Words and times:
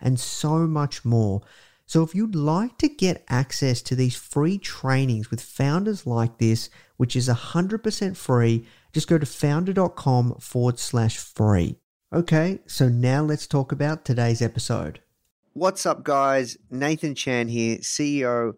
and 0.00 0.18
so 0.18 0.66
much 0.66 1.04
more. 1.04 1.42
So, 1.86 2.02
if 2.02 2.14
you'd 2.14 2.34
like 2.34 2.76
to 2.78 2.88
get 2.88 3.24
access 3.28 3.80
to 3.82 3.94
these 3.94 4.14
free 4.14 4.58
trainings 4.58 5.30
with 5.30 5.40
founders 5.40 6.06
like 6.06 6.38
this, 6.38 6.68
which 6.98 7.16
is 7.16 7.28
100% 7.28 8.16
free, 8.16 8.66
just 8.92 9.08
go 9.08 9.16
to 9.16 9.24
foundr.com 9.24 10.34
forward 10.34 10.78
slash 10.78 11.16
free. 11.16 11.76
Okay, 12.12 12.60
so 12.66 12.88
now 12.88 13.22
let's 13.22 13.46
talk 13.46 13.72
about 13.72 14.04
today's 14.04 14.42
episode. 14.42 15.00
What's 15.52 15.86
up, 15.86 16.04
guys? 16.04 16.56
Nathan 16.70 17.14
Chan 17.14 17.48
here, 17.48 17.78
CEO 17.78 18.54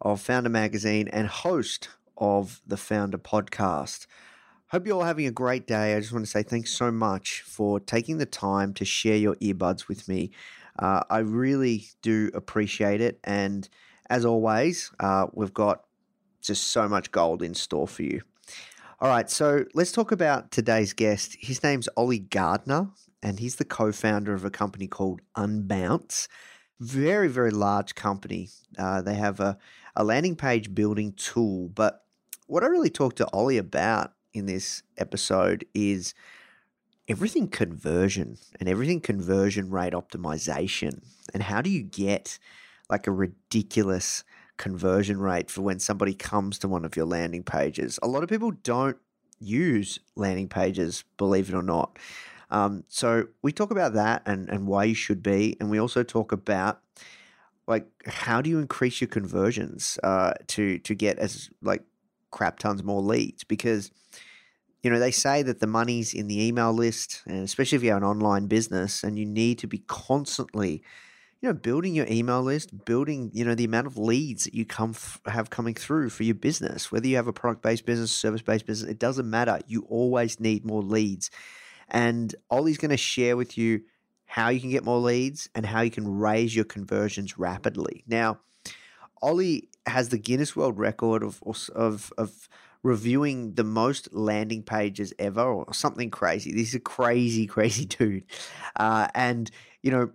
of 0.00 0.24
Foundr 0.24 0.50
Magazine 0.50 1.08
and 1.08 1.26
host 1.26 1.88
of 2.16 2.60
the 2.66 2.76
Foundr 2.76 3.16
Podcast. 3.16 4.06
Hope 4.68 4.86
you're 4.86 4.96
all 4.96 5.02
having 5.04 5.26
a 5.26 5.30
great 5.30 5.66
day. 5.66 5.94
I 5.94 6.00
just 6.00 6.12
want 6.12 6.24
to 6.24 6.30
say 6.30 6.42
thanks 6.42 6.72
so 6.72 6.90
much 6.90 7.42
for 7.46 7.80
taking 7.80 8.18
the 8.18 8.26
time 8.26 8.74
to 8.74 8.84
share 8.84 9.16
your 9.16 9.34
earbuds 9.36 9.88
with 9.88 10.08
me. 10.08 10.30
Uh, 10.78 11.02
I 11.10 11.18
really 11.18 11.86
do 12.02 12.30
appreciate 12.34 13.00
it. 13.00 13.18
And 13.24 13.68
as 14.08 14.24
always, 14.24 14.90
uh, 15.00 15.26
we've 15.32 15.54
got 15.54 15.84
just 16.40 16.68
so 16.68 16.88
much 16.88 17.10
gold 17.10 17.42
in 17.42 17.54
store 17.54 17.88
for 17.88 18.02
you. 18.02 18.22
All 19.00 19.08
right, 19.08 19.30
so 19.30 19.64
let's 19.74 19.92
talk 19.92 20.10
about 20.10 20.50
today's 20.50 20.92
guest. 20.92 21.36
His 21.38 21.62
name's 21.62 21.88
Oli 21.96 22.18
Gardner, 22.18 22.88
and 23.22 23.38
he's 23.38 23.56
the 23.56 23.64
co 23.64 23.92
founder 23.92 24.34
of 24.34 24.44
a 24.44 24.50
company 24.50 24.88
called 24.88 25.20
Unbounce. 25.36 26.26
Very, 26.80 27.28
very 27.28 27.50
large 27.50 27.94
company. 27.94 28.48
Uh, 28.76 29.02
they 29.02 29.14
have 29.14 29.38
a, 29.40 29.56
a 29.94 30.02
landing 30.02 30.36
page 30.36 30.74
building 30.74 31.12
tool. 31.12 31.68
But 31.68 32.02
what 32.46 32.64
I 32.64 32.66
really 32.66 32.90
talked 32.90 33.18
to 33.18 33.28
Oli 33.32 33.58
about 33.58 34.14
in 34.34 34.46
this 34.46 34.82
episode 34.96 35.64
is 35.74 36.14
everything 37.08 37.48
conversion 37.48 38.36
and 38.60 38.68
everything 38.68 39.00
conversion 39.00 39.70
rate 39.70 39.94
optimization. 39.94 41.02
And 41.32 41.42
how 41.42 41.62
do 41.62 41.70
you 41.70 41.82
get 41.82 42.38
like 42.90 43.06
a 43.06 43.10
ridiculous 43.10 44.24
conversion 44.56 45.18
rate 45.18 45.50
for 45.50 45.62
when 45.62 45.78
somebody 45.78 46.14
comes 46.14 46.58
to 46.58 46.68
one 46.68 46.84
of 46.84 46.96
your 46.96 47.06
landing 47.06 47.42
pages? 47.42 47.98
A 48.02 48.08
lot 48.08 48.22
of 48.22 48.28
people 48.28 48.50
don't 48.50 48.98
use 49.40 49.98
landing 50.16 50.48
pages, 50.48 51.04
believe 51.16 51.48
it 51.48 51.54
or 51.54 51.62
not. 51.62 51.98
Um, 52.50 52.84
so 52.88 53.28
we 53.42 53.52
talk 53.52 53.70
about 53.70 53.94
that 53.94 54.22
and, 54.26 54.48
and 54.48 54.66
why 54.66 54.84
you 54.84 54.94
should 54.94 55.22
be. 55.22 55.56
And 55.60 55.70
we 55.70 55.78
also 55.78 56.02
talk 56.02 56.32
about 56.32 56.80
like 57.66 57.86
how 58.06 58.40
do 58.40 58.48
you 58.48 58.58
increase 58.58 59.00
your 59.00 59.08
conversions 59.08 59.98
uh, 60.02 60.32
to 60.48 60.78
to 60.78 60.94
get 60.94 61.18
as 61.18 61.50
like 61.62 61.82
crap 62.30 62.58
tons 62.58 62.82
more 62.82 63.02
leads 63.02 63.44
because 63.44 63.90
you 64.82 64.90
know 64.90 64.98
they 64.98 65.10
say 65.10 65.42
that 65.42 65.60
the 65.60 65.66
money's 65.66 66.14
in 66.14 66.28
the 66.28 66.42
email 66.42 66.72
list 66.72 67.22
and 67.26 67.42
especially 67.44 67.76
if 67.76 67.82
you 67.82 67.90
have 67.90 67.98
an 67.98 68.08
online 68.08 68.46
business 68.46 69.02
and 69.02 69.18
you 69.18 69.26
need 69.26 69.58
to 69.58 69.66
be 69.66 69.78
constantly 69.86 70.82
you 71.40 71.48
know 71.48 71.52
building 71.52 71.94
your 71.94 72.06
email 72.08 72.42
list 72.42 72.84
building 72.84 73.30
you 73.32 73.44
know 73.44 73.54
the 73.54 73.64
amount 73.64 73.86
of 73.86 73.96
leads 73.96 74.44
that 74.44 74.54
you 74.54 74.64
come 74.64 74.90
f- 74.90 75.20
have 75.26 75.50
coming 75.50 75.74
through 75.74 76.10
for 76.10 76.24
your 76.24 76.34
business. 76.34 76.90
Whether 76.90 77.06
you 77.06 77.16
have 77.16 77.28
a 77.28 77.32
product 77.32 77.62
based 77.62 77.86
business 77.86 78.10
service 78.10 78.42
based 78.42 78.66
business 78.66 78.90
it 78.90 78.98
doesn't 78.98 79.28
matter. 79.28 79.60
You 79.66 79.82
always 79.88 80.40
need 80.40 80.64
more 80.64 80.82
leads. 80.82 81.30
And 81.88 82.34
Oli's 82.50 82.78
going 82.78 82.90
to 82.90 82.96
share 82.96 83.36
with 83.36 83.56
you 83.56 83.80
how 84.26 84.50
you 84.50 84.60
can 84.60 84.70
get 84.70 84.84
more 84.84 84.98
leads 84.98 85.48
and 85.54 85.64
how 85.64 85.80
you 85.80 85.90
can 85.90 86.18
raise 86.18 86.54
your 86.54 86.66
conversions 86.66 87.38
rapidly. 87.38 88.04
Now 88.06 88.40
Oli 89.22 89.68
has 89.86 90.10
the 90.10 90.18
guinness 90.18 90.56
world 90.56 90.78
record 90.78 91.22
of 91.22 91.40
of 91.74 92.12
of 92.18 92.48
reviewing 92.82 93.54
the 93.54 93.64
most 93.64 94.12
landing 94.12 94.62
pages 94.62 95.12
ever 95.18 95.42
or 95.42 95.74
something 95.74 96.10
crazy. 96.10 96.52
This 96.52 96.68
is 96.68 96.74
a 96.76 96.80
crazy, 96.80 97.46
crazy 97.54 97.84
dude. 97.84 98.24
Uh, 98.76 99.08
and, 99.14 99.50
you 99.82 99.90
know, 99.90 100.10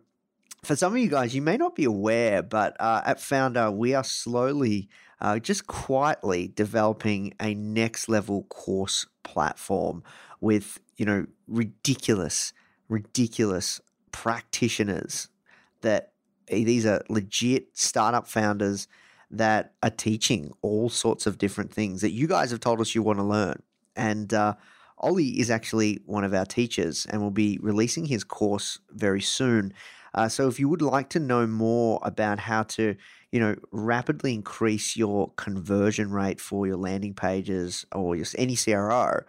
for 0.63 0.75
some 0.75 0.93
of 0.93 0.99
you 0.99 1.09
guys, 1.09 1.35
you 1.35 1.41
may 1.41 1.57
not 1.57 1.75
be 1.75 1.83
aware, 1.83 2.41
but 2.41 2.75
uh, 2.79 3.01
at 3.05 3.17
Foundr, 3.17 3.75
we 3.75 3.93
are 3.93 4.03
slowly, 4.03 4.89
uh, 5.19 5.39
just 5.39 5.67
quietly 5.67 6.51
developing 6.55 7.33
a 7.39 7.53
next 7.53 8.07
level 8.07 8.43
course 8.43 9.05
platform 9.23 10.03
with, 10.39 10.79
you 10.95 11.05
know, 11.05 11.25
ridiculous, 11.47 12.53
ridiculous 12.87 13.81
practitioners 14.11 15.27
that 15.81 16.13
eh, 16.47 16.63
these 16.63 16.85
are 16.85 17.03
legit 17.09 17.77
startup 17.77 18.27
founders 18.27 18.87
that 19.33 19.73
are 19.81 19.89
teaching 19.89 20.51
all 20.61 20.89
sorts 20.89 21.25
of 21.25 21.37
different 21.37 21.73
things 21.73 22.01
that 22.01 22.11
you 22.11 22.27
guys 22.27 22.51
have 22.51 22.59
told 22.59 22.79
us 22.79 22.93
you 22.93 23.01
want 23.01 23.19
to 23.19 23.23
learn. 23.23 23.61
And 23.95 24.33
uh, 24.33 24.53
Oli 24.99 25.39
is 25.39 25.49
actually 25.49 26.01
one 26.05 26.23
of 26.23 26.33
our 26.33 26.45
teachers 26.45 27.05
and 27.09 27.21
will 27.21 27.31
be 27.31 27.57
releasing 27.61 28.05
his 28.05 28.23
course 28.23 28.79
very 28.91 29.21
soon. 29.21 29.73
Uh, 30.13 30.29
so 30.29 30.47
if 30.47 30.59
you 30.59 30.69
would 30.69 30.83
like 30.83 31.09
to 31.09 31.19
know 31.19 31.47
more 31.47 31.99
about 32.03 32.39
how 32.39 32.61
to, 32.63 32.95
you 33.31 33.39
know, 33.39 33.55
rapidly 33.71 34.33
increase 34.33 34.95
your 34.95 35.31
conversion 35.35 36.11
rate 36.11 36.39
for 36.39 36.67
your 36.67 36.77
landing 36.77 37.15
pages 37.15 37.85
or 37.91 38.15
your, 38.15 38.25
any 38.37 38.55
CRO, 38.55 39.21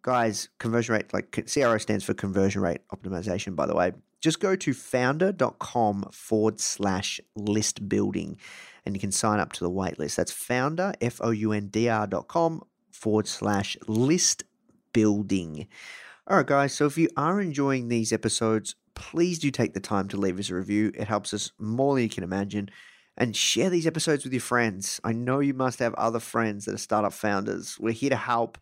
guys, 0.00 0.48
conversion 0.58 0.94
rate, 0.94 1.12
like 1.12 1.46
CRO 1.52 1.76
stands 1.76 2.04
for 2.04 2.14
conversion 2.14 2.62
rate 2.62 2.80
optimization, 2.90 3.54
by 3.54 3.66
the 3.66 3.74
way. 3.74 3.92
Just 4.22 4.40
go 4.40 4.56
to 4.56 4.70
foundr.com 4.70 6.08
forward 6.12 6.60
slash 6.60 7.20
list 7.36 7.88
building 7.88 8.38
and 8.86 8.94
you 8.94 9.00
can 9.00 9.12
sign 9.12 9.40
up 9.40 9.52
to 9.52 9.64
the 9.64 9.70
waitlist. 9.70 10.14
That's 10.14 10.32
Foundr, 10.32 10.94
F 11.00 11.20
O 11.20 11.30
U 11.30 11.52
N 11.52 11.66
D 11.66 11.88
R 11.88 12.06
dot 12.06 12.28
com 12.28 12.62
forward 12.90 13.26
slash 13.28 13.76
list 13.88 14.44
building. 14.94 15.66
All 16.28 16.36
right, 16.36 16.46
guys. 16.46 16.72
So 16.72 16.86
if 16.86 16.96
you 16.96 17.08
are 17.16 17.40
enjoying 17.40 17.88
these 17.88 18.12
episodes, 18.12 18.76
please 18.94 19.38
do 19.40 19.50
take 19.50 19.74
the 19.74 19.80
time 19.80 20.06
to 20.08 20.16
leave 20.16 20.38
us 20.38 20.50
a 20.50 20.54
review. 20.54 20.92
It 20.94 21.08
helps 21.08 21.34
us 21.34 21.50
more 21.58 21.94
than 21.94 22.04
you 22.04 22.08
can 22.08 22.24
imagine. 22.24 22.70
and 23.16 23.36
share 23.36 23.70
these 23.70 23.86
episodes 23.86 24.24
with 24.24 24.32
your 24.32 24.40
friends. 24.40 25.00
I 25.04 25.12
know 25.12 25.40
you 25.40 25.54
must 25.54 25.78
have 25.80 25.94
other 25.94 26.20
friends 26.20 26.64
that 26.64 26.74
are 26.74 26.78
startup 26.78 27.12
founders. 27.12 27.78
We're 27.78 27.92
here 27.92 28.10
to 28.10 28.16
help. 28.16 28.58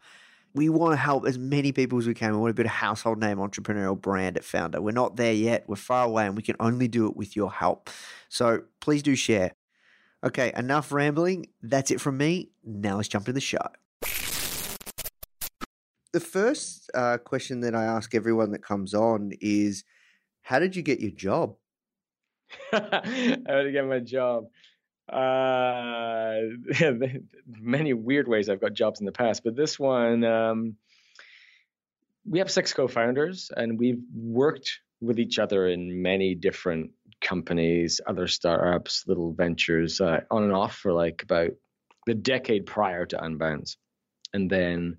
We 0.52 0.68
want 0.68 0.92
to 0.92 0.96
help 0.96 1.26
as 1.26 1.38
many 1.38 1.70
people 1.70 1.98
as 1.98 2.06
we 2.06 2.14
can. 2.14 2.32
We 2.32 2.38
want 2.38 2.50
to 2.50 2.54
build 2.54 2.66
a 2.66 2.70
household 2.70 3.20
name 3.20 3.38
entrepreneurial 3.38 4.00
brand 4.00 4.36
at 4.36 4.42
Foundr. 4.42 4.80
We're 4.80 4.90
not 4.90 5.16
there 5.16 5.32
yet. 5.32 5.64
We're 5.68 5.76
far 5.76 6.06
away 6.06 6.26
and 6.26 6.36
we 6.36 6.42
can 6.42 6.56
only 6.58 6.88
do 6.88 7.06
it 7.06 7.16
with 7.16 7.36
your 7.36 7.52
help. 7.52 7.88
So 8.28 8.62
please 8.80 9.02
do 9.02 9.14
share. 9.14 9.52
Okay, 10.24 10.52
enough 10.56 10.92
rambling. 10.92 11.46
That's 11.62 11.90
it 11.90 12.00
from 12.00 12.18
me. 12.18 12.50
Now 12.64 12.96
let's 12.96 13.08
jump 13.08 13.22
into 13.22 13.32
the 13.32 13.40
show. 13.40 13.58
The 16.12 16.20
first 16.20 16.90
uh, 16.94 17.18
question 17.18 17.60
that 17.60 17.74
I 17.76 17.84
ask 17.84 18.14
everyone 18.14 18.50
that 18.50 18.62
comes 18.62 18.92
on 18.94 19.30
is 19.40 19.84
How 20.42 20.58
did 20.58 20.74
you 20.74 20.82
get 20.82 20.98
your 20.98 21.12
job? 21.12 21.54
How 22.72 22.80
did 22.80 23.48
I 23.48 23.70
get 23.70 23.86
my 23.86 24.00
job? 24.00 24.46
Uh, 25.10 26.40
many 27.46 27.92
weird 27.92 28.28
ways 28.28 28.48
I've 28.48 28.60
got 28.60 28.74
jobs 28.74 29.00
in 29.00 29.06
the 29.06 29.12
past, 29.12 29.42
but 29.44 29.56
this 29.56 29.78
one, 29.78 30.24
um, 30.24 30.76
we 32.28 32.38
have 32.38 32.50
six 32.50 32.72
co-founders, 32.72 33.50
and 33.56 33.78
we've 33.78 34.02
worked 34.14 34.80
with 35.00 35.18
each 35.18 35.38
other 35.38 35.66
in 35.66 36.02
many 36.02 36.34
different 36.34 36.92
companies, 37.20 38.00
other 38.06 38.26
startups, 38.26 39.04
little 39.06 39.32
ventures, 39.32 40.00
uh, 40.00 40.20
on 40.30 40.44
and 40.44 40.52
off 40.52 40.76
for 40.76 40.92
like 40.92 41.22
about 41.22 41.50
the 42.06 42.14
decade 42.14 42.66
prior 42.66 43.06
to 43.06 43.16
Unbounce, 43.16 43.76
and 44.32 44.50
then 44.50 44.98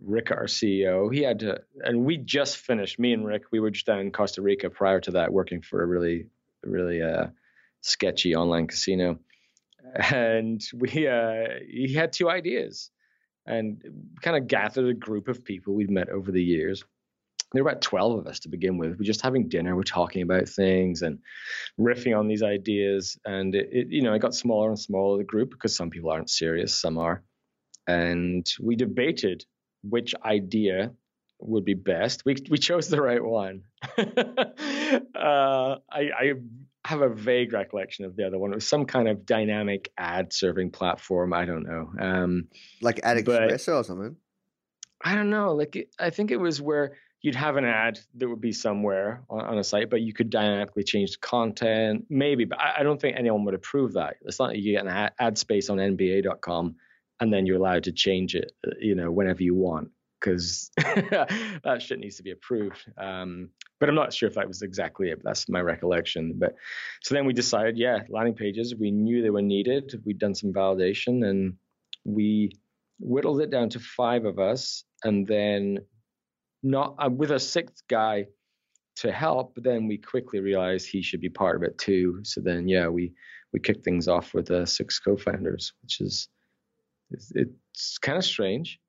Rick, 0.00 0.30
our 0.30 0.44
CEO, 0.44 1.12
he 1.12 1.22
had 1.22 1.40
to, 1.40 1.60
and 1.80 2.04
we 2.04 2.16
just 2.16 2.58
finished. 2.58 2.98
Me 2.98 3.12
and 3.12 3.26
Rick, 3.26 3.44
we 3.50 3.60
were 3.60 3.70
just 3.70 3.86
down 3.86 4.00
in 4.00 4.12
Costa 4.12 4.42
Rica 4.42 4.70
prior 4.70 5.00
to 5.00 5.12
that, 5.12 5.32
working 5.32 5.62
for 5.62 5.82
a 5.82 5.86
really 5.86 6.26
really 6.64 7.02
uh, 7.02 7.26
sketchy 7.80 8.34
online 8.34 8.66
casino. 8.66 9.18
And 9.94 10.62
we 10.74 11.06
uh, 11.06 11.44
he 11.68 11.94
had 11.94 12.12
two 12.12 12.28
ideas, 12.30 12.90
and 13.46 13.82
kind 14.22 14.36
of 14.36 14.46
gathered 14.46 14.88
a 14.88 14.94
group 14.94 15.28
of 15.28 15.44
people 15.44 15.74
we'd 15.74 15.90
met 15.90 16.08
over 16.08 16.30
the 16.30 16.42
years. 16.42 16.84
There 17.52 17.62
were 17.62 17.70
about 17.70 17.82
twelve 17.82 18.18
of 18.18 18.26
us 18.26 18.40
to 18.40 18.48
begin 18.48 18.76
with. 18.76 18.98
We're 18.98 19.04
just 19.04 19.22
having 19.22 19.48
dinner, 19.48 19.76
we're 19.76 19.82
talking 19.82 20.22
about 20.22 20.48
things 20.48 21.02
and 21.02 21.20
riffing 21.78 22.18
on 22.18 22.26
these 22.26 22.42
ideas. 22.42 23.16
And 23.24 23.54
it, 23.54 23.68
it 23.70 23.86
you 23.90 24.02
know, 24.02 24.14
it 24.14 24.18
got 24.18 24.34
smaller 24.34 24.68
and 24.68 24.78
smaller 24.78 25.18
the 25.18 25.24
group 25.24 25.50
because 25.50 25.76
some 25.76 25.90
people 25.90 26.10
aren't 26.10 26.28
serious, 26.28 26.74
some 26.74 26.98
are. 26.98 27.22
And 27.86 28.44
we 28.60 28.74
debated 28.74 29.44
which 29.84 30.14
idea 30.24 30.92
would 31.40 31.64
be 31.64 31.74
best. 31.74 32.24
We 32.24 32.36
we 32.50 32.58
chose 32.58 32.88
the 32.88 33.00
right 33.00 33.22
one. 33.22 33.62
uh, 33.98 35.76
I, 35.90 36.10
I 36.18 36.32
have 36.86 37.02
a 37.02 37.08
vague 37.08 37.52
recollection 37.52 38.04
of 38.04 38.16
the 38.16 38.26
other 38.26 38.38
one. 38.38 38.52
It 38.52 38.56
was 38.56 38.68
some 38.68 38.86
kind 38.86 39.08
of 39.08 39.26
dynamic 39.26 39.92
ad 39.98 40.32
serving 40.32 40.70
platform. 40.70 41.32
I 41.32 41.44
don't 41.44 41.64
know. 41.64 41.92
Um, 41.98 42.48
like 42.80 43.00
Ad 43.02 43.18
Express 43.18 43.68
or 43.68 43.82
something. 43.84 44.16
I 45.04 45.14
don't 45.14 45.30
know. 45.30 45.52
Like 45.54 45.88
I 45.98 46.10
think 46.10 46.30
it 46.30 46.36
was 46.36 46.60
where 46.62 46.96
you'd 47.22 47.34
have 47.34 47.56
an 47.56 47.64
ad 47.64 47.98
that 48.14 48.28
would 48.28 48.40
be 48.40 48.52
somewhere 48.52 49.24
on, 49.28 49.40
on, 49.40 49.58
a 49.58 49.64
site, 49.64 49.90
but 49.90 50.00
you 50.00 50.12
could 50.12 50.30
dynamically 50.30 50.84
change 50.84 51.12
the 51.12 51.18
content. 51.18 52.06
Maybe, 52.08 52.44
but 52.44 52.60
I, 52.60 52.76
I 52.78 52.82
don't 52.82 53.00
think 53.00 53.16
anyone 53.16 53.44
would 53.44 53.54
approve 53.54 53.94
that. 53.94 54.16
It's 54.22 54.38
not 54.38 54.50
like 54.50 54.58
you 54.58 54.72
get 54.72 54.82
an 54.82 54.88
ad, 54.88 55.12
ad 55.18 55.38
space 55.38 55.68
on 55.68 55.78
NBA.com 55.78 56.76
and 57.20 57.32
then 57.32 57.46
you're 57.46 57.56
allowed 57.56 57.84
to 57.84 57.92
change 57.92 58.34
it, 58.34 58.52
uh, 58.66 58.70
you 58.80 58.94
know, 58.94 59.10
whenever 59.10 59.42
you 59.42 59.54
want 59.54 59.90
because 60.26 60.72
that 60.76 61.78
shit 61.80 62.00
needs 62.00 62.16
to 62.16 62.24
be 62.24 62.32
approved. 62.32 62.84
Um, 62.98 63.50
but 63.78 63.88
I'm 63.88 63.94
not 63.94 64.12
sure 64.12 64.28
if 64.28 64.34
that 64.34 64.48
was 64.48 64.62
exactly 64.62 65.10
it. 65.10 65.20
That's 65.22 65.48
my 65.48 65.60
recollection. 65.60 66.34
But 66.36 66.56
so 67.00 67.14
then 67.14 67.26
we 67.26 67.32
decided, 67.32 67.78
yeah, 67.78 68.00
landing 68.08 68.34
pages. 68.34 68.74
We 68.74 68.90
knew 68.90 69.22
they 69.22 69.30
were 69.30 69.42
needed. 69.42 70.02
We'd 70.04 70.18
done 70.18 70.34
some 70.34 70.52
validation, 70.52 71.24
and 71.24 71.54
we 72.04 72.50
whittled 72.98 73.40
it 73.40 73.50
down 73.50 73.68
to 73.70 73.78
five 73.78 74.24
of 74.24 74.40
us, 74.40 74.82
and 75.04 75.26
then 75.26 75.78
not 76.62 76.96
uh, 76.98 77.10
with 77.10 77.30
a 77.30 77.38
sixth 77.38 77.84
guy 77.88 78.26
to 78.96 79.12
help. 79.12 79.54
But 79.54 79.62
then 79.62 79.86
we 79.86 79.98
quickly 79.98 80.40
realized 80.40 80.88
he 80.88 81.02
should 81.02 81.20
be 81.20 81.28
part 81.28 81.54
of 81.54 81.62
it 81.62 81.78
too. 81.78 82.20
So 82.24 82.40
then, 82.40 82.66
yeah, 82.66 82.88
we 82.88 83.12
we 83.52 83.60
kicked 83.60 83.84
things 83.84 84.08
off 84.08 84.34
with 84.34 84.46
the 84.46 84.62
uh, 84.62 84.66
six 84.66 84.98
co-founders, 84.98 85.72
which 85.82 86.00
is 86.00 86.28
it's, 87.12 87.30
it's 87.36 87.98
kind 87.98 88.18
of 88.18 88.24
strange 88.24 88.80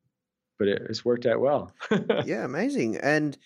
but 0.58 0.68
it, 0.68 0.82
it's 0.90 1.06
worked 1.06 1.26
out 1.26 1.40
well. 1.40 1.72
yeah, 2.26 2.44
amazing. 2.44 2.98
And 2.98 3.38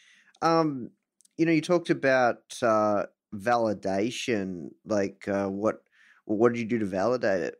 um, 0.41 0.89
you 1.37 1.45
know, 1.45 1.51
you 1.51 1.61
talked 1.61 1.89
about 1.89 2.37
uh, 2.61 3.05
validation. 3.33 4.69
Like, 4.85 5.27
uh, 5.27 5.47
what 5.47 5.83
what 6.25 6.53
did 6.53 6.59
you 6.59 6.65
do 6.65 6.79
to 6.79 6.85
validate 6.85 7.41
it? 7.41 7.55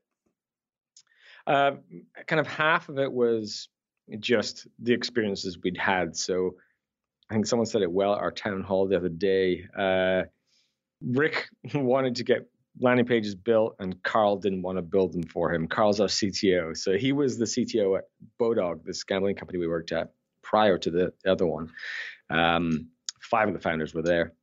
Uh, 1.47 1.71
kind 2.27 2.39
of 2.39 2.47
half 2.47 2.89
of 2.89 2.99
it 2.99 3.11
was 3.11 3.69
just 4.19 4.67
the 4.79 4.93
experiences 4.93 5.57
we'd 5.63 5.77
had. 5.77 6.15
So 6.15 6.55
I 7.29 7.33
think 7.33 7.47
someone 7.47 7.65
said 7.65 7.81
it 7.81 7.91
well 7.91 8.13
at 8.13 8.19
our 8.19 8.31
town 8.31 8.61
hall 8.61 8.87
the 8.87 8.97
other 8.97 9.09
day. 9.09 9.65
Uh, 9.77 10.23
Rick 11.01 11.47
wanted 11.73 12.15
to 12.17 12.23
get 12.23 12.50
landing 12.79 13.05
pages 13.05 13.35
built, 13.35 13.75
and 13.79 14.01
Carl 14.03 14.37
didn't 14.37 14.61
want 14.61 14.77
to 14.77 14.81
build 14.81 15.13
them 15.13 15.23
for 15.23 15.53
him. 15.53 15.67
Carl's 15.67 15.99
our 15.99 16.07
CTO, 16.07 16.75
so 16.75 16.97
he 16.97 17.11
was 17.11 17.37
the 17.37 17.45
CTO 17.45 17.97
at 17.97 18.05
Bodog, 18.39 18.83
this 18.83 19.03
gambling 19.03 19.35
company 19.35 19.59
we 19.59 19.67
worked 19.67 19.91
at 19.91 20.11
prior 20.43 20.77
to 20.77 20.91
the 20.91 21.13
other 21.25 21.45
one. 21.45 21.69
Um, 22.29 22.89
five 23.21 23.47
of 23.47 23.53
the 23.53 23.59
founders 23.59 23.93
were 23.93 24.01
there, 24.01 24.33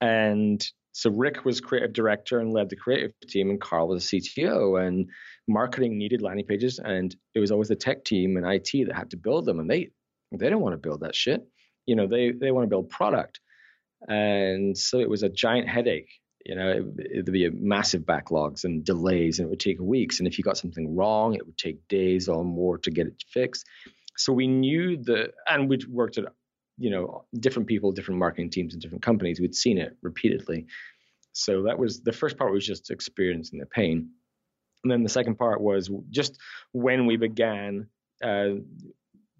and 0.00 0.64
so 0.92 1.10
Rick 1.10 1.44
was 1.44 1.60
creative 1.60 1.92
director 1.92 2.38
and 2.38 2.54
led 2.54 2.70
the 2.70 2.76
creative 2.76 3.12
team, 3.28 3.50
and 3.50 3.60
Carl 3.60 3.88
was 3.88 4.06
CTO. 4.06 4.82
And 4.82 5.06
marketing 5.46 5.98
needed 5.98 6.22
landing 6.22 6.46
pages, 6.46 6.78
and 6.78 7.14
it 7.34 7.40
was 7.40 7.50
always 7.50 7.68
the 7.68 7.76
tech 7.76 8.04
team 8.04 8.38
and 8.38 8.46
IT 8.46 8.86
that 8.86 8.96
had 8.96 9.10
to 9.10 9.16
build 9.18 9.44
them, 9.44 9.60
and 9.60 9.68
they 9.68 9.90
they 10.32 10.48
don't 10.48 10.62
want 10.62 10.72
to 10.72 10.78
build 10.78 11.00
that 11.00 11.14
shit. 11.14 11.46
You 11.84 11.96
know, 11.96 12.06
they 12.06 12.32
they 12.32 12.50
want 12.50 12.64
to 12.64 12.70
build 12.70 12.88
product, 12.88 13.40
and 14.08 14.76
so 14.76 14.98
it 14.98 15.10
was 15.10 15.22
a 15.22 15.28
giant 15.28 15.68
headache 15.68 16.10
you 16.46 16.54
know, 16.54 16.92
it, 16.98 17.16
would 17.16 17.32
be 17.32 17.50
massive 17.50 18.02
backlogs 18.02 18.64
and 18.64 18.84
delays, 18.84 19.38
and 19.38 19.46
it 19.46 19.50
would 19.50 19.60
take 19.60 19.80
weeks. 19.80 20.20
And 20.20 20.28
if 20.28 20.38
you 20.38 20.44
got 20.44 20.56
something 20.56 20.94
wrong, 20.94 21.34
it 21.34 21.44
would 21.44 21.58
take 21.58 21.88
days 21.88 22.28
or 22.28 22.44
more 22.44 22.78
to 22.78 22.90
get 22.90 23.08
it 23.08 23.24
fixed. 23.28 23.66
So 24.16 24.32
we 24.32 24.46
knew 24.46 24.96
that, 25.04 25.32
and 25.48 25.68
we'd 25.68 25.86
worked 25.88 26.18
at, 26.18 26.26
you 26.78 26.90
know, 26.90 27.24
different 27.38 27.66
people, 27.66 27.90
different 27.90 28.20
marketing 28.20 28.50
teams, 28.50 28.74
and 28.74 28.80
different 28.80 29.02
companies. 29.02 29.40
We'd 29.40 29.56
seen 29.56 29.76
it 29.76 29.96
repeatedly. 30.02 30.66
So 31.32 31.64
that 31.64 31.78
was 31.78 32.00
the 32.00 32.12
first 32.12 32.38
part 32.38 32.52
was 32.52 32.64
just 32.64 32.90
experiencing 32.90 33.58
the 33.58 33.66
pain. 33.66 34.10
And 34.84 34.92
then 34.92 35.02
the 35.02 35.08
second 35.08 35.36
part 35.36 35.60
was 35.60 35.90
just 36.10 36.38
when 36.72 37.06
we 37.06 37.16
began, 37.16 37.88
uh, 38.22 38.50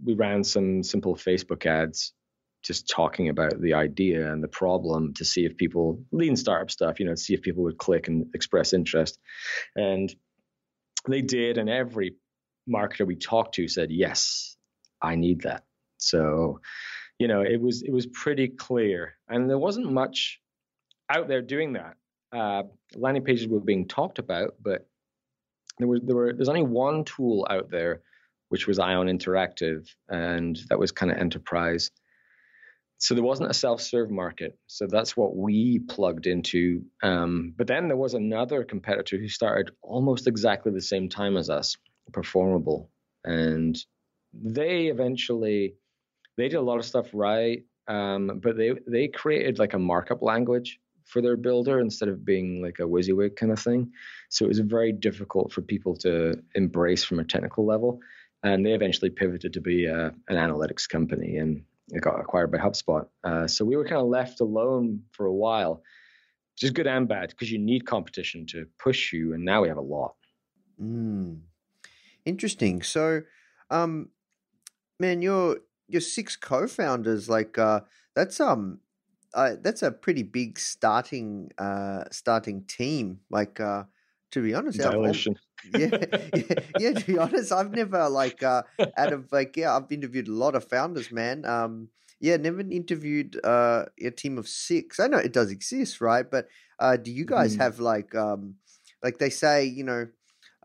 we 0.05 0.15
ran 0.15 0.43
some 0.43 0.83
simple 0.83 1.15
Facebook 1.15 1.67
ads 1.67 2.13
just 2.67 2.89
talking 2.89 3.29
about 3.29 3.61
the 3.61 3.75
idea 3.75 4.33
and 4.33 4.43
the 4.43 4.49
problem 4.49 5.15
to 5.15 5.25
see 5.25 5.45
if 5.45 5.57
people 5.57 6.03
lean 6.11 6.37
startup 6.37 6.71
stuff, 6.71 6.99
you 6.99 7.07
know, 7.07 7.15
see 7.15 7.35
if 7.35 7.43
people 7.43 7.63
would 7.63 7.79
click 7.79 8.09
and 8.09 8.27
express 8.35 8.73
interest. 8.73 9.19
And 9.77 10.15
they 11.09 11.23
did, 11.23 11.59
and 11.59 11.71
every 11.71 12.17
marketer 12.69 13.07
we 13.07 13.17
talked 13.17 13.55
to 13.55 13.69
said, 13.69 13.91
"Yes, 13.91 14.57
I 15.01 15.15
need 15.15 15.43
that." 15.43 15.65
So, 15.99 16.61
you 17.19 17.29
know, 17.29 17.43
it 17.43 17.61
was 17.61 17.83
it 17.83 17.93
was 17.93 18.07
pretty 18.07 18.49
clear, 18.49 19.15
and 19.29 19.49
there 19.49 19.59
wasn't 19.59 19.93
much 19.93 20.41
out 21.09 21.29
there 21.29 21.43
doing 21.43 21.75
that. 21.75 21.97
Uh, 22.33 22.65
landing 22.97 23.25
pages 23.25 23.47
were 23.47 23.61
being 23.61 23.87
talked 23.87 24.19
about, 24.19 24.55
but 24.61 24.89
there 25.79 25.89
was 25.89 26.01
there 26.03 26.17
were 26.17 26.33
there's 26.33 26.49
only 26.49 26.63
one 26.63 27.05
tool 27.05 27.47
out 27.49 27.71
there, 27.71 28.03
which 28.49 28.67
was 28.67 28.79
Ion 28.79 29.07
Interactive, 29.07 29.87
and 30.09 30.59
that 30.69 30.79
was 30.79 30.91
kind 30.91 31.13
of 31.13 31.19
enterprise 31.19 31.91
so 32.99 33.15
there 33.15 33.25
wasn't 33.25 33.51
a 33.51 33.55
self-serve 33.55 34.11
market. 34.11 34.59
So 34.67 34.87
that's 34.87 35.17
what 35.17 35.37
we 35.37 35.81
plugged 35.81 36.27
into 36.27 36.83
um, 37.03 37.55
but 37.57 37.67
then 37.67 37.89
there 37.89 37.97
was 37.97 38.15
another 38.15 38.65
competitor 38.65 39.19
who 39.19 39.29
started 39.29 39.75
almost 39.83 40.27
exactly 40.27 40.73
the 40.73 40.81
same 40.81 41.09
time 41.09 41.37
as 41.37 41.51
us 41.51 41.77
performable 42.13 42.91
and 43.25 43.77
they 44.33 44.87
eventually 44.87 45.75
they 46.37 46.49
did 46.49 46.57
a 46.57 46.61
lot 46.61 46.79
of 46.79 46.85
stuff 46.85 47.09
right 47.13 47.65
um, 47.89 48.41
but 48.43 48.57
they 48.57 48.73
they 48.87 49.09
created 49.09 49.59
like 49.59 49.75
a 49.75 49.79
markup 49.79 50.23
language 50.23 50.79
for 51.07 51.23
their 51.23 51.37
builder 51.37 51.81
instead 51.81 52.09
of 52.09 52.25
being 52.25 52.61
like 52.61 52.79
a 52.81 52.83
WYSIWYG 52.83 53.37
kind 53.37 53.53
of 53.53 53.61
thing. 53.61 53.93
So 54.29 54.45
it 54.45 54.49
was 54.49 54.59
very 54.59 54.93
difficult 54.93 55.53
for 55.53 55.63
people 55.63 55.97
to 55.99 56.35
embrace 56.55 57.05
from 57.05 57.21
a 57.21 57.25
technical 57.25 57.65
level 57.65 58.01
and 58.43 58.67
they 58.67 58.73
eventually 58.73 59.11
pivoted 59.11 59.53
to 59.53 59.61
be 59.61 59.87
a, 59.87 60.07
an 60.29 60.37
analytics 60.37 60.89
company 60.89 61.37
and 61.37 61.63
it 61.89 62.03
got 62.03 62.21
acquired 62.21 62.51
by 62.51 62.59
HubSpot. 62.59 63.07
Uh, 63.25 63.47
so 63.47 63.65
we 63.65 63.77
were 63.77 63.85
kind 63.85 64.01
of 64.01 64.09
left 64.09 64.41
alone 64.41 65.03
for 65.13 65.27
a 65.27 65.35
while, 65.35 65.83
which 66.55 66.65
is 66.65 66.71
good 66.71 66.87
and 66.87 67.09
bad 67.09 67.31
because 67.31 67.51
you 67.51 67.59
need 67.59 67.87
competition 67.87 68.47
to 68.47 68.67
push 68.79 69.13
you. 69.13 69.35
And 69.35 69.45
now 69.45 69.63
we 69.63 69.69
have 69.69 69.77
a 69.77 69.83
lot. 69.83 70.15
Mm. 70.81 71.41
Interesting. 72.25 72.83
So, 72.83 73.23
um, 73.71 74.11
man, 74.99 75.23
your 75.23 75.59
your 75.89 76.01
six 76.01 76.35
co-founders, 76.35 77.29
like 77.29 77.57
uh, 77.57 77.81
that's 78.17 78.41
um, 78.41 78.81
uh, 79.33 79.53
that's 79.63 79.83
a 79.83 79.93
pretty 79.93 80.25
big 80.25 80.59
starting 80.59 81.51
uh 81.59 82.05
starting 82.11 82.65
team. 82.65 83.21
Like, 83.31 83.61
uh, 83.61 83.85
To 84.33 84.43
be 84.43 84.55
honest, 84.55 84.81
Dilation. 84.81 85.35
yeah, 85.63 85.91
yeah, 86.35 86.55
yeah. 86.77 86.93
To 86.93 87.07
be 87.07 87.19
honest, 87.19 87.53
I've 87.53 87.73
never 87.73 88.09
like 88.09 88.43
uh, 88.43 88.63
out 88.97 89.13
of 89.13 89.31
like 89.33 89.57
yeah, 89.57 89.77
I've 89.77 89.91
interviewed 89.91 90.29
a 90.29 90.33
lot 90.33 90.55
of 90.55 90.69
founders, 90.69 91.11
man. 91.11 91.45
Um, 91.45 91.89
yeah, 92.21 92.37
never 92.37 92.61
interviewed 92.61 93.39
uh, 93.45 93.87
a 94.03 94.11
team 94.11 94.39
of 94.39 94.49
six. 94.49 94.99
I 95.01 95.07
know 95.09 95.19
it 95.19 95.33
does 95.33 95.51
exist, 95.51 96.01
right? 96.01 96.29
But 96.29 96.49
uh, 96.79 96.97
do 96.97 97.11
you 97.13 97.25
guys 97.25 97.57
Mm. 97.57 97.59
have 97.59 97.81
like 97.81 98.15
um, 98.15 98.57
like 99.03 99.19
they 99.19 99.31
say, 99.31 99.65
you 99.65 99.85
know, 99.85 100.09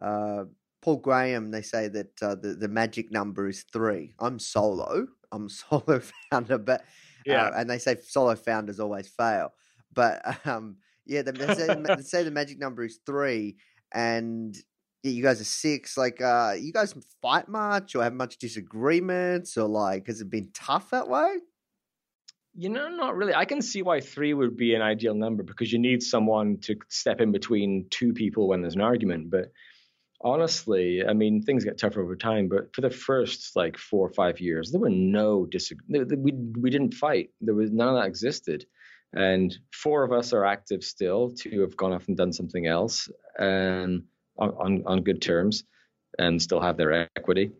uh, 0.02 0.46
Paul 0.82 0.98
Graham? 0.98 1.52
They 1.52 1.62
say 1.62 1.88
that 1.90 2.22
uh, 2.22 2.36
the 2.36 2.54
the 2.56 2.68
magic 2.68 3.12
number 3.12 3.48
is 3.48 3.64
three. 3.72 4.14
I'm 4.20 4.40
solo. 4.40 5.08
I'm 5.32 5.46
a 5.46 5.50
solo 5.62 6.02
founder, 6.32 6.58
but 6.58 6.84
Yeah. 7.26 7.48
uh, 7.48 7.52
and 7.56 7.70
they 7.70 7.78
say 7.80 7.98
solo 8.02 8.36
founders 8.36 8.80
always 8.80 9.08
fail. 9.08 9.54
But 9.94 10.46
um, 10.48 10.78
yeah, 11.06 11.22
they, 11.22 11.32
they, 11.32 11.54
say, 11.54 11.68
they 11.98 12.02
say 12.04 12.24
the 12.24 12.32
magic 12.32 12.60
number 12.60 12.84
is 12.84 13.00
three, 13.06 13.58
and 13.94 14.56
yeah, 15.04 15.12
you 15.12 15.24
guys 15.24 15.42
are 15.42 15.46
six. 15.46 15.98
Like, 15.98 16.22
uh, 16.22 16.54
you 16.60 16.72
guys 16.72 16.94
fight 17.22 17.48
much 17.48 17.96
or 17.96 18.04
have 18.04 18.14
much 18.14 18.38
disagreements, 18.38 19.58
or 19.58 19.68
like, 19.68 20.08
has 20.08 20.22
it 20.22 20.30
been 20.30 20.50
tough 20.54 20.92
that 20.92 21.08
way? 21.08 21.38
You 22.54 22.70
know, 22.70 22.90
not 22.90 23.16
really. 23.16 23.34
I 23.34 23.46
can 23.46 23.62
see 23.62 23.82
why 23.82 24.02
three 24.02 24.34
would 24.34 24.58
be 24.58 24.76
an 24.76 24.82
ideal 24.82 25.16
number 25.16 25.42
because 25.42 25.72
you 25.72 25.80
need 25.80 26.04
someone 26.04 26.58
to 26.64 26.76
step 26.90 27.22
in 27.22 27.32
between 27.32 27.88
two 27.90 28.12
people 28.14 28.50
when 28.50 28.62
there's 28.62 28.76
an 28.76 28.82
argument. 28.82 29.32
But 29.32 29.54
honestly, 30.20 31.02
I 31.08 31.14
mean, 31.14 31.42
things 31.42 31.64
get 31.64 31.78
tougher 31.78 32.02
over 32.02 32.18
time. 32.18 32.50
But 32.50 32.76
for 32.76 32.82
the 32.82 32.90
first 32.90 33.56
like 33.56 33.78
four 33.78 34.06
or 34.06 34.14
five 34.14 34.42
years, 34.42 34.72
there 34.72 34.82
were 34.82 34.90
no 34.90 35.46
disagreements. 35.46 36.14
We 36.18 36.34
we 36.60 36.70
didn't 36.70 36.94
fight. 36.94 37.30
There 37.40 37.56
was 37.56 37.72
none 37.72 37.88
of 37.88 37.96
that 37.96 38.08
existed. 38.08 38.66
And 39.14 39.56
four 39.74 40.04
of 40.04 40.12
us 40.12 40.32
are 40.34 40.46
active 40.46 40.84
still. 40.84 41.32
Two 41.32 41.62
have 41.62 41.76
gone 41.76 41.92
off 41.92 42.08
and 42.08 42.16
done 42.16 42.32
something 42.32 42.68
else, 42.68 43.10
and 43.38 44.04
on 44.38 44.50
on, 44.52 44.84
on 44.86 45.04
good 45.04 45.22
terms, 45.22 45.64
and 46.18 46.42
still 46.42 46.62
have 46.62 46.78
their 46.78 47.10
equity. 47.18 47.52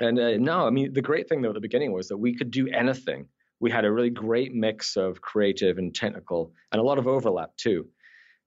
And 0.00 0.18
uh, 0.18 0.36
no, 0.38 0.66
I 0.66 0.70
mean, 0.70 0.92
the 0.92 1.02
great 1.02 1.28
thing 1.28 1.42
though 1.42 1.50
at 1.50 1.54
the 1.54 1.60
beginning 1.60 1.92
was 1.92 2.08
that 2.08 2.16
we 2.16 2.34
could 2.34 2.50
do 2.50 2.68
anything. 2.68 3.28
We 3.60 3.70
had 3.70 3.84
a 3.84 3.92
really 3.92 4.10
great 4.10 4.52
mix 4.54 4.96
of 4.96 5.20
creative 5.20 5.78
and 5.78 5.94
technical, 5.94 6.52
and 6.72 6.80
a 6.80 6.84
lot 6.84 6.98
of 6.98 7.06
overlap 7.06 7.56
too. 7.56 7.86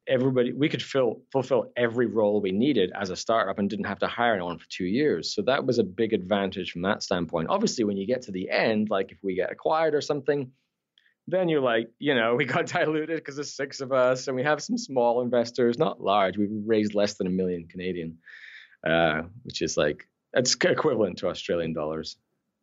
Everybody, 0.07 0.51
we 0.51 0.69
could 0.69 0.83
fill, 0.83 1.21
fulfill 1.31 1.71
every 1.75 2.05
role 2.05 2.39
we 2.39 2.51
needed 2.51 2.91
as 2.93 3.09
a 3.09 3.15
startup 3.15 3.57
and 3.57 3.67
didn't 3.67 3.87
have 3.87 3.97
to 3.99 4.07
hire 4.07 4.35
anyone 4.35 4.59
for 4.59 4.67
two 4.69 4.85
years. 4.85 5.33
So 5.33 5.41
that 5.43 5.65
was 5.65 5.79
a 5.79 5.83
big 5.83 6.13
advantage 6.13 6.71
from 6.71 6.83
that 6.83 7.01
standpoint. 7.01 7.49
Obviously, 7.49 7.85
when 7.85 7.97
you 7.97 8.05
get 8.05 8.21
to 8.23 8.31
the 8.31 8.47
end, 8.51 8.91
like 8.91 9.11
if 9.11 9.17
we 9.23 9.33
get 9.33 9.51
acquired 9.51 9.95
or 9.95 10.01
something, 10.01 10.51
then 11.27 11.49
you're 11.49 11.61
like, 11.61 11.89
you 11.99 12.15
know, 12.15 12.35
we 12.39 12.45
got 12.45 12.67
diluted 12.67 13.17
because 13.17 13.35
there's 13.35 13.53
six 13.55 13.81
of 13.81 13.91
us 13.91 14.27
and 14.27 14.35
we 14.35 14.43
have 14.43 14.61
some 14.61 14.77
small 14.77 15.21
investors, 15.21 15.77
not 15.77 16.01
large. 16.01 16.37
We've 16.37 16.49
raised 16.65 16.93
less 16.93 17.15
than 17.15 17.27
a 17.27 17.31
million 17.31 17.67
Canadian, 17.67 18.17
uh, 18.85 19.23
which 19.43 19.61
is 19.61 19.77
like, 19.77 20.07
it's 20.33 20.55
equivalent 20.63 21.17
to 21.19 21.29
Australian 21.29 21.73
dollars. 21.73 22.17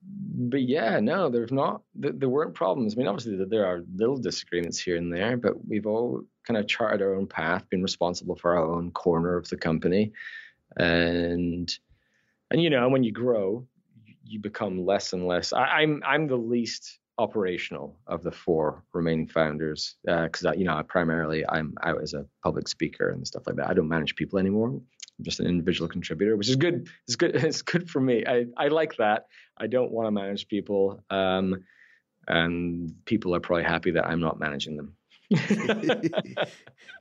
But 0.04 0.62
yeah, 0.62 0.99
no, 0.99 1.28
there's 1.31 1.52
not, 1.52 1.83
there 1.95 2.28
weren't 2.28 2.54
problems. 2.54 2.95
I 2.95 2.97
mean, 2.99 3.07
obviously 3.07 3.38
there 3.49 3.66
are 3.66 3.85
little 3.95 4.16
disagreements 4.16 4.81
here 4.81 4.97
and 4.97 5.12
there, 5.12 5.37
but 5.37 5.64
we've 5.64 5.87
all 5.87 6.23
kind 6.45 6.59
of 6.59 6.66
charted 6.66 7.02
our 7.02 7.14
own 7.14 7.28
path, 7.28 7.69
been 7.71 7.85
responsible 7.85 8.35
for 8.35 8.57
our 8.57 8.64
own 8.64 8.90
corner 8.90 9.37
of 9.37 9.49
the 9.49 9.57
company. 9.57 10.12
And, 10.76 11.73
and 12.50 12.61
you 12.61 12.69
know, 12.69 12.88
when 12.88 13.04
you 13.04 13.12
grow, 13.12 13.66
you- 14.04 14.14
you 14.25 14.40
become 14.40 14.85
less 14.85 15.12
and 15.12 15.26
less. 15.26 15.52
I, 15.52 15.62
I'm, 15.64 16.02
I'm 16.07 16.26
the 16.26 16.37
least 16.37 16.99
operational 17.19 17.99
of 18.07 18.23
the 18.23 18.33
four 18.33 18.83
remaining 18.92 19.28
founders 19.28 19.97
Uh 20.09 20.25
because 20.25 20.45
I, 20.47 20.54
you 20.54 20.64
know 20.64 20.76
I 20.76 20.83
primarily 20.83 21.45
I'm 21.49 21.75
out 21.83 22.02
as 22.02 22.14
a 22.14 22.26
public 22.42 22.69
speaker 22.69 23.11
and 23.11 23.26
stuff 23.26 23.47
like 23.47 23.57
that. 23.57 23.69
I 23.69 23.75
don't 23.75 23.88
manage 23.88 24.14
people 24.16 24.38
anymore. 24.38 24.69
I'm 24.69 25.25
just 25.25 25.40
an 25.40 25.47
individual 25.47 25.88
contributor, 25.88 26.37
which 26.37 26.49
is 26.49 26.57
good. 26.57 26.88
It's 27.07 27.16
good. 27.16 27.37
It's 27.45 27.62
good 27.62 27.88
for 27.90 28.00
me. 28.00 28.25
I 28.26 28.47
I 28.57 28.69
like 28.69 28.97
that. 28.97 29.26
I 29.59 29.66
don't 29.66 29.92
want 29.92 30.07
to 30.07 30.11
manage 30.11 30.49
people, 30.49 31.02
um, 31.11 31.64
and 32.26 32.95
people 33.04 33.35
are 33.35 33.40
probably 33.40 33.64
happy 33.64 33.90
that 33.92 34.07
I'm 34.07 34.21
not 34.21 34.40
managing 34.40 34.76
them. 34.76 34.97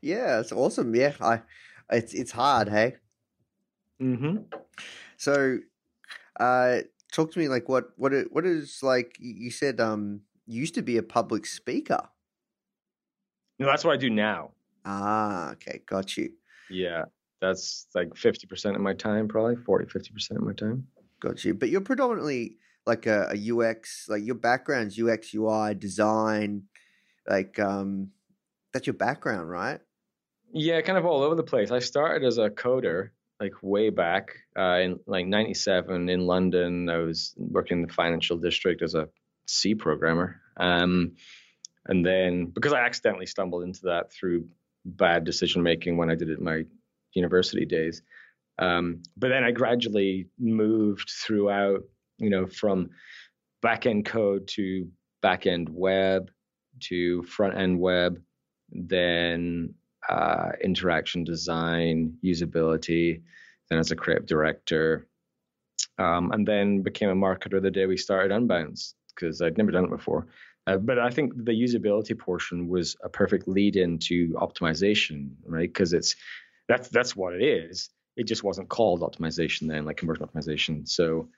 yeah, 0.02 0.40
it's 0.40 0.52
awesome. 0.52 0.94
Yeah, 0.96 1.14
I, 1.22 1.42
it's 1.90 2.14
it's 2.14 2.32
hard, 2.32 2.70
hey. 2.70 2.96
Mm 4.02 4.18
hmm 4.18 4.38
So, 5.18 5.60
uh, 6.40 6.80
talk 7.12 7.32
to 7.34 7.40
me 7.40 7.48
like 7.48 7.70
what 7.70 7.90
what 7.98 8.14
it, 8.14 8.32
what 8.32 8.46
is 8.46 8.82
like? 8.82 9.18
You 9.20 9.34
you 9.46 9.52
said 9.52 9.80
um 9.80 10.22
you 10.48 10.60
used 10.60 10.76
to 10.76 10.82
be 10.82 10.98
a 10.98 11.04
public 11.04 11.46
speaker. 11.46 12.10
No, 13.60 13.68
that's 13.68 13.84
what 13.86 13.94
I 13.94 13.98
do 13.98 14.10
now. 14.10 14.52
Ah, 14.86 15.52
okay, 15.52 15.82
got 15.86 16.18
you, 16.18 16.32
Yeah, 16.70 17.06
that's 17.40 17.86
like 17.94 18.10
50% 18.16 18.74
of 18.76 18.82
my 18.82 18.94
time, 18.94 19.28
probably 19.28 19.56
40, 19.56 19.86
50% 19.86 20.32
of 20.32 20.42
my 20.42 20.54
time. 20.54 20.88
got 21.20 21.46
you. 21.46 21.54
But 21.54 21.70
you're 21.70 21.82
predominantly 21.82 22.58
like 22.88 23.06
a, 23.06 23.30
a 23.32 23.52
UX, 23.56 24.08
like 24.10 24.24
your 24.26 24.34
background's 24.36 25.00
UX, 25.00 25.36
UI, 25.36 25.76
design, 25.76 26.64
like 27.30 27.60
um, 27.60 28.10
that's 28.74 28.88
your 28.88 28.96
background, 28.96 29.50
right? 29.50 29.80
Yeah, 30.52 30.82
kind 30.82 30.98
of 30.98 31.06
all 31.06 31.22
over 31.22 31.36
the 31.36 31.44
place. 31.44 31.70
I 31.70 31.80
started 31.80 32.26
as 32.26 32.40
a 32.40 32.50
coder, 32.50 33.12
like 33.42 33.56
way 33.64 33.90
back 33.90 34.36
uh, 34.58 34.80
in 34.84 35.00
like 35.08 35.26
'97 35.26 36.08
in 36.10 36.28
London. 36.28 36.88
I 36.90 36.98
was 36.98 37.34
working 37.38 37.80
in 37.80 37.88
the 37.88 37.94
financial 37.94 38.38
district 38.38 38.84
as 38.84 38.94
a 38.94 39.10
C 39.48 39.74
programmer, 39.74 40.40
um, 40.58 41.14
and 41.88 42.06
then 42.06 42.46
because 42.46 42.72
I 42.72 42.82
accidentally 42.82 43.26
stumbled 43.26 43.64
into 43.64 43.82
that 43.86 44.14
through 44.14 44.48
bad 44.86 45.24
decision 45.24 45.64
making 45.64 45.98
when 45.98 46.12
I 46.12 46.16
did 46.16 46.30
it 46.30 46.38
in 46.38 46.46
my 46.46 46.66
university 47.14 47.66
days. 47.66 48.04
Um, 48.60 49.02
but 49.18 49.30
then 49.30 49.44
I 49.44 49.52
gradually 49.52 50.28
moved 50.38 51.10
throughout, 51.10 51.84
you 52.20 52.30
know, 52.30 52.46
from 52.46 52.92
back 53.64 53.88
end 53.88 54.06
code 54.06 54.48
to 54.50 54.88
back 55.22 55.48
end 55.48 55.68
web 55.70 56.30
to 56.82 57.24
front 57.24 57.58
end 57.58 57.80
web, 57.80 58.22
then 58.70 59.74
uh, 60.10 60.52
interaction 60.64 61.24
design, 61.24 62.18
usability, 62.24 63.22
then 63.70 63.80
as 63.80 63.92
a 63.92 63.96
creative 63.96 64.26
director, 64.26 65.08
um, 65.98 66.32
and 66.32 66.48
then 66.48 66.82
became 66.82 67.10
a 67.10 67.16
marketer 67.16 67.62
the 67.62 67.72
day 67.72 67.86
we 67.86 67.98
started 67.98 68.32
Unbounce 68.32 68.94
because 69.14 69.42
I'd 69.42 69.58
never 69.58 69.72
done 69.72 69.86
it 69.86 69.90
before. 69.90 70.28
Uh, 70.68 70.78
but 70.78 71.00
I 71.00 71.10
think 71.10 71.34
the 71.36 71.52
usability 71.52 72.18
portion 72.18 72.68
was 72.68 72.96
a 73.04 73.10
perfect 73.10 73.48
lead 73.48 73.76
into 73.76 74.30
optimization, 74.34 75.32
right? 75.46 75.68
Because 75.68 75.94
it's 75.94 76.16
that's 76.68 76.90
that's 76.90 77.16
what 77.16 77.34
it 77.34 77.44
is. 77.44 77.90
It 78.16 78.28
just 78.28 78.44
wasn't 78.44 78.70
called 78.70 79.02
optimization 79.02 79.68
then, 79.68 79.86
like 79.86 79.98
conversion 79.98 80.28
optimization. 80.28 80.88
So, 80.88 81.30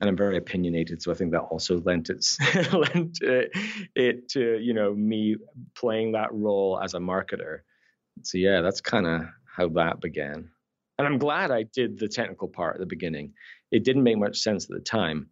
and 0.00 0.08
I'm 0.08 0.16
very 0.16 0.38
opinionated, 0.38 1.02
so 1.02 1.10
I 1.10 1.14
think 1.14 1.32
that 1.32 1.42
also 1.42 1.80
lent 1.80 2.08
its 2.08 2.38
lent 2.72 3.18
it, 3.20 3.50
it 3.94 4.28
to 4.30 4.58
you 4.58 4.72
know 4.72 4.94
me 4.94 5.36
playing 5.74 6.12
that 6.12 6.32
role 6.32 6.80
as 6.82 6.94
a 6.94 6.98
marketer. 6.98 7.60
So 8.22 8.38
yeah, 8.38 8.60
that's 8.60 8.80
kind 8.80 9.06
of 9.06 9.22
how 9.56 9.68
that 9.70 10.00
began. 10.00 10.50
And 10.98 11.06
I'm 11.06 11.18
glad 11.18 11.50
I 11.50 11.64
did 11.64 11.98
the 11.98 12.08
technical 12.08 12.48
part 12.48 12.76
at 12.76 12.80
the 12.80 12.86
beginning. 12.86 13.32
It 13.70 13.84
didn't 13.84 14.04
make 14.04 14.18
much 14.18 14.38
sense 14.38 14.64
at 14.64 14.70
the 14.70 14.80
time. 14.80 15.28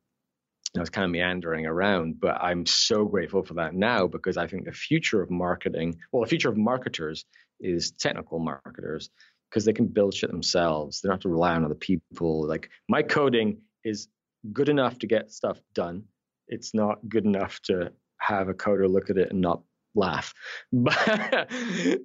I 0.77 0.81
was 0.81 0.91
kind 0.91 1.05
of 1.05 1.11
meandering 1.11 1.67
around, 1.67 2.19
but 2.19 2.43
I'm 2.43 2.65
so 2.65 3.05
grateful 3.05 3.43
for 3.43 3.55
that 3.55 3.75
now 3.75 4.07
because 4.07 4.37
I 4.39 4.47
think 4.47 4.65
the 4.65 4.73
future 4.73 5.21
of 5.21 5.31
marketing, 5.31 5.99
well, 6.11 6.23
the 6.23 6.29
future 6.29 6.49
of 6.49 6.57
marketers 6.57 7.27
is 7.61 7.93
technical 7.93 8.39
marketers 8.39 9.11
because 9.51 9.67
they 9.67 9.75
can 9.75 9.87
build 9.87 10.15
shit 10.15 10.31
themselves. 10.31 11.01
They 11.01 11.09
don't 11.09 11.17
have 11.17 11.23
to 11.23 11.29
rely 11.29 11.55
on 11.55 11.65
other 11.65 11.75
people. 11.75 12.49
Like 12.49 12.71
my 12.89 13.03
coding 13.03 13.61
is 13.85 14.09
good 14.53 14.71
enough 14.71 14.99
to 15.01 15.07
get 15.07 15.31
stuff 15.31 15.61
done. 15.75 16.05
It's 16.49 16.75
not 16.75 17.07
good 17.07 17.27
enough 17.27 17.61
to 17.65 17.93
have 18.19 18.49
a 18.49 18.55
coder 18.55 18.91
look 18.91 19.11
at 19.11 19.19
it 19.19 19.31
and 19.31 19.41
not 19.41 19.63
laugh. 19.95 20.35
But 20.73 21.51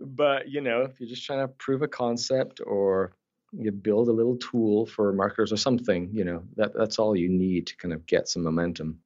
but 0.02 0.50
you 0.50 0.62
know, 0.62 0.82
if 0.82 1.00
you're 1.00 1.10
just 1.10 1.26
trying 1.26 1.40
to 1.40 1.48
prove 1.48 1.82
a 1.82 1.88
concept 1.88 2.62
or 2.66 3.14
you 3.54 3.72
build 3.72 4.10
a 4.10 4.12
little 4.12 4.38
tool 4.38 4.86
for 4.86 5.14
marketers 5.14 5.52
or 5.52 5.58
something, 5.58 6.10
you 6.14 6.24
know, 6.24 6.44
that 6.58 6.74
that's 6.76 7.00
all 7.00 7.16
you 7.16 7.30
need 7.30 7.68
to 7.68 7.78
kind 7.78 7.94
of 7.94 8.06
get 8.06 8.28
some 8.28 8.44
momentum. 8.44 9.00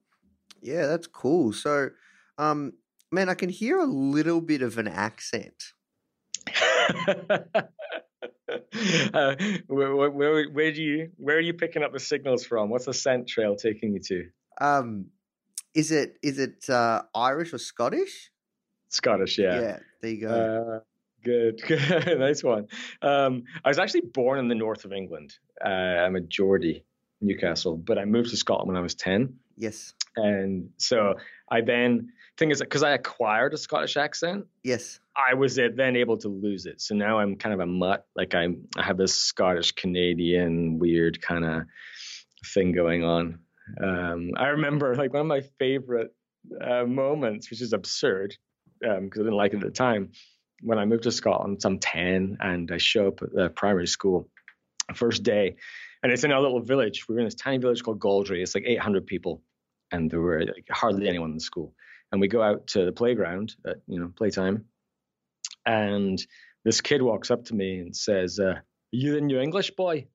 Yeah, 0.62 0.88
that's 0.88 1.08
cool. 1.08 1.54
So, 1.54 1.90
um, 2.38 2.74
man, 3.12 3.30
I 3.30 3.34
can 3.34 3.50
hear 3.50 3.80
a 3.80 3.86
little 3.86 4.42
bit 4.42 4.62
of 4.62 4.78
an 4.78 4.88
accent. 4.88 5.74
uh, 9.14 9.36
where, 9.68 9.96
where, 9.96 10.10
where, 10.10 10.50
where 10.50 10.72
do 10.72 10.82
you 10.82 11.12
where 11.18 11.38
are 11.38 11.42
you 11.42 11.54
picking 11.54 11.84
up 11.84 11.94
the 11.94 12.00
signals 12.00 12.46
from? 12.46 12.70
What's 12.70 12.86
the 12.86 12.94
scent 12.94 13.28
trail 13.28 13.56
taking 13.56 13.94
you 13.94 14.00
to? 14.00 14.30
Um, 14.60 15.08
is 15.74 15.92
it 15.92 16.18
is 16.22 16.40
it 16.40 16.70
uh, 16.70 17.04
Irish 17.16 17.54
or 17.54 17.58
Scottish? 17.58 18.32
Scottish, 18.92 19.38
yeah. 19.38 19.62
Yeah, 19.62 19.80
there 20.02 20.12
you 20.12 20.22
go. 20.22 20.30
Uh, 20.30 20.80
good, 21.24 21.62
good, 21.68 22.20
nice 22.20 22.44
one. 22.44 22.68
Um, 23.02 23.44
I 23.64 23.70
was 23.70 23.80
actually 23.80 24.02
born 24.02 24.40
in 24.40 24.48
the 24.48 24.56
north 24.56 24.86
of 24.86 24.94
England. 24.94 25.34
Uh, 25.64 25.70
I'm 25.70 26.16
a 26.16 26.22
Geordie, 26.22 26.86
Newcastle, 27.22 27.78
but 27.78 27.98
I 27.98 28.06
moved 28.06 28.30
to 28.32 28.38
Scotland 28.38 28.68
when 28.68 28.78
I 28.78 28.82
was 28.82 28.96
ten, 28.96 29.38
yes. 29.58 29.94
and 30.16 30.70
so 30.78 31.16
I 31.50 31.62
then 31.62 32.12
thing 32.38 32.52
is 32.52 32.60
because 32.60 32.84
I 32.84 32.92
acquired 32.92 33.54
a 33.54 33.58
Scottish 33.58 33.98
accent, 33.98 34.46
Yes. 34.64 35.00
I 35.16 35.36
was 35.36 35.56
then 35.56 35.96
able 35.96 36.18
to 36.20 36.30
lose 36.30 36.66
it. 36.66 36.82
So 36.82 36.96
now 36.96 37.20
I'm 37.20 37.36
kind 37.36 37.54
of 37.54 37.60
a 37.60 37.66
mutt. 37.66 38.06
Like 38.16 38.34
I'm, 38.34 38.68
I 38.78 38.84
have 38.84 38.98
this 38.98 39.16
Scottish 39.16 39.74
Canadian 39.74 40.80
weird 40.80 41.22
kind 41.22 41.46
of 41.46 41.64
thing 42.54 42.72
going 42.72 43.04
on. 43.04 43.40
Um, 43.82 44.32
I 44.38 44.48
remember 44.48 44.96
like 44.96 45.14
one 45.14 45.22
of 45.22 45.28
my 45.28 45.42
favorite 45.60 46.16
uh, 46.60 46.86
moments, 46.86 47.50
which 47.50 47.62
is 47.62 47.74
absurd 47.74 48.36
because 48.82 49.22
I 49.22 49.24
didn't 49.24 49.34
like 49.34 49.54
it 49.54 49.58
at 49.58 49.64
the 49.64 49.72
time. 49.72 50.12
When 50.62 50.78
I 50.78 50.86
moved 50.86 51.04
to 51.04 51.12
Scotland, 51.12 51.62
I'm 51.64 51.80
10 51.80 52.38
and 52.40 52.72
I 52.72 52.78
show 52.78 53.08
up 53.08 53.22
at 53.22 53.34
the 53.34 53.50
primary 53.50 53.88
school 53.88 54.30
first 54.94 55.24
day, 55.24 55.56
and 56.04 56.12
it's 56.12 56.24
in 56.24 56.32
our 56.32 56.42
little 56.42 56.62
village. 56.62 57.08
We 57.08 57.16
were 57.16 57.22
in 57.22 57.26
this 57.26 57.36
tiny 57.36 57.58
village 57.58 57.84
called 57.84 58.00
Gauldry. 58.00 58.42
It's 58.42 58.56
like 58.56 58.66
800 58.66 59.08
people, 59.08 59.42
and 59.92 60.10
there 60.10 60.22
were 60.22 60.42
like, 60.46 60.66
hardly 60.70 61.08
anyone 61.08 61.32
in 61.32 61.38
the 61.38 61.42
school. 61.42 61.74
And 62.12 62.20
we 62.20 62.28
go 62.28 62.42
out 62.42 62.68
to 62.68 62.86
the 62.86 62.92
playground 62.92 63.56
at 63.66 63.78
you 63.88 64.00
know 64.00 64.12
playtime, 64.16 64.66
and 65.66 66.24
this 66.66 66.82
kid 66.82 67.02
walks 67.02 67.32
up 67.32 67.46
to 67.46 67.56
me 67.56 67.80
and 67.80 67.96
says, 67.96 68.40
uh, 68.40 68.60
"You 68.92 69.14
the 69.14 69.22
new 69.22 69.40
English 69.40 69.72
boy?" 69.72 70.08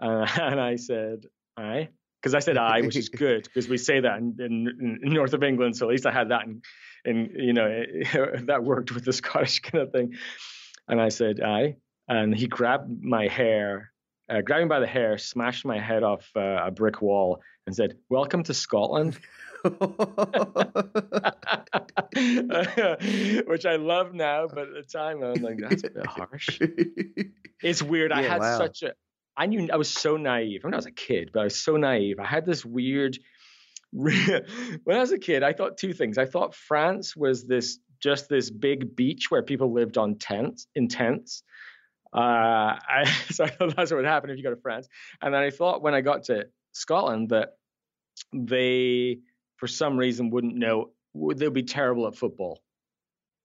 Uh, 0.00 0.26
and 0.40 0.60
I 0.60 0.76
said, 0.76 1.26
"Aye," 1.56 1.90
because 2.28 2.34
I 2.34 2.44
said 2.44 2.58
"I," 2.58 2.82
which 2.82 2.96
is 2.96 3.08
good 3.08 3.44
because 3.44 3.68
we 3.68 3.78
say 3.78 4.00
that 4.00 4.18
in, 4.18 4.36
in, 4.38 5.00
in 5.02 5.12
north 5.12 5.32
of 5.32 5.42
England. 5.42 5.76
So 5.76 5.86
at 5.86 5.90
least 5.90 6.06
I 6.06 6.12
had 6.12 6.30
that, 6.30 6.44
in, 6.46 6.62
in 7.04 7.30
you 7.34 7.52
know, 7.52 7.84
that 8.44 8.62
worked 8.62 8.92
with 8.92 9.04
the 9.04 9.12
Scottish 9.12 9.60
kind 9.68 9.82
of 9.82 9.92
thing. 9.92 10.14
And 10.86 11.00
I 11.00 11.08
said 11.08 11.40
I, 11.40 11.76
and 12.08 12.34
he 12.34 12.46
grabbed 12.46 13.02
my 13.02 13.26
hair, 13.28 13.92
uh, 14.28 14.40
grabbed 14.40 14.62
me 14.64 14.68
by 14.68 14.80
the 14.80 14.86
hair, 14.86 15.18
smashed 15.18 15.64
my 15.64 15.78
head 15.78 16.02
off 16.02 16.30
uh, 16.36 16.64
a 16.64 16.70
brick 16.70 17.02
wall, 17.02 17.40
and 17.66 17.74
said, 17.74 17.96
"Welcome 18.08 18.44
to 18.44 18.54
Scotland." 18.54 19.18
which 19.64 19.74
I 23.66 23.74
love 23.76 24.14
now, 24.14 24.46
but 24.46 24.68
at 24.68 24.74
the 24.74 24.84
time 24.90 25.20
I'm 25.20 25.42
like, 25.42 25.58
that's 25.58 25.82
a 25.82 25.90
bit 25.90 26.06
harsh. 26.06 26.60
It's 27.60 27.82
weird. 27.82 28.12
I 28.12 28.22
had 28.22 28.38
wow. 28.38 28.56
such 28.58 28.84
a, 28.84 28.92
I 29.38 29.46
knew 29.46 29.68
I 29.72 29.76
was 29.76 29.88
so 29.88 30.16
naive. 30.16 30.64
When 30.64 30.74
I 30.74 30.76
was 30.76 30.86
a 30.86 30.90
kid, 30.90 31.30
but 31.32 31.40
I 31.40 31.44
was 31.44 31.56
so 31.56 31.76
naive. 31.76 32.18
I 32.18 32.26
had 32.26 32.44
this 32.44 32.64
weird. 32.64 33.16
when 33.92 34.44
I 34.86 34.98
was 34.98 35.12
a 35.12 35.18
kid, 35.18 35.44
I 35.44 35.52
thought 35.52 35.78
two 35.78 35.92
things. 35.92 36.18
I 36.18 36.26
thought 36.26 36.54
France 36.54 37.16
was 37.16 37.46
this 37.46 37.78
just 38.02 38.28
this 38.28 38.50
big 38.50 38.96
beach 38.96 39.30
where 39.30 39.42
people 39.42 39.72
lived 39.72 39.96
on 39.96 40.16
tents 40.16 40.66
in 40.74 40.88
tents. 40.88 41.44
Uh, 42.12 42.18
I, 42.18 43.04
so 43.30 43.44
I 43.44 43.48
thought 43.48 43.76
that's 43.76 43.92
what 43.92 43.98
would 43.98 44.06
happen 44.06 44.30
if 44.30 44.36
you 44.36 44.42
go 44.42 44.50
to 44.50 44.60
France. 44.60 44.88
And 45.22 45.32
then 45.32 45.40
I 45.40 45.50
thought 45.50 45.82
when 45.82 45.94
I 45.94 46.00
got 46.00 46.24
to 46.24 46.46
Scotland 46.72 47.30
that 47.30 47.50
they, 48.34 49.20
for 49.56 49.68
some 49.68 49.96
reason, 49.96 50.30
wouldn't 50.30 50.56
know 50.56 50.90
they'd 51.14 51.52
be 51.52 51.62
terrible 51.62 52.08
at 52.08 52.16
football, 52.16 52.60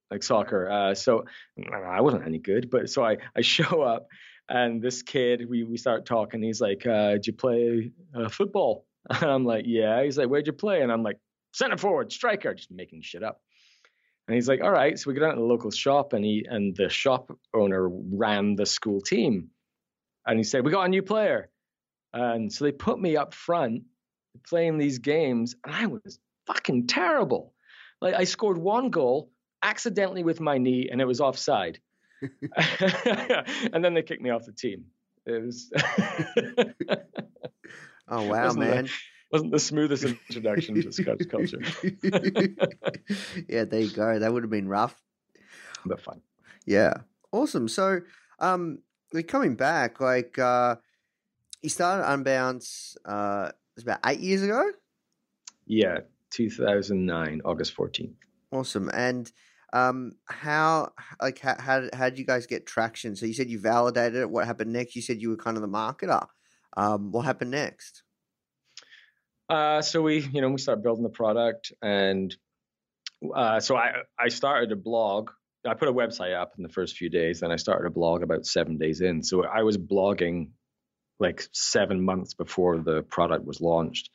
like 0.09 0.23
soccer. 0.23 0.69
Uh, 0.69 0.95
so 0.95 1.25
I 1.71 2.01
wasn't 2.01 2.25
any 2.25 2.39
good, 2.39 2.71
but 2.71 2.89
so 2.89 3.05
I 3.05 3.17
I 3.35 3.41
show 3.41 3.83
up 3.83 4.07
and 4.49 4.81
this 4.81 5.01
kid 5.01 5.47
we 5.49 5.63
we 5.63 5.77
start 5.77 6.05
talking. 6.05 6.41
He's 6.41 6.61
like, 6.61 6.85
uh, 6.85 7.13
"Did 7.13 7.27
you 7.27 7.33
play 7.33 7.91
uh, 8.15 8.29
football?" 8.29 8.85
And 9.09 9.29
I'm 9.29 9.45
like, 9.45 9.65
"Yeah." 9.67 10.03
He's 10.03 10.17
like, 10.17 10.29
"Where'd 10.29 10.47
you 10.47 10.53
play?" 10.53 10.81
And 10.81 10.91
I'm 10.91 11.03
like, 11.03 11.17
"Center 11.53 11.77
forward, 11.77 12.11
striker," 12.11 12.53
just 12.53 12.71
making 12.71 13.01
shit 13.01 13.23
up. 13.23 13.41
And 14.27 14.35
he's 14.35 14.47
like, 14.47 14.61
"All 14.61 14.71
right." 14.71 14.97
So 14.97 15.09
we 15.09 15.13
go 15.13 15.21
down 15.21 15.35
to 15.35 15.41
the 15.41 15.47
local 15.47 15.71
shop, 15.71 16.13
and 16.13 16.23
he 16.23 16.45
and 16.49 16.75
the 16.75 16.89
shop 16.89 17.31
owner 17.53 17.89
ran 17.89 18.55
the 18.55 18.65
school 18.65 19.01
team, 19.01 19.49
and 20.25 20.37
he 20.37 20.43
said, 20.43 20.65
"We 20.65 20.71
got 20.71 20.85
a 20.85 20.89
new 20.89 21.03
player," 21.03 21.49
and 22.13 22.51
so 22.51 22.65
they 22.65 22.71
put 22.71 22.99
me 22.99 23.17
up 23.17 23.33
front 23.33 23.83
playing 24.47 24.77
these 24.77 24.99
games, 24.99 25.55
and 25.65 25.73
I 25.73 25.85
was 25.85 26.19
fucking 26.47 26.87
terrible. 26.87 27.53
Like 28.01 28.15
I 28.15 28.23
scored 28.23 28.57
one 28.57 28.89
goal 28.89 29.31
accidentally 29.61 30.23
with 30.23 30.39
my 30.39 30.57
knee, 30.57 30.89
and 30.91 31.01
it 31.01 31.05
was 31.05 31.21
offside. 31.21 31.79
and 33.73 33.83
then 33.83 33.93
they 33.93 34.01
kicked 34.01 34.21
me 34.21 34.29
off 34.29 34.45
the 34.45 34.51
team. 34.51 34.85
It 35.25 35.43
was 35.43 35.71
Oh 38.07 38.23
wow, 38.27 38.45
Wasn't 38.45 38.59
man. 38.59 38.87
wasn't 39.31 39.51
the 39.51 39.59
smoothest 39.59 40.03
introduction 40.03 40.75
to 40.81 40.91
Scottish 40.91 41.27
culture, 41.27 41.59
yeah, 43.47 43.63
there 43.65 43.79
you 43.79 43.89
go. 43.91 44.19
That 44.19 44.31
would 44.33 44.43
have 44.43 44.49
been 44.51 44.67
rough. 44.67 44.95
but 45.85 46.01
fun. 46.01 46.21
Yeah. 46.65 46.93
Awesome. 47.31 47.67
So, 47.67 48.01
um, 48.39 48.79
like 49.13 49.27
coming 49.27 49.55
back, 49.55 49.99
like, 49.99 50.37
uh, 50.37 50.75
you 51.61 51.69
started 51.69 52.03
Unbounce, 52.05 52.95
uh, 53.05 53.49
it 53.49 53.55
was 53.75 53.83
about 53.83 53.99
eight 54.05 54.19
years 54.19 54.43
ago. 54.43 54.69
Yeah, 55.65 55.99
2009, 56.31 57.41
August 57.45 57.75
14th. 57.75 58.13
Awesome. 58.51 58.89
And, 58.93 59.31
um, 59.73 60.13
how, 60.25 60.91
like, 61.21 61.39
how, 61.39 61.55
how, 61.59 61.79
did, 61.81 61.93
how 61.93 62.09
did 62.09 62.19
you 62.19 62.25
guys 62.25 62.45
get 62.45 62.65
traction? 62.65 63.15
So 63.15 63.25
you 63.25 63.33
said 63.33 63.49
you 63.49 63.59
validated 63.59 64.21
it. 64.21 64.29
What 64.29 64.45
happened 64.45 64.71
next? 64.71 64.95
You 64.95 65.01
said 65.01 65.21
you 65.21 65.31
were 65.31 65.37
kind 65.37 65.57
of 65.57 65.61
the 65.61 65.67
marketer. 65.67 66.27
Um, 66.77 67.11
what 67.11 67.25
happened 67.25 67.51
next? 67.51 68.03
Uh, 69.49 69.81
so 69.81 70.01
we, 70.01 70.19
you 70.19 70.41
know, 70.41 70.49
we 70.49 70.57
started 70.57 70.83
building 70.83 71.03
the 71.03 71.09
product, 71.09 71.73
and 71.81 72.35
uh, 73.35 73.59
so 73.59 73.75
I, 73.75 73.91
I 74.17 74.29
started 74.29 74.71
a 74.71 74.75
blog. 74.75 75.31
I 75.65 75.73
put 75.73 75.89
a 75.89 75.93
website 75.93 76.35
up 76.35 76.53
in 76.57 76.63
the 76.63 76.69
first 76.69 76.97
few 76.97 77.09
days, 77.09 77.39
then 77.39 77.51
I 77.51 77.57
started 77.57 77.87
a 77.87 77.91
blog 77.91 78.23
about 78.23 78.45
seven 78.45 78.77
days 78.77 79.01
in. 79.01 79.21
So 79.21 79.43
I 79.43 79.63
was 79.63 79.77
blogging 79.77 80.51
like 81.19 81.43
seven 81.51 82.03
months 82.03 82.33
before 82.33 82.79
the 82.79 83.03
product 83.03 83.45
was 83.45 83.61
launched, 83.61 84.09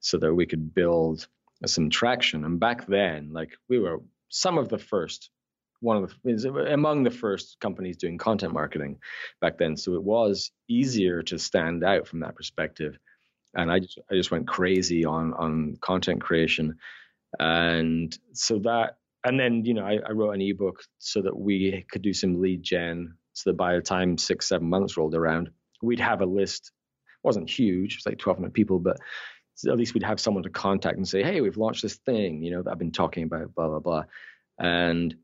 so 0.00 0.18
that 0.18 0.34
we 0.34 0.46
could 0.46 0.74
build 0.74 1.26
some 1.66 1.90
traction. 1.90 2.44
And 2.44 2.58
back 2.58 2.86
then, 2.86 3.32
like 3.32 3.52
we 3.68 3.78
were 3.78 4.00
some 4.30 4.58
of 4.58 4.70
the 4.70 4.78
first, 4.78 5.30
one 5.80 5.98
of 5.98 6.14
the 6.24 6.72
among 6.72 7.04
the 7.04 7.12
first 7.12 7.58
companies 7.60 7.98
doing 7.98 8.18
content 8.18 8.54
marketing 8.54 8.98
back 9.40 9.58
then. 9.58 9.76
So 9.76 9.94
it 9.94 10.04
was 10.04 10.52
easier 10.68 11.22
to 11.24 11.38
stand 11.38 11.84
out 11.84 12.08
from 12.08 12.20
that 12.20 12.36
perspective 12.36 12.96
and 13.54 13.70
I 13.70 13.80
just 13.80 13.98
I 14.10 14.14
just 14.14 14.32
went 14.32 14.48
crazy 14.48 15.04
on 15.04 15.34
on 15.34 15.76
content 15.82 16.22
creation, 16.22 16.76
and 17.38 18.16
so 18.32 18.60
that 18.60 18.96
and 19.24 19.38
then 19.38 19.64
you 19.64 19.74
know 19.74 19.84
I, 19.84 19.98
I 20.06 20.12
wrote 20.12 20.32
an 20.32 20.42
ebook 20.42 20.82
so 20.98 21.22
that 21.22 21.36
we 21.38 21.84
could 21.90 22.02
do 22.02 22.14
some 22.14 22.40
lead 22.40 22.62
gen, 22.62 23.14
so 23.32 23.50
that 23.50 23.56
by 23.56 23.76
the 23.76 23.82
time 23.82 24.18
six 24.18 24.48
seven 24.48 24.68
months 24.68 24.96
rolled 24.96 25.14
around, 25.14 25.50
we'd 25.82 26.00
have 26.00 26.22
a 26.22 26.26
list. 26.26 26.72
It 27.24 27.26
wasn't 27.26 27.50
huge, 27.50 27.94
it 27.94 27.98
was 27.98 28.06
like 28.06 28.18
twelve 28.18 28.38
hundred 28.38 28.54
people, 28.54 28.78
but 28.78 28.98
at 29.66 29.76
least 29.76 29.94
we'd 29.94 30.02
have 30.02 30.20
someone 30.20 30.42
to 30.42 30.50
contact 30.50 30.96
and 30.96 31.08
say, 31.08 31.22
hey, 31.22 31.40
we've 31.40 31.56
launched 31.56 31.82
this 31.82 31.96
thing, 31.96 32.42
you 32.42 32.50
know, 32.50 32.62
that 32.62 32.70
I've 32.70 32.78
been 32.78 32.92
talking 32.92 33.24
about, 33.24 33.54
blah 33.54 33.68
blah 33.68 33.80
blah, 33.80 34.04
and 34.58 35.14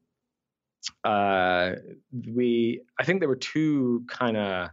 uh, 1.04 1.72
we 2.34 2.82
I 2.98 3.04
think 3.04 3.20
there 3.20 3.28
were 3.28 3.36
two 3.36 4.04
kind 4.08 4.36
of 4.36 4.70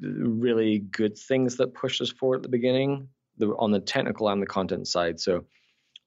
really 0.00 0.78
good 0.78 1.16
things 1.16 1.56
that 1.56 1.74
pushed 1.74 2.00
us 2.00 2.10
forward 2.10 2.36
at 2.36 2.42
the 2.42 2.48
beginning 2.48 3.08
the, 3.38 3.48
on 3.58 3.70
the 3.70 3.80
technical 3.80 4.28
and 4.28 4.42
the 4.42 4.46
content 4.46 4.86
side. 4.88 5.20
So 5.20 5.44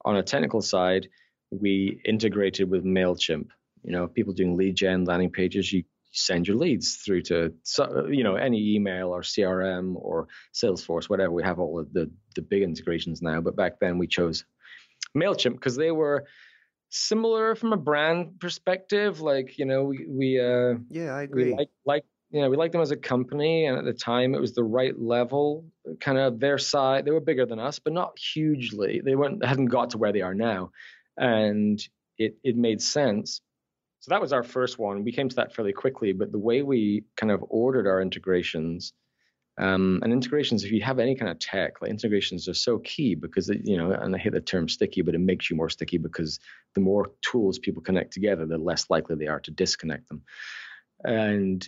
on 0.06 0.18
a 0.18 0.24
technical 0.24 0.62
side, 0.62 1.08
we 1.52 2.02
integrated 2.06 2.70
with 2.70 2.84
MailChimp. 2.84 3.48
You 3.84 3.92
know, 3.92 4.08
people 4.08 4.34
doing 4.34 4.56
lead 4.56 4.76
gen 4.76 5.06
landing 5.06 5.32
pages, 5.32 5.72
you 5.72 5.84
send 6.12 6.47
your 6.47 6.58
leads 6.58 6.95
through 6.97 7.21
to, 7.24 7.54
you 8.10 8.24
know, 8.24 8.36
any 8.36 8.76
email 8.76 9.10
or 9.10 9.21
CRM 9.21 9.95
or 9.95 10.28
Salesforce, 10.54 11.10
whatever. 11.10 11.32
We 11.32 11.43
have 11.43 11.60
all 11.60 11.80
of 11.80 11.91
the, 11.93 12.12
the 12.36 12.41
big 12.41 12.63
integrations 12.63 13.21
now. 13.21 13.41
But 13.41 13.56
back 13.56 13.80
then 13.80 13.97
we 13.97 14.08
chose 14.08 14.45
MailChimp 15.15 15.54
because 15.54 15.76
they 15.76 15.91
were 15.91 16.26
similar 16.89 17.56
from 17.56 17.74
a 17.74 17.78
brand 17.78 18.39
perspective. 18.39 19.21
Like, 19.21 19.58
you 19.58 19.65
know, 19.65 19.86
we, 19.86 20.06
we, 20.08 20.39
uh, 20.39 20.76
Yeah, 20.89 21.13
I 21.15 21.24
agree. 21.24 21.56
like 21.56 21.69
like 21.86 22.04
you 22.32 22.41
know 22.41 22.50
we 22.50 22.56
liked 22.58 22.71
them 22.71 22.82
as 22.82 22.91
a 22.91 22.97
company 22.97 23.65
and 23.65 23.78
at 23.78 23.86
the 23.86 23.93
time 23.93 24.34
it 24.34 24.39
was 24.41 24.54
the 24.54 24.63
right 24.63 24.97
level 24.97 25.65
kind 26.00 26.17
of 26.17 26.39
their 26.39 26.58
side 26.58 27.04
they 27.04 27.12
were 27.12 27.19
bigger 27.19 27.45
than 27.45 27.60
us 27.60 27.80
but 27.80 27.91
not 27.91 28.17
hugely 28.17 29.02
they 29.04 29.15
weren't 29.15 29.43
hadn't 29.43 29.65
got 29.65 29.89
to 29.89 29.97
where 29.97 30.13
they 30.13 30.21
are 30.21 30.34
now 30.34 30.71
and 31.17 31.86
it 32.17 32.38
it 32.41 32.56
made 32.56 32.82
sense 32.82 33.41
so 34.02 34.10
that 34.10 34.22
was 34.22 34.34
our 34.34 34.44
first 34.44 34.78
one. 34.78 35.04
We 35.04 35.12
came 35.12 35.30
to 35.30 35.36
that 35.38 35.56
fairly 35.56 35.74
quickly 35.74 36.12
but 36.12 36.32
the 36.32 36.40
way 36.40 36.62
we 36.62 37.06
kind 37.16 37.32
of 37.32 37.44
ordered 37.50 37.88
our 37.88 38.02
integrations 38.02 38.94
um, 39.58 40.00
and 40.02 40.14
integrations 40.14 40.64
if 40.64 40.72
you 40.72 40.82
have 40.82 41.00
any 41.00 41.16
kind 41.16 41.30
of 41.30 41.38
tech 41.40 41.82
like 41.82 41.92
integrations 41.92 42.48
are 42.48 42.54
so 42.54 42.80
key 42.80 43.16
because 43.16 43.50
it, 43.50 43.62
you 43.64 43.78
know 43.78 43.92
and 43.92 44.16
i 44.16 44.18
hate 44.18 44.32
the 44.32 44.40
term 44.40 44.70
sticky 44.70 45.02
but 45.02 45.14
it 45.14 45.20
makes 45.20 45.50
you 45.50 45.56
more 45.58 45.70
sticky 45.70 45.98
because 45.98 46.40
the 46.74 46.82
more 46.82 47.12
tools 47.22 47.60
people 47.60 47.82
connect 47.82 48.14
together 48.14 48.46
the 48.46 48.58
less 48.58 48.90
likely 48.90 49.16
they 49.16 49.28
are 49.28 49.42
to 49.42 49.52
disconnect 49.52 50.08
them. 50.08 50.24
And 51.04 51.68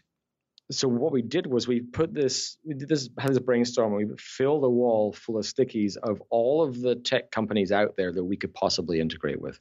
so 0.71 0.87
what 0.87 1.11
we 1.11 1.21
did 1.21 1.45
was 1.45 1.67
we 1.67 1.81
put 1.81 2.13
this 2.13 2.57
we 2.63 2.73
did 2.73 2.87
this 2.87 3.09
had 3.17 3.31
this 3.31 3.39
brainstorm 3.39 3.93
we 3.93 4.07
filled 4.17 4.63
a 4.63 4.69
wall 4.69 5.11
full 5.13 5.37
of 5.37 5.45
stickies 5.45 5.97
of 5.97 6.21
all 6.29 6.63
of 6.63 6.79
the 6.79 6.95
tech 6.95 7.31
companies 7.31 7.71
out 7.71 7.95
there 7.97 8.13
that 8.13 8.23
we 8.23 8.37
could 8.37 8.53
possibly 8.53 8.99
integrate 8.99 9.41
with 9.41 9.59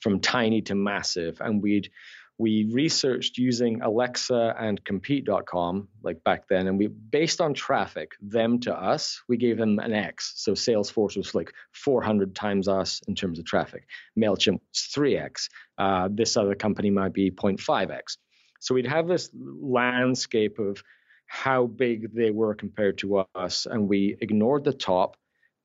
from 0.00 0.20
tiny 0.20 0.62
to 0.62 0.74
massive 0.74 1.40
and 1.40 1.62
we'd 1.62 1.90
we 2.38 2.68
researched 2.70 3.36
using 3.36 3.82
Alexa 3.82 4.54
and 4.58 4.82
compete.com 4.84 5.88
like 6.02 6.22
back 6.22 6.46
then. 6.48 6.68
And 6.68 6.78
we, 6.78 6.86
based 6.86 7.40
on 7.40 7.52
traffic, 7.52 8.12
them 8.22 8.60
to 8.60 8.74
us, 8.74 9.20
we 9.28 9.36
gave 9.36 9.58
them 9.58 9.80
an 9.80 9.92
X. 9.92 10.34
So 10.36 10.52
Salesforce 10.52 11.16
was 11.16 11.34
like 11.34 11.52
400 11.72 12.36
times 12.36 12.68
us 12.68 13.02
in 13.08 13.16
terms 13.16 13.40
of 13.40 13.44
traffic. 13.44 13.88
MailChimp 14.16 14.60
was 14.60 14.88
3X. 14.94 15.48
Uh, 15.76 16.08
this 16.12 16.36
other 16.36 16.54
company 16.54 16.90
might 16.90 17.12
be 17.12 17.32
0.5X. 17.32 18.18
So 18.60 18.74
we'd 18.74 18.86
have 18.86 19.08
this 19.08 19.30
landscape 19.34 20.60
of 20.60 20.82
how 21.26 21.66
big 21.66 22.14
they 22.14 22.30
were 22.30 22.54
compared 22.54 22.98
to 22.98 23.24
us. 23.34 23.66
And 23.66 23.88
we 23.88 24.16
ignored 24.20 24.62
the 24.62 24.72
top 24.72 25.16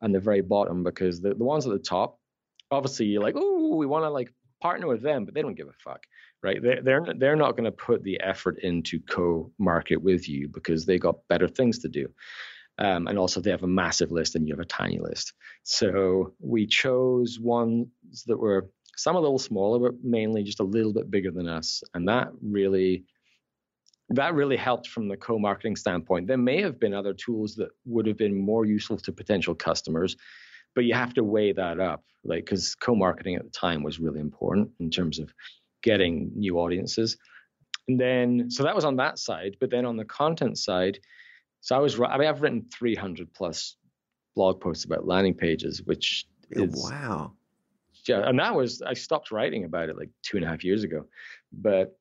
and 0.01 0.13
the 0.13 0.19
very 0.19 0.41
bottom 0.41 0.83
because 0.83 1.21
the, 1.21 1.35
the 1.35 1.43
ones 1.43 1.67
at 1.67 1.71
the 1.71 1.79
top, 1.79 2.19
obviously 2.71 3.05
you're 3.05 3.21
like, 3.21 3.35
oh, 3.37 3.52
we 3.77 3.85
want 3.85 4.03
to 4.03 4.09
like 4.09 4.33
partner 4.61 4.87
with 4.87 5.01
them, 5.01 5.25
but 5.25 5.33
they 5.33 5.41
don't 5.41 5.55
give 5.55 5.67
a 5.67 5.73
fuck 5.83 6.01
right? 6.43 6.61
They're 6.61 6.81
they're, 6.81 7.05
they're 7.17 7.35
not 7.35 7.53
going 7.53 7.63
to 7.63 7.71
put 7.71 8.03
the 8.03 8.19
effort 8.21 8.59
into 8.61 8.99
co-market 8.99 9.95
with 9.95 10.29
you 10.29 10.49
because 10.49 10.85
they 10.85 10.99
got 10.99 11.27
better 11.29 11.47
things 11.47 11.79
to 11.79 11.87
do. 11.87 12.07
Um, 12.79 13.07
and 13.07 13.17
also 13.17 13.39
they 13.39 13.51
have 13.51 13.63
a 13.63 13.67
massive 13.67 14.11
list 14.11 14.35
and 14.35 14.47
you 14.47 14.53
have 14.53 14.59
a 14.59 14.65
tiny 14.65 14.99
list. 14.99 15.33
So 15.63 16.33
we 16.39 16.67
chose 16.67 17.39
ones 17.39 17.87
that 18.27 18.37
were 18.37 18.69
some 18.97 19.15
a 19.15 19.19
little 19.19 19.39
smaller, 19.39 19.79
but 19.79 20.03
mainly 20.03 20.43
just 20.43 20.59
a 20.59 20.63
little 20.63 20.93
bit 20.93 21.09
bigger 21.09 21.31
than 21.31 21.47
us. 21.47 21.81
And 21.93 22.07
that 22.07 22.29
really 22.41 23.05
that 24.09 24.33
really 24.33 24.57
helped 24.57 24.87
from 24.87 25.07
the 25.07 25.17
co-marketing 25.17 25.75
standpoint. 25.75 26.27
There 26.27 26.37
may 26.37 26.61
have 26.61 26.79
been 26.79 26.93
other 26.93 27.13
tools 27.13 27.55
that 27.55 27.69
would 27.85 28.05
have 28.05 28.17
been 28.17 28.37
more 28.37 28.65
useful 28.65 28.97
to 28.97 29.11
potential 29.11 29.55
customers, 29.55 30.15
but 30.75 30.85
you 30.85 30.93
have 30.93 31.13
to 31.15 31.23
weigh 31.23 31.53
that 31.53 31.79
up, 31.79 32.03
like 32.23 32.45
because 32.45 32.75
co-marketing 32.75 33.35
at 33.35 33.43
the 33.43 33.49
time 33.49 33.83
was 33.83 33.99
really 33.99 34.19
important 34.19 34.69
in 34.79 34.89
terms 34.89 35.19
of 35.19 35.33
getting 35.81 36.31
new 36.35 36.57
audiences. 36.59 37.17
And 37.87 37.99
then, 37.99 38.49
so 38.49 38.63
that 38.63 38.75
was 38.75 38.85
on 38.85 38.95
that 38.95 39.19
side. 39.19 39.57
But 39.59 39.69
then 39.69 39.85
on 39.85 39.97
the 39.97 40.05
content 40.05 40.57
side, 40.57 40.99
so 41.61 41.75
I 41.75 41.79
was, 41.79 41.99
I 41.99 42.17
mean, 42.17 42.27
I've 42.27 42.41
written 42.41 42.65
300 42.73 43.33
plus 43.33 43.75
blog 44.35 44.59
posts 44.59 44.85
about 44.85 45.05
landing 45.05 45.33
pages, 45.33 45.81
which 45.83 46.25
oh, 46.57 46.63
is, 46.63 46.89
wow. 46.91 47.33
Yeah. 48.07 48.27
And 48.27 48.39
that 48.39 48.55
was, 48.55 48.81
I 48.81 48.93
stopped 48.93 49.31
writing 49.31 49.65
about 49.65 49.89
it 49.89 49.97
like 49.97 50.09
two 50.23 50.37
and 50.37 50.45
a 50.45 50.49
half 50.49 50.63
years 50.63 50.83
ago. 50.83 51.05
But, 51.51 51.97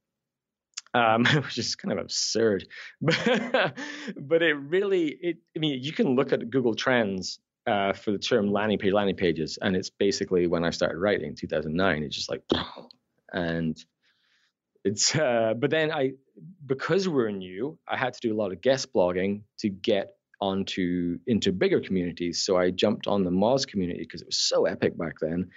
um, 0.94 1.24
which 1.34 1.58
is 1.58 1.74
kind 1.74 1.92
of 1.92 1.98
absurd. 1.98 2.66
But, 3.00 3.76
but 4.16 4.42
it 4.42 4.54
really, 4.54 5.08
it, 5.20 5.38
I 5.56 5.58
mean, 5.58 5.82
you 5.82 5.92
can 5.92 6.14
look 6.14 6.32
at 6.32 6.48
Google 6.50 6.74
Trends 6.74 7.40
uh, 7.66 7.92
for 7.92 8.10
the 8.10 8.18
term 8.18 8.50
landing 8.50 8.78
page, 8.78 8.92
landing 8.92 9.16
pages, 9.16 9.58
and 9.60 9.76
it's 9.76 9.90
basically 9.90 10.46
when 10.46 10.64
I 10.64 10.70
started 10.70 10.98
writing, 10.98 11.34
2009. 11.34 12.02
It's 12.02 12.16
just 12.16 12.30
like 12.30 12.42
and 13.32 13.76
it's 14.84 15.14
uh, 15.14 15.54
but 15.56 15.70
then 15.70 15.92
I 15.92 16.12
because 16.66 17.08
we're 17.08 17.30
new, 17.30 17.78
I 17.88 17.96
had 17.96 18.14
to 18.14 18.20
do 18.20 18.34
a 18.34 18.38
lot 18.38 18.52
of 18.52 18.60
guest 18.60 18.92
blogging 18.92 19.42
to 19.58 19.68
get 19.68 20.14
onto 20.40 21.18
into 21.26 21.52
bigger 21.52 21.80
communities. 21.80 22.42
So 22.44 22.56
I 22.56 22.70
jumped 22.70 23.06
on 23.06 23.22
the 23.22 23.30
Moz 23.30 23.66
community 23.66 24.00
because 24.00 24.22
it 24.22 24.26
was 24.26 24.38
so 24.38 24.66
epic 24.66 24.98
back 24.98 25.14
then, 25.20 25.48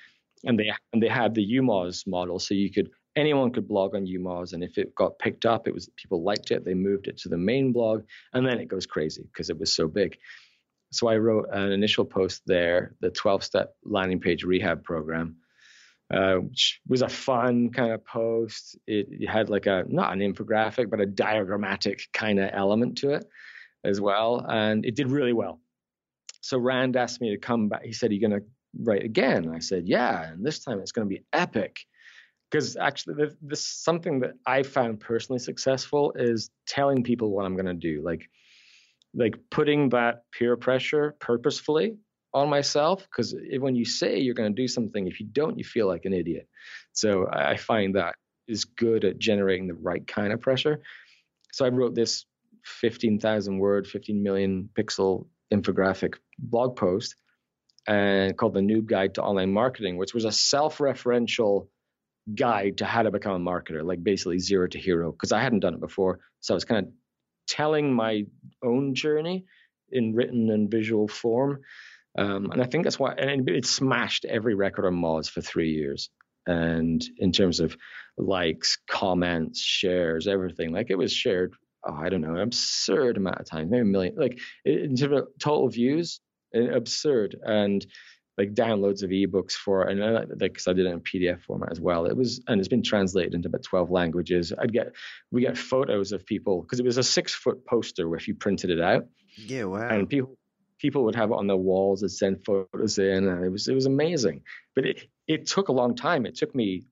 and 0.43 0.59
they 0.59 0.71
and 0.93 1.01
they 1.01 1.07
had 1.07 1.33
the 1.33 1.45
YOUmoz 1.45 2.05
model, 2.05 2.39
so 2.39 2.53
you 2.53 2.71
could 2.71 2.91
anyone 3.15 3.51
could 3.51 3.67
blog 3.67 3.95
on 3.95 4.05
YOUmoz, 4.05 4.53
and 4.53 4.63
if 4.63 4.77
it 4.77 4.93
got 4.93 5.17
picked 5.17 5.45
up, 5.45 5.67
it 5.67 5.73
was 5.73 5.89
people 5.95 6.23
liked 6.23 6.51
it, 6.51 6.65
they 6.65 6.73
moved 6.73 7.07
it 7.07 7.17
to 7.17 7.29
the 7.29 7.37
main 7.37 7.71
blog, 7.71 8.03
and 8.33 8.45
then 8.45 8.59
it 8.59 8.67
goes 8.67 8.85
crazy 8.85 9.23
because 9.31 9.49
it 9.49 9.57
was 9.57 9.73
so 9.73 9.87
big. 9.87 10.17
So 10.95 11.07
I 11.07 11.17
wrote 11.17 11.47
an 11.51 11.71
initial 11.71 12.05
post 12.05 12.43
there, 12.45 12.95
the 13.01 13.11
12-step 13.11 13.75
landing 13.83 14.19
page 14.19 14.43
rehab 14.43 14.83
program 14.83 15.37
uh, 16.13 16.35
which 16.35 16.81
was 16.87 17.01
a 17.01 17.09
fun 17.09 17.71
kind 17.71 17.91
of 17.91 18.05
post. 18.05 18.77
It, 18.87 19.07
it, 19.09 19.27
had 19.27 19.49
like 19.49 19.65
a 19.65 19.85
not 19.87 20.13
an 20.13 20.19
infographic, 20.19 20.89
but 20.89 21.01
a 21.01 21.05
diagrammatic 21.05 22.07
kind 22.13 22.39
of 22.39 22.49
element 22.53 22.97
to 22.99 23.11
it 23.11 23.25
as 23.83 23.99
well, 23.99 24.45
and 24.47 24.85
it 24.85 24.95
did 24.95 25.09
really 25.09 25.33
well. 25.33 25.59
So 26.41 26.57
Rand 26.59 26.95
asked 26.95 27.21
me 27.21 27.31
to 27.31 27.37
come 27.37 27.69
back. 27.69 27.83
He 27.83 27.93
said, 27.93 28.11
"Are 28.11 28.13
you 28.13 28.21
going 28.21 28.39
to 28.39 28.45
write 28.81 29.03
again?" 29.03 29.49
I 29.53 29.59
said, 29.59 29.87
"Yeah, 29.87 30.31
and 30.31 30.45
this 30.45 30.59
time 30.59 30.79
it's 30.79 30.91
going 30.91 31.07
to 31.09 31.13
be 31.13 31.23
epic." 31.33 31.79
Because 32.51 32.77
actually, 32.77 33.31
this 33.41 33.65
something 33.65 34.19
that 34.19 34.33
I 34.45 34.61
found 34.61 34.99
personally 34.99 35.39
successful 35.39 36.13
is 36.15 36.51
telling 36.67 37.03
people 37.03 37.31
what 37.31 37.45
I'm 37.45 37.55
going 37.55 37.65
to 37.65 37.73
do, 37.73 38.03
like 38.03 38.29
like 39.15 39.35
putting 39.49 39.89
that 39.89 40.23
peer 40.31 40.57
pressure 40.57 41.15
purposefully 41.19 41.97
on 42.33 42.49
myself 42.49 43.07
because 43.09 43.33
when 43.59 43.75
you 43.75 43.85
say 43.85 44.19
you're 44.19 44.35
going 44.35 44.53
to 44.53 44.61
do 44.61 44.67
something, 44.67 45.07
if 45.07 45.19
you 45.19 45.25
don't, 45.25 45.57
you 45.57 45.63
feel 45.63 45.87
like 45.87 46.05
an 46.05 46.13
idiot. 46.13 46.47
So 46.91 47.27
I 47.31 47.55
find 47.57 47.95
that 47.95 48.15
is 48.47 48.65
good 48.65 49.05
at 49.05 49.17
generating 49.17 49.67
the 49.67 49.73
right 49.73 50.05
kind 50.05 50.33
of 50.33 50.41
pressure. 50.41 50.81
So 51.53 51.65
I 51.65 51.69
wrote 51.69 51.95
this 51.95 52.25
15,000 52.65 53.57
word, 53.57 53.87
15 53.87 54.21
million 54.21 54.69
pixel 54.77 55.27
infographic 55.53 56.15
blog 56.37 56.75
post 56.75 57.15
and 57.87 58.35
called 58.35 58.55
the 58.55 58.59
Noob 58.59 58.87
Guide 58.87 59.13
to 59.15 59.23
Online 59.23 59.53
Marketing, 59.53 59.97
which 59.97 60.13
was 60.13 60.25
a 60.25 60.31
self-referential 60.31 61.67
guide 62.33 62.79
to 62.79 62.85
how 62.85 63.03
to 63.03 63.11
become 63.11 63.33
a 63.33 63.51
marketer, 63.51 63.83
like 63.83 64.03
basically 64.03 64.39
zero 64.39 64.67
to 64.67 64.79
hero, 64.79 65.11
because 65.11 65.31
I 65.31 65.41
hadn't 65.41 65.59
done 65.59 65.75
it 65.75 65.79
before. 65.79 66.19
So 66.39 66.53
I 66.53 66.55
was 66.55 66.65
kind 66.65 66.87
of 66.87 66.91
telling 67.47 67.93
my 67.93 68.25
own 68.63 68.95
journey 68.95 69.45
in 69.91 70.13
written 70.13 70.49
and 70.49 70.69
visual 70.69 71.07
form. 71.07 71.61
Um, 72.17 72.51
and 72.51 72.61
I 72.61 72.65
think 72.65 72.83
that's 72.83 72.99
why, 72.99 73.13
and 73.13 73.49
it 73.49 73.65
smashed 73.65 74.25
every 74.25 74.55
record 74.55 74.85
on 74.85 74.95
Moz 74.95 75.29
for 75.29 75.41
three 75.41 75.71
years. 75.71 76.09
And 76.47 77.03
in 77.17 77.31
terms 77.31 77.59
of 77.59 77.75
likes, 78.17 78.77
comments, 78.89 79.59
shares, 79.59 80.27
everything, 80.27 80.71
like 80.71 80.89
it 80.89 80.97
was 80.97 81.11
shared, 81.11 81.53
oh, 81.85 81.93
I 81.93 82.09
don't 82.09 82.21
know, 82.21 82.35
an 82.35 82.41
absurd 82.41 83.17
amount 83.17 83.39
of 83.39 83.45
times, 83.45 83.69
maybe 83.69 83.81
a 83.81 83.85
million, 83.85 84.15
like 84.15 84.39
in 84.63 84.95
terms 84.95 85.19
of 85.19 85.27
total 85.39 85.67
views, 85.69 86.21
absurd. 86.53 87.35
And 87.43 87.85
like 88.37 88.53
downloads 88.53 89.01
of 89.01 89.11
ebooks 89.11 89.53
for 89.53 89.83
and 89.83 89.99
like 89.99 90.27
because 90.37 90.67
I 90.67 90.73
did 90.73 90.85
it 90.85 90.89
in 90.89 90.99
PDF 90.99 91.41
format 91.43 91.71
as 91.71 91.79
well. 91.79 92.05
It 92.05 92.17
was 92.17 92.41
and 92.47 92.59
it's 92.59 92.67
been 92.67 92.83
translated 92.83 93.33
into 93.33 93.47
about 93.47 93.63
12 93.63 93.91
languages. 93.91 94.51
I'd 94.57 94.73
get 94.73 94.93
we 95.31 95.41
get 95.41 95.57
photos 95.57 96.11
of 96.11 96.25
people 96.25 96.61
because 96.61 96.79
it 96.79 96.85
was 96.85 96.97
a 96.97 97.03
six 97.03 97.33
foot 97.33 97.65
poster 97.65 98.13
if 98.15 98.27
you 98.27 98.35
printed 98.35 98.69
it 98.69 98.81
out. 98.81 99.05
Yeah, 99.37 99.65
wow. 99.65 99.87
And 99.87 100.09
people 100.09 100.37
people 100.79 101.05
would 101.05 101.15
have 101.15 101.31
it 101.31 101.35
on 101.35 101.47
their 101.47 101.57
walls 101.57 102.01
and 102.01 102.11
send 102.11 102.45
photos 102.45 102.97
in, 102.97 103.27
and 103.27 103.43
it 103.43 103.49
was 103.49 103.67
it 103.67 103.73
was 103.73 103.85
amazing. 103.85 104.41
But 104.75 104.85
it 104.85 105.07
it 105.27 105.47
took 105.47 105.69
a 105.69 105.73
long 105.73 105.95
time. 105.95 106.25
It 106.25 106.35
took 106.35 106.53
me, 106.53 106.85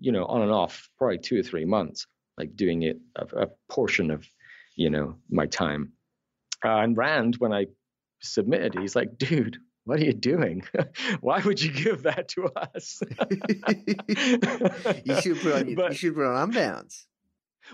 you 0.00 0.12
know, 0.12 0.24
on 0.24 0.42
and 0.42 0.50
off, 0.50 0.88
probably 0.98 1.18
two 1.18 1.38
or 1.38 1.42
three 1.42 1.64
months, 1.64 2.06
like 2.38 2.56
doing 2.56 2.82
it 2.82 2.98
a, 3.16 3.42
a 3.42 3.46
portion 3.68 4.10
of, 4.10 4.26
you 4.76 4.90
know, 4.90 5.16
my 5.30 5.46
time. 5.46 5.92
Uh, 6.64 6.78
and 6.78 6.96
Rand, 6.96 7.36
when 7.38 7.52
I 7.52 7.66
submitted, 8.20 8.76
he's 8.78 8.96
like, 8.96 9.18
dude. 9.18 9.58
What 9.84 10.00
are 10.00 10.04
you 10.04 10.12
doing? 10.12 10.64
Why 11.20 11.40
would 11.40 11.60
you 11.60 11.72
give 11.72 12.04
that 12.04 12.28
to 12.28 12.44
us? 12.74 13.02
you 15.04 15.20
should 15.20 15.40
put 15.40 15.52
on 15.52 15.74
but, 15.74 15.92
you 15.92 15.96
should 15.96 16.14
put 16.14 16.26
on 16.26 16.50
Unbounce. 16.50 17.04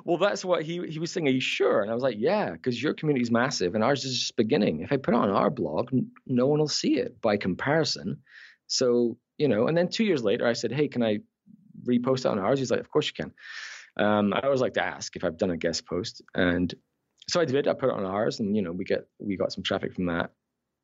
Well, 0.05 0.19
that's 0.19 0.45
what 0.45 0.63
he 0.63 0.87
he 0.89 0.99
was 0.99 1.11
saying. 1.11 1.27
Are 1.27 1.33
you 1.33 1.41
sure? 1.41 1.83
And 1.83 1.91
I 1.91 1.95
was 1.95 2.03
like, 2.03 2.17
yeah, 2.19 2.53
because 2.53 2.81
your 2.81 2.95
community 2.95 3.23
is 3.23 3.31
massive 3.31 3.75
and 3.75 3.83
ours 3.83 4.05
is 4.05 4.19
just 4.19 4.37
beginning. 4.37 4.81
If 4.81 4.93
I 4.93 4.97
put 4.97 5.15
it 5.15 5.19
on 5.19 5.31
our 5.31 5.51
blog, 5.51 5.91
no 6.27 6.47
one 6.47 6.61
will 6.61 6.69
see 6.69 6.97
it 6.97 7.21
by 7.21 7.37
comparison. 7.37 8.19
So 8.67 9.19
you 9.41 9.49
know. 9.49 9.67
And 9.67 9.77
then 9.77 9.89
two 9.89 10.05
years 10.05 10.23
later, 10.23 10.47
I 10.47 10.53
said, 10.53 10.71
hey, 10.71 10.87
can 10.87 11.03
I 11.03 11.19
repost 11.85 12.21
it 12.21 12.27
on 12.27 12.39
ours? 12.39 12.59
He's 12.59 12.71
like, 12.71 12.79
of 12.79 12.91
course 12.91 13.07
you 13.07 13.25
can. 13.25 13.33
Um, 13.97 14.33
I 14.35 14.41
always 14.41 14.61
like 14.61 14.75
to 14.75 14.85
ask 14.85 15.17
if 15.17 15.25
I've 15.25 15.39
done 15.39 15.51
a 15.51 15.57
guest 15.57 15.87
post, 15.87 16.23
and 16.35 16.73
so 17.29 17.41
I 17.41 17.45
did. 17.45 17.67
I 17.67 17.73
put 17.73 17.89
it 17.89 17.95
on 17.95 18.05
ours, 18.05 18.39
and 18.39 18.55
you 18.55 18.63
know, 18.63 18.71
we 18.71 18.85
get 18.85 19.09
we 19.19 19.37
got 19.37 19.53
some 19.53 19.65
traffic 19.65 19.95
from 19.95 20.07
that. 20.07 20.31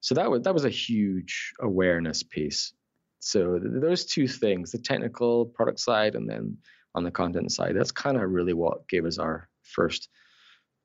So 0.07 0.14
that 0.14 0.31
was 0.31 0.42
that 0.42 0.55
was 0.55 0.64
a 0.64 0.71
huge 0.71 1.53
awareness 1.59 2.23
piece. 2.23 2.73
So 3.19 3.59
th- 3.59 3.83
those 3.83 4.05
two 4.05 4.29
things, 4.29 4.71
the 4.71 4.79
technical 4.79 5.47
product 5.47 5.81
side, 5.81 6.14
and 6.14 6.31
then 6.31 6.59
on 6.95 7.03
the 7.03 7.11
content 7.11 7.51
side. 7.51 7.75
That's 7.77 7.90
kind 7.90 8.16
of 8.16 8.31
really 8.31 8.53
what 8.53 8.88
gave 8.88 9.05
us 9.05 9.19
our 9.19 9.49
first 9.62 10.09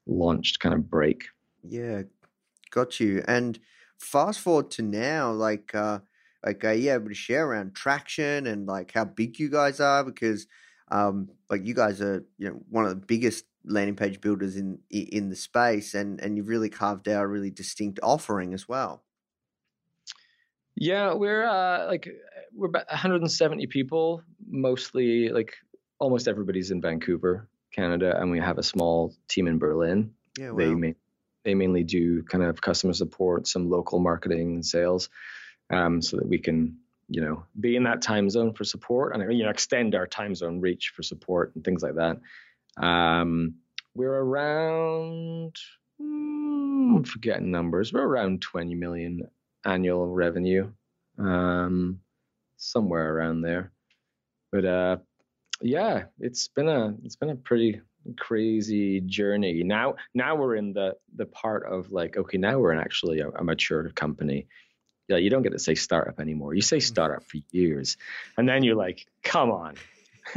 launched 0.07 0.59
kind 0.59 0.73
of 0.73 0.89
break. 0.89 1.25
Yeah, 1.61 2.01
got 2.71 2.99
you. 2.99 3.23
And 3.27 3.59
fast 3.99 4.39
forward 4.39 4.71
to 4.71 4.81
now, 4.81 5.31
like, 5.31 5.75
uh, 5.75 5.99
like, 6.43 6.65
are 6.65 6.73
you 6.73 6.91
able 6.91 7.09
to 7.09 7.13
share 7.13 7.45
around 7.47 7.75
traction 7.75 8.47
and 8.47 8.65
like 8.65 8.91
how 8.91 9.05
big 9.05 9.37
you 9.37 9.49
guys 9.49 9.79
are? 9.79 10.03
Because, 10.03 10.47
um, 10.89 11.29
like, 11.47 11.63
you 11.63 11.75
guys 11.75 12.01
are, 12.01 12.25
you 12.39 12.49
know, 12.49 12.59
one 12.69 12.85
of 12.85 12.89
the 12.89 13.05
biggest 13.05 13.45
landing 13.65 13.95
page 13.95 14.19
builders 14.19 14.55
in 14.57 14.79
in 14.89 15.29
the 15.29 15.35
space, 15.35 15.93
and 15.93 16.19
and 16.19 16.37
you've 16.37 16.47
really 16.47 16.71
carved 16.71 17.07
out 17.07 17.23
a 17.23 17.27
really 17.27 17.51
distinct 17.51 17.99
offering 18.01 18.55
as 18.55 18.67
well. 18.67 19.03
Yeah, 20.75 21.13
we're 21.13 21.45
uh, 21.45 21.87
like 21.87 22.07
we're 22.53 22.67
about 22.67 22.87
170 22.89 23.67
people, 23.67 24.23
mostly 24.47 25.29
like 25.29 25.55
almost 25.99 26.27
everybody's 26.27 26.71
in 26.71 26.81
Vancouver, 26.81 27.47
Canada, 27.73 28.19
and 28.19 28.31
we 28.31 28.39
have 28.39 28.57
a 28.57 28.63
small 28.63 29.13
team 29.27 29.47
in 29.47 29.59
Berlin. 29.59 30.13
Yeah, 30.37 30.51
wow. 30.51 30.57
They 30.57 30.73
may, 30.73 30.95
they 31.43 31.55
mainly 31.55 31.83
do 31.83 32.23
kind 32.23 32.43
of 32.43 32.61
customer 32.61 32.93
support, 32.93 33.47
some 33.47 33.69
local 33.69 33.99
marketing 33.99 34.55
and 34.55 34.65
sales, 34.65 35.09
um, 35.69 36.01
so 36.01 36.17
that 36.17 36.27
we 36.27 36.39
can 36.39 36.77
you 37.11 37.19
know, 37.19 37.43
be 37.59 37.75
in 37.75 37.83
that 37.83 38.01
time 38.01 38.29
zone 38.29 38.53
for 38.53 38.63
support 38.63 39.13
and 39.13 39.33
you 39.33 39.43
know 39.43 39.49
extend 39.49 39.95
our 39.95 40.07
time 40.07 40.33
zone 40.33 40.61
reach 40.61 40.93
for 40.95 41.03
support 41.03 41.51
and 41.55 41.63
things 41.63 41.83
like 41.83 41.95
that. 41.95 42.21
Um, 42.81 43.55
we're 43.93 44.13
around, 44.13 45.53
mm, 46.01 46.95
I'm 46.95 47.03
forgetting 47.03 47.51
numbers. 47.51 47.91
We're 47.91 48.07
around 48.07 48.41
20 48.41 48.75
million 48.75 49.27
annual 49.65 50.07
revenue, 50.07 50.71
um, 51.17 51.99
somewhere 52.57 53.13
around 53.15 53.41
there. 53.41 53.71
But 54.51 54.65
uh, 54.65 54.97
yeah, 55.61 56.05
it's 56.19 56.47
been 56.47 56.67
a 56.67 56.95
it's 57.03 57.15
been 57.15 57.29
a 57.29 57.35
pretty 57.35 57.81
crazy 58.17 59.01
journey. 59.01 59.63
Now 59.63 59.95
now 60.13 60.35
we're 60.35 60.55
in 60.55 60.73
the 60.73 60.95
the 61.15 61.25
part 61.25 61.65
of 61.65 61.91
like 61.91 62.17
okay, 62.17 62.37
now 62.37 62.59
we're 62.59 62.73
in 62.73 62.79
actually 62.79 63.19
a, 63.19 63.29
a 63.29 63.43
mature 63.43 63.89
company. 63.89 64.47
Yeah, 65.07 65.17
you 65.17 65.29
don't 65.29 65.41
get 65.41 65.51
to 65.51 65.59
say 65.59 65.75
startup 65.75 66.19
anymore. 66.19 66.53
You 66.53 66.61
say 66.61 66.79
startup 66.79 67.23
for 67.23 67.37
years, 67.51 67.97
and 68.37 68.47
then 68.47 68.63
you're 68.63 68.75
like, 68.75 69.05
come 69.23 69.51
on. 69.51 69.75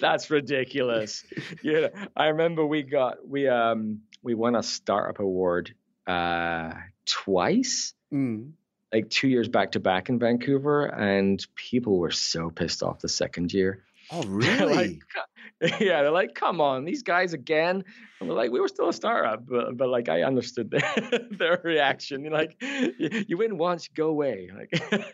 That's 0.00 0.30
ridiculous. 0.30 1.24
Yeah, 1.62 1.88
I 2.16 2.28
remember 2.28 2.66
we 2.66 2.82
got 2.82 3.26
we 3.28 3.48
um 3.48 4.00
we 4.22 4.34
won 4.34 4.56
a 4.56 4.62
startup 4.62 5.20
award 5.20 5.74
uh 6.06 6.72
twice. 7.06 7.94
Mm. 8.12 8.52
Like 8.92 9.10
two 9.10 9.28
years 9.28 9.48
back 9.48 9.72
to 9.72 9.80
back 9.80 10.08
in 10.08 10.18
Vancouver, 10.18 10.86
and 10.86 11.44
people 11.54 11.98
were 11.98 12.12
so 12.12 12.50
pissed 12.50 12.82
off 12.82 13.00
the 13.00 13.08
second 13.08 13.52
year. 13.52 13.82
Oh, 14.12 14.22
They're 14.40 14.58
really? 14.58 14.74
like, 14.74 15.00
yeah, 15.80 16.02
they're 16.02 16.10
like, 16.10 16.34
come 16.34 16.60
on, 16.60 16.84
these 16.84 17.02
guys 17.02 17.32
again. 17.32 17.84
And 18.20 18.28
we're 18.28 18.34
like, 18.36 18.50
we 18.50 18.60
were 18.60 18.68
still 18.68 18.88
a 18.88 18.92
startup, 18.92 19.46
but, 19.46 19.76
but 19.76 19.88
like, 19.88 20.08
I 20.08 20.22
understood 20.22 20.70
their, 20.70 21.28
their 21.30 21.60
reaction. 21.64 22.22
You're 22.22 22.32
like, 22.32 22.56
you, 22.60 23.24
you 23.28 23.36
win 23.36 23.58
once, 23.58 23.88
go 23.88 24.08
away. 24.08 24.50
Like, 24.54 25.04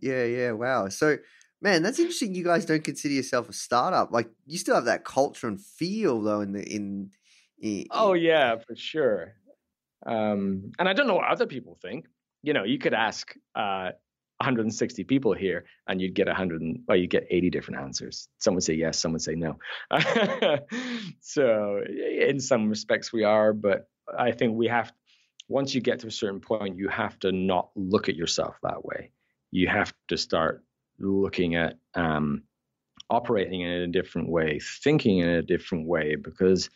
yeah, 0.00 0.24
yeah. 0.24 0.52
Wow. 0.52 0.88
So, 0.88 1.18
man, 1.60 1.82
that's 1.82 1.98
interesting. 1.98 2.34
You 2.34 2.44
guys 2.44 2.64
don't 2.64 2.84
consider 2.84 3.14
yourself 3.14 3.48
a 3.48 3.52
startup. 3.52 4.12
Like, 4.12 4.30
you 4.46 4.58
still 4.58 4.76
have 4.76 4.84
that 4.86 5.04
culture 5.04 5.48
and 5.48 5.60
feel, 5.60 6.20
though. 6.22 6.40
In 6.40 6.52
the 6.52 6.62
in, 6.62 7.10
in 7.60 7.86
oh 7.90 8.14
yeah, 8.14 8.56
for 8.56 8.76
sure. 8.76 9.34
Um, 10.06 10.72
and 10.78 10.88
I 10.88 10.92
don't 10.92 11.06
know 11.06 11.16
what 11.16 11.28
other 11.28 11.46
people 11.46 11.78
think. 11.80 12.06
You 12.42 12.52
know, 12.52 12.64
you 12.64 12.78
could 12.78 12.94
ask 12.94 13.34
uh, 13.54 13.90
160 14.38 15.04
people 15.04 15.34
here, 15.34 15.64
and 15.88 16.00
you'd 16.00 16.14
get 16.14 16.26
100. 16.26 16.60
And, 16.60 16.80
well, 16.86 16.96
you 16.96 17.08
get 17.08 17.26
80 17.28 17.50
different 17.50 17.80
answers. 17.80 18.28
Some 18.38 18.54
would 18.54 18.62
say 18.62 18.74
yes, 18.74 18.98
some 18.98 19.12
would 19.12 19.22
say 19.22 19.34
no. 19.34 19.58
so, 21.20 21.82
in 21.86 22.38
some 22.40 22.68
respects, 22.68 23.12
we 23.12 23.24
are, 23.24 23.52
but 23.52 23.88
I 24.16 24.32
think 24.32 24.54
we 24.54 24.68
have. 24.68 24.92
Once 25.48 25.74
you 25.74 25.80
get 25.80 26.00
to 26.00 26.06
a 26.06 26.10
certain 26.10 26.40
point, 26.40 26.76
you 26.76 26.88
have 26.88 27.18
to 27.20 27.32
not 27.32 27.70
look 27.74 28.10
at 28.10 28.14
yourself 28.14 28.56
that 28.62 28.84
way. 28.84 29.10
You 29.50 29.66
have 29.66 29.94
to 30.08 30.18
start 30.18 30.62
looking 30.98 31.54
at 31.54 31.78
um, 31.94 32.42
operating 33.10 33.62
in 33.62 33.70
a 33.70 33.86
different 33.86 34.28
way, 34.28 34.60
thinking 34.82 35.18
in 35.18 35.28
a 35.28 35.42
different 35.42 35.86
way, 35.86 36.16
because 36.16 36.68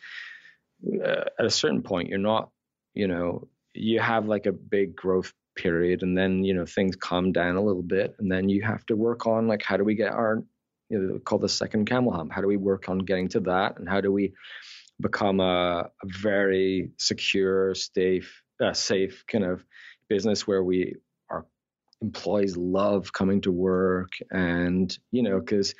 uh, 1.05 1.25
at 1.39 1.45
a 1.45 1.51
certain 1.51 1.81
point, 1.81 2.09
you're 2.09 2.17
not, 2.17 2.49
you 2.93 3.07
know, 3.07 3.47
you 3.73 3.99
have 3.99 4.27
like 4.27 4.45
a 4.45 4.51
big 4.51 4.95
growth 4.95 5.33
period 5.55 6.01
and 6.01 6.17
then 6.17 6.43
you 6.43 6.53
know 6.53 6.65
things 6.65 6.95
calm 6.95 7.31
down 7.31 7.55
a 7.55 7.61
little 7.61 7.83
bit 7.83 8.15
and 8.17 8.31
then 8.31 8.49
you 8.49 8.63
have 8.63 8.83
to 8.87 8.95
work 8.95 9.27
on 9.27 9.47
like 9.47 9.61
how 9.61 9.77
do 9.77 9.83
we 9.83 9.93
get 9.93 10.11
our 10.11 10.43
you 10.89 10.99
know 10.99 11.19
called 11.19 11.41
the 11.41 11.49
second 11.49 11.85
camel 11.85 12.11
hump? 12.11 12.31
How 12.31 12.41
do 12.41 12.47
we 12.47 12.57
work 12.57 12.89
on 12.89 12.99
getting 12.99 13.27
to 13.29 13.39
that 13.41 13.79
and 13.79 13.87
how 13.89 14.01
do 14.01 14.11
we 14.11 14.33
become 15.01 15.39
a, 15.39 15.89
a 16.03 16.07
very 16.07 16.91
secure 16.97 17.73
safe 17.75 18.41
uh, 18.63 18.73
safe 18.73 19.23
kind 19.27 19.43
of 19.43 19.63
business 20.07 20.45
where 20.47 20.63
we 20.63 20.95
our 21.29 21.45
employees 22.01 22.55
love 22.57 23.11
coming 23.11 23.41
to 23.41 23.51
work 23.51 24.11
and 24.31 24.97
you 25.11 25.23
know 25.23 25.39
because 25.39 25.73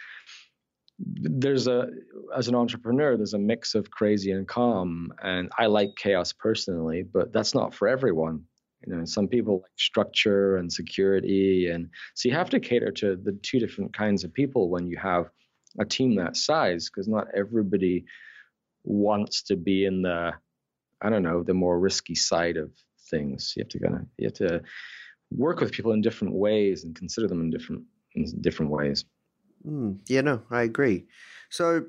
there's 0.99 1.67
a 1.67 1.87
as 2.35 2.47
an 2.47 2.55
entrepreneur 2.55 3.17
there's 3.17 3.33
a 3.33 3.39
mix 3.39 3.73
of 3.73 3.89
crazy 3.89 4.31
and 4.31 4.47
calm 4.47 5.11
and 5.23 5.51
i 5.57 5.65
like 5.65 5.95
chaos 5.97 6.31
personally 6.31 7.03
but 7.03 7.33
that's 7.33 7.55
not 7.55 7.73
for 7.73 7.87
everyone. 7.87 8.43
You 8.85 8.95
know 8.95 9.05
some 9.05 9.27
people 9.27 9.61
like 9.63 9.71
structure 9.77 10.57
and 10.57 10.71
security 10.71 11.69
and 11.69 11.89
so 12.15 12.29
you 12.29 12.35
have 12.35 12.49
to 12.51 12.59
cater 12.59 12.91
to 12.91 13.15
the 13.15 13.31
two 13.41 13.59
different 13.59 13.93
kinds 13.93 14.23
of 14.23 14.33
people 14.33 14.69
when 14.69 14.87
you 14.87 14.97
have 14.97 15.29
a 15.79 15.85
team 15.85 16.15
that 16.15 16.35
size 16.35 16.89
because 16.89 17.07
not 17.07 17.27
everybody 17.35 18.05
wants 18.83 19.43
to 19.43 19.55
be 19.55 19.85
in 19.85 20.01
the 20.01 20.33
i 21.01 21.09
don't 21.09 21.23
know 21.23 21.43
the 21.43 21.53
more 21.53 21.79
risky 21.79 22.13
side 22.13 22.57
of 22.57 22.71
things. 23.09 23.53
You 23.55 23.61
have 23.63 23.69
to 23.69 23.79
kind 23.79 23.95
of 23.95 24.01
you 24.17 24.25
have 24.27 24.33
to 24.35 24.61
work 25.31 25.59
with 25.59 25.71
people 25.71 25.93
in 25.93 26.01
different 26.01 26.33
ways 26.33 26.83
and 26.83 26.95
consider 26.95 27.27
them 27.27 27.41
in 27.41 27.49
different 27.49 27.83
in 28.15 28.25
different 28.41 28.71
ways 28.71 29.05
Mm, 29.65 30.01
yeah, 30.07 30.21
no, 30.21 30.43
I 30.49 30.63
agree. 30.63 31.07
So, 31.49 31.87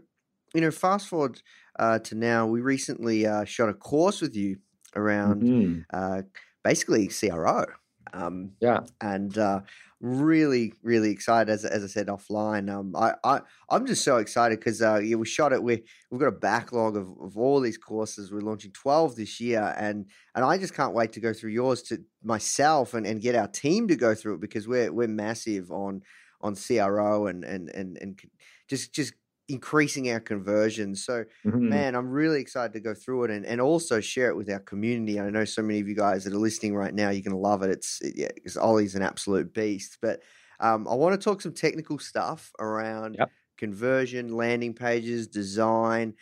you 0.55 0.61
know, 0.61 0.71
fast 0.71 1.09
forward 1.09 1.43
uh, 1.79 1.99
to 2.01 2.15
now, 2.15 2.47
we 2.47 2.61
recently 2.61 3.27
uh, 3.27 3.45
shot 3.45 3.69
a 3.69 3.75
course 3.75 4.21
with 4.21 4.37
you 4.37 4.59
around 4.95 5.51
Mhm. 5.51 5.85
uh, 5.93 6.23
basically 6.63 7.09
CRO. 7.09 7.67
Um, 8.13 8.57
yeah 8.61 8.87
and 9.01 9.37
uh, 9.37 9.63
really, 10.01 10.73
really 10.83 11.11
excited. 11.11 11.51
As, 11.51 11.65
as 11.65 11.83
I 11.83 11.89
said 11.89 12.07
offline, 12.07 12.71
um, 12.73 12.95
I, 12.95 13.15
I 13.25 13.41
I'm 13.69 13.87
just 13.87 14.05
so 14.05 14.19
excited 14.19 14.61
because 14.61 14.81
uh, 14.81 14.99
yeah, 14.99 15.17
we 15.17 15.27
shot 15.27 15.53
it. 15.53 15.63
We 15.63 15.85
we've 16.11 16.21
got 16.21 16.29
a 16.29 16.33
backlog 16.33 16.97
of, 16.97 17.09
of 17.21 17.37
all 17.37 17.61
these 17.61 17.77
courses. 17.77 18.33
We're 18.33 18.41
launching 18.41 18.73
twelve 18.73 19.17
this 19.17 19.41
year, 19.41 19.75
and 19.77 20.09
and 20.35 20.45
I 20.45 20.59
just 20.59 20.75
can't 20.75 20.95
wait 20.95 21.13
to 21.15 21.21
go 21.21 21.33
through 21.33 21.51
yours 21.51 21.83
to 21.85 22.05
myself 22.23 22.95
and, 22.95 23.07
and 23.07 23.21
get 23.21 23.35
our 23.35 23.49
team 23.49 23.89
to 23.89 23.97
go 23.97 24.15
through 24.15 24.35
it 24.37 24.41
because 24.41 24.69
we're 24.69 24.93
we're 24.93 25.09
massive 25.09 25.71
on 25.73 26.03
on 26.45 26.55
CRO 26.57 27.27
and 27.27 27.45
and 27.45 27.69
and 27.71 27.99
and 27.99 28.21
just 28.69 28.95
just 28.95 29.15
increasing 29.49 30.11
our 30.11 30.21
conversions. 30.21 31.05
So 31.05 31.25
Mhm. 31.45 31.85
man, 31.87 31.95
I'm 31.95 32.09
really 32.11 32.41
excited 32.41 32.73
to 32.75 32.81
go 32.81 32.95
through 32.95 33.25
it 33.25 33.31
and, 33.31 33.47
and 33.47 33.61
also 33.61 34.01
share 34.01 34.29
it 34.29 34.37
with 34.37 34.51
our 34.51 34.61
community. 34.61 35.19
I 35.19 35.31
know 35.31 35.45
so 35.47 35.63
many 35.63 35.81
of 35.81 35.89
you 35.89 35.95
guys 35.97 36.25
that 36.25 36.33
are 36.35 36.39
listening 36.39 36.75
right 36.75 36.95
now, 36.95 37.09
you're 37.11 37.23
going 37.23 37.33
to 37.33 37.39
love 37.39 37.63
it. 37.63 37.71
It's, 37.71 38.01
it, 38.03 38.15
yeah, 38.17 38.29
because 38.35 38.57
Oli's 38.59 38.95
an 38.95 39.03
absolute 39.03 39.53
beast. 39.55 39.99
But 40.03 40.23
um, 40.61 40.87
I 40.87 40.95
want 40.95 41.19
to 41.19 41.25
talk 41.25 41.41
some 41.41 41.55
technical 41.55 41.99
stuff 41.99 42.53
around 42.59 43.19
Yep. 43.19 43.33
conversion, 43.57 44.29
landing 44.37 44.75
pages, 44.75 45.27
design. 45.27 46.15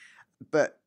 But 0.51 0.82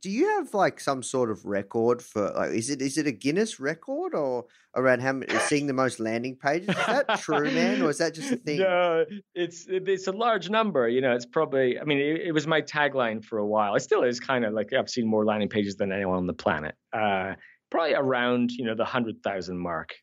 do 0.00 0.10
you 0.10 0.28
have 0.28 0.54
like 0.54 0.78
some 0.78 1.02
sort 1.02 1.30
of 1.30 1.44
record 1.44 2.00
for 2.00 2.32
like 2.32 2.50
is 2.50 2.70
it 2.70 2.80
is 2.80 2.96
it 2.96 3.06
a 3.06 3.12
Guinness 3.12 3.58
record 3.58 4.14
or 4.14 4.46
around 4.76 5.00
how 5.00 5.12
many 5.12 5.36
seeing 5.48 5.66
the 5.66 5.72
most 5.72 5.98
landing 5.98 6.36
pages? 6.36 6.68
Is 6.68 6.86
that 6.86 7.20
true, 7.20 7.50
man, 7.50 7.82
or 7.82 7.90
is 7.90 7.98
that 7.98 8.14
just 8.14 8.30
a 8.30 8.36
thing? 8.36 8.60
No, 8.60 9.04
it's 9.34 9.66
it's 9.68 10.06
a 10.06 10.12
large 10.12 10.48
number. 10.48 10.88
You 10.88 11.00
know, 11.00 11.12
it's 11.12 11.26
probably. 11.26 11.78
I 11.78 11.84
mean, 11.84 11.98
it, 11.98 12.20
it 12.26 12.32
was 12.32 12.46
my 12.46 12.62
tagline 12.62 13.24
for 13.24 13.38
a 13.38 13.46
while. 13.46 13.74
It 13.74 13.80
still 13.80 14.02
is 14.02 14.20
kind 14.20 14.44
of 14.44 14.52
like 14.52 14.72
I've 14.72 14.90
seen 14.90 15.06
more 15.06 15.24
landing 15.24 15.48
pages 15.48 15.76
than 15.76 15.92
anyone 15.92 16.18
on 16.18 16.26
the 16.26 16.34
planet. 16.34 16.74
Uh, 16.92 17.34
probably 17.70 17.94
around 17.94 18.50
you 18.52 18.64
know 18.64 18.74
the 18.74 18.84
hundred 18.84 19.22
thousand 19.22 19.58
mark. 19.58 19.94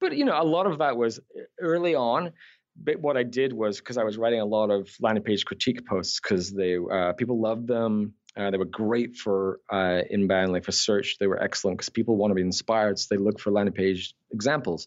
But 0.00 0.16
you 0.16 0.24
know, 0.24 0.40
a 0.40 0.44
lot 0.44 0.66
of 0.66 0.78
that 0.78 0.96
was 0.96 1.20
early 1.60 1.94
on. 1.94 2.32
But 2.74 3.00
what 3.00 3.18
I 3.18 3.22
did 3.22 3.52
was 3.52 3.78
because 3.78 3.98
I 3.98 4.04
was 4.04 4.16
writing 4.16 4.40
a 4.40 4.46
lot 4.46 4.70
of 4.70 4.88
landing 5.00 5.22
page 5.24 5.44
critique 5.44 5.86
posts 5.86 6.20
because 6.20 6.52
they 6.52 6.76
uh, 6.76 7.12
people 7.12 7.40
loved 7.40 7.66
them. 7.66 8.14
Uh, 8.36 8.50
they 8.50 8.56
were 8.56 8.64
great 8.64 9.16
for 9.16 9.60
uh, 9.70 10.00
inbound, 10.10 10.52
like 10.52 10.64
for 10.64 10.72
search. 10.72 11.18
They 11.18 11.26
were 11.26 11.42
excellent 11.42 11.78
because 11.78 11.90
people 11.90 12.16
want 12.16 12.30
to 12.30 12.34
be 12.34 12.40
inspired, 12.42 12.98
so 12.98 13.08
they 13.10 13.18
look 13.18 13.38
for 13.38 13.50
landing 13.50 13.74
page 13.74 14.14
examples. 14.32 14.86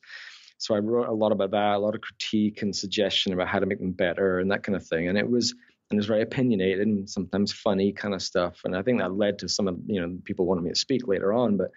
So 0.58 0.74
I 0.74 0.80
wrote 0.80 1.10
a 1.10 1.14
lot 1.14 1.32
about 1.32 1.52
that, 1.52 1.76
a 1.76 1.78
lot 1.78 1.96
of 1.96 2.02
critique 2.02 2.62
and 2.62 2.76
suggestion 2.76 3.34
about 3.34 3.48
how 3.48 3.60
to 3.60 3.66
make 3.66 3.80
them 3.80 3.92
better 3.92 4.40
and 4.40 4.52
that 4.52 4.64
kind 4.64 4.76
of 4.76 4.86
thing. 4.86 5.08
And 5.08 5.18
it 5.18 5.30
was 5.30 5.54
and 5.90 5.98
it 5.98 6.00
was 6.00 6.08
very 6.08 6.24
opinionated 6.24 6.88
and 6.88 7.08
sometimes 7.08 7.54
funny 7.54 7.92
kind 7.92 8.16
of 8.16 8.22
stuff. 8.22 8.62
And 8.64 8.76
I 8.76 8.82
think 8.82 9.00
that 9.00 9.14
led 9.14 9.40
to 9.40 9.50
some 9.50 9.68
of 9.68 9.78
you 9.86 10.02
know 10.02 10.18
people 10.24 10.46
wanted 10.46 10.64
me 10.64 10.72
to 10.72 10.76
speak 10.76 11.08
later 11.08 11.34
on. 11.34 11.58
But 11.58 11.72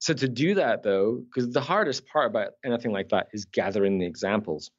so 0.00 0.14
to 0.14 0.28
do 0.28 0.54
that 0.56 0.82
though, 0.82 1.22
because 1.24 1.50
the 1.50 1.60
hardest 1.60 2.06
part 2.06 2.26
about 2.26 2.52
anything 2.64 2.92
like 2.92 3.08
that 3.10 3.28
is 3.32 3.46
gathering 3.46 3.98
the 3.98 4.06
examples. 4.06 4.70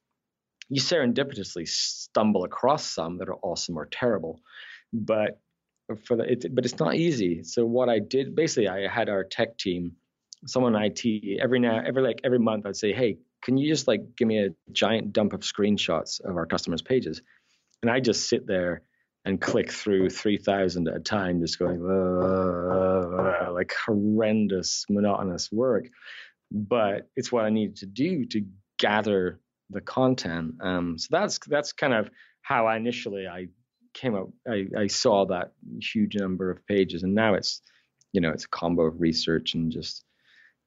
You 0.72 0.82
serendipitously 0.82 1.68
stumble 1.68 2.44
across 2.44 2.86
some 2.86 3.18
that 3.18 3.30
are 3.30 3.40
awesome 3.42 3.78
or 3.78 3.88
terrible, 3.88 4.40
but 4.94 5.40
for 5.96 6.16
the 6.16 6.32
it, 6.32 6.56
but 6.56 6.66
it's 6.66 6.80
not 6.80 6.96
easy. 6.96 7.44
So 7.44 7.66
what 7.66 7.90
I 7.90 8.00
did 8.00 8.36
basically, 8.36 8.68
I 8.68 8.88
had 8.88 9.10
our 9.10 9.24
tech 9.24 9.58
team, 9.58 9.94
someone 10.46 10.76
in 10.76 10.84
IT, 10.84 11.40
every 11.42 11.60
now 11.60 11.82
every 11.86 12.02
like 12.02 12.22
every 12.24 12.40
month, 12.40 12.66
I'd 12.66 12.76
say, 12.76 12.94
hey, 12.94 13.18
can 13.42 13.58
you 13.58 13.70
just 13.70 13.88
like 13.88 14.16
give 14.16 14.28
me 14.28 14.40
a 14.46 14.50
giant 14.72 15.14
dump 15.14 15.34
of 15.34 15.42
screenshots 15.42 16.20
of 16.22 16.38
our 16.38 16.46
customers' 16.46 16.82
pages, 16.82 17.22
and 17.82 17.92
I 17.92 18.00
just 18.00 18.30
sit 18.30 18.46
there 18.48 18.84
and 19.26 19.40
click 19.40 19.72
through 19.72 20.10
3,000 20.10 20.88
at 20.88 20.96
a 20.96 21.00
time, 21.00 21.42
just 21.42 21.60
going 21.60 21.82
"Uh, 21.82 23.52
like 23.52 23.74
horrendous, 23.86 24.86
monotonous 24.90 25.52
work. 25.52 25.88
But 26.52 27.10
it's 27.16 27.32
what 27.32 27.46
I 27.46 27.50
needed 27.50 27.76
to 27.78 27.86
do 27.86 28.26
to 28.26 28.46
gather 28.80 29.40
the 29.70 29.82
content. 29.82 30.56
Um, 30.62 30.98
so 30.98 31.08
that's 31.12 31.40
that's 31.48 31.74
kind 31.74 31.94
of 31.94 32.10
how 32.42 32.66
I 32.66 32.78
initially 32.78 33.28
I 33.28 33.50
came 33.94 34.16
up. 34.16 34.30
I, 34.48 34.68
I 34.78 34.88
saw 34.88 35.26
that 35.26 35.54
huge 35.82 36.16
number 36.16 36.50
of 36.52 36.66
pages, 36.68 37.04
and 37.04 37.14
now 37.14 37.34
it's 37.34 37.62
you 38.14 38.22
know 38.22 38.32
it's 38.32 38.46
a 38.46 38.50
combo 38.50 38.84
of 38.84 39.02
research 39.02 39.54
and 39.54 39.72
just 39.72 40.04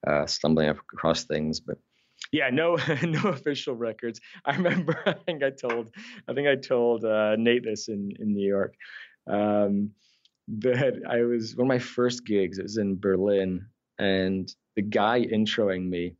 uh, 0.07 0.25
stumbling 0.25 0.69
across 0.69 1.23
things. 1.23 1.59
But 1.59 1.77
yeah, 2.31 2.49
no, 2.51 2.77
no 3.03 3.29
official 3.29 3.75
records. 3.75 4.19
I 4.45 4.55
remember, 4.55 5.01
I 5.05 5.13
think 5.13 5.43
I 5.43 5.49
told, 5.49 5.91
I 6.27 6.33
think 6.33 6.47
I 6.47 6.55
told 6.55 7.05
uh, 7.05 7.35
Nate 7.37 7.63
this 7.63 7.87
in 7.87 8.11
in 8.19 8.33
New 8.33 8.47
York. 8.47 8.75
Um, 9.27 9.91
that 10.59 11.01
I 11.09 11.21
was 11.21 11.55
one 11.55 11.65
of 11.65 11.69
my 11.69 11.79
first 11.79 12.25
gigs. 12.25 12.57
It 12.57 12.63
was 12.63 12.77
in 12.77 12.99
Berlin, 12.99 13.67
and 13.97 14.53
the 14.75 14.81
guy 14.81 15.21
introing 15.21 15.87
me 15.87 16.15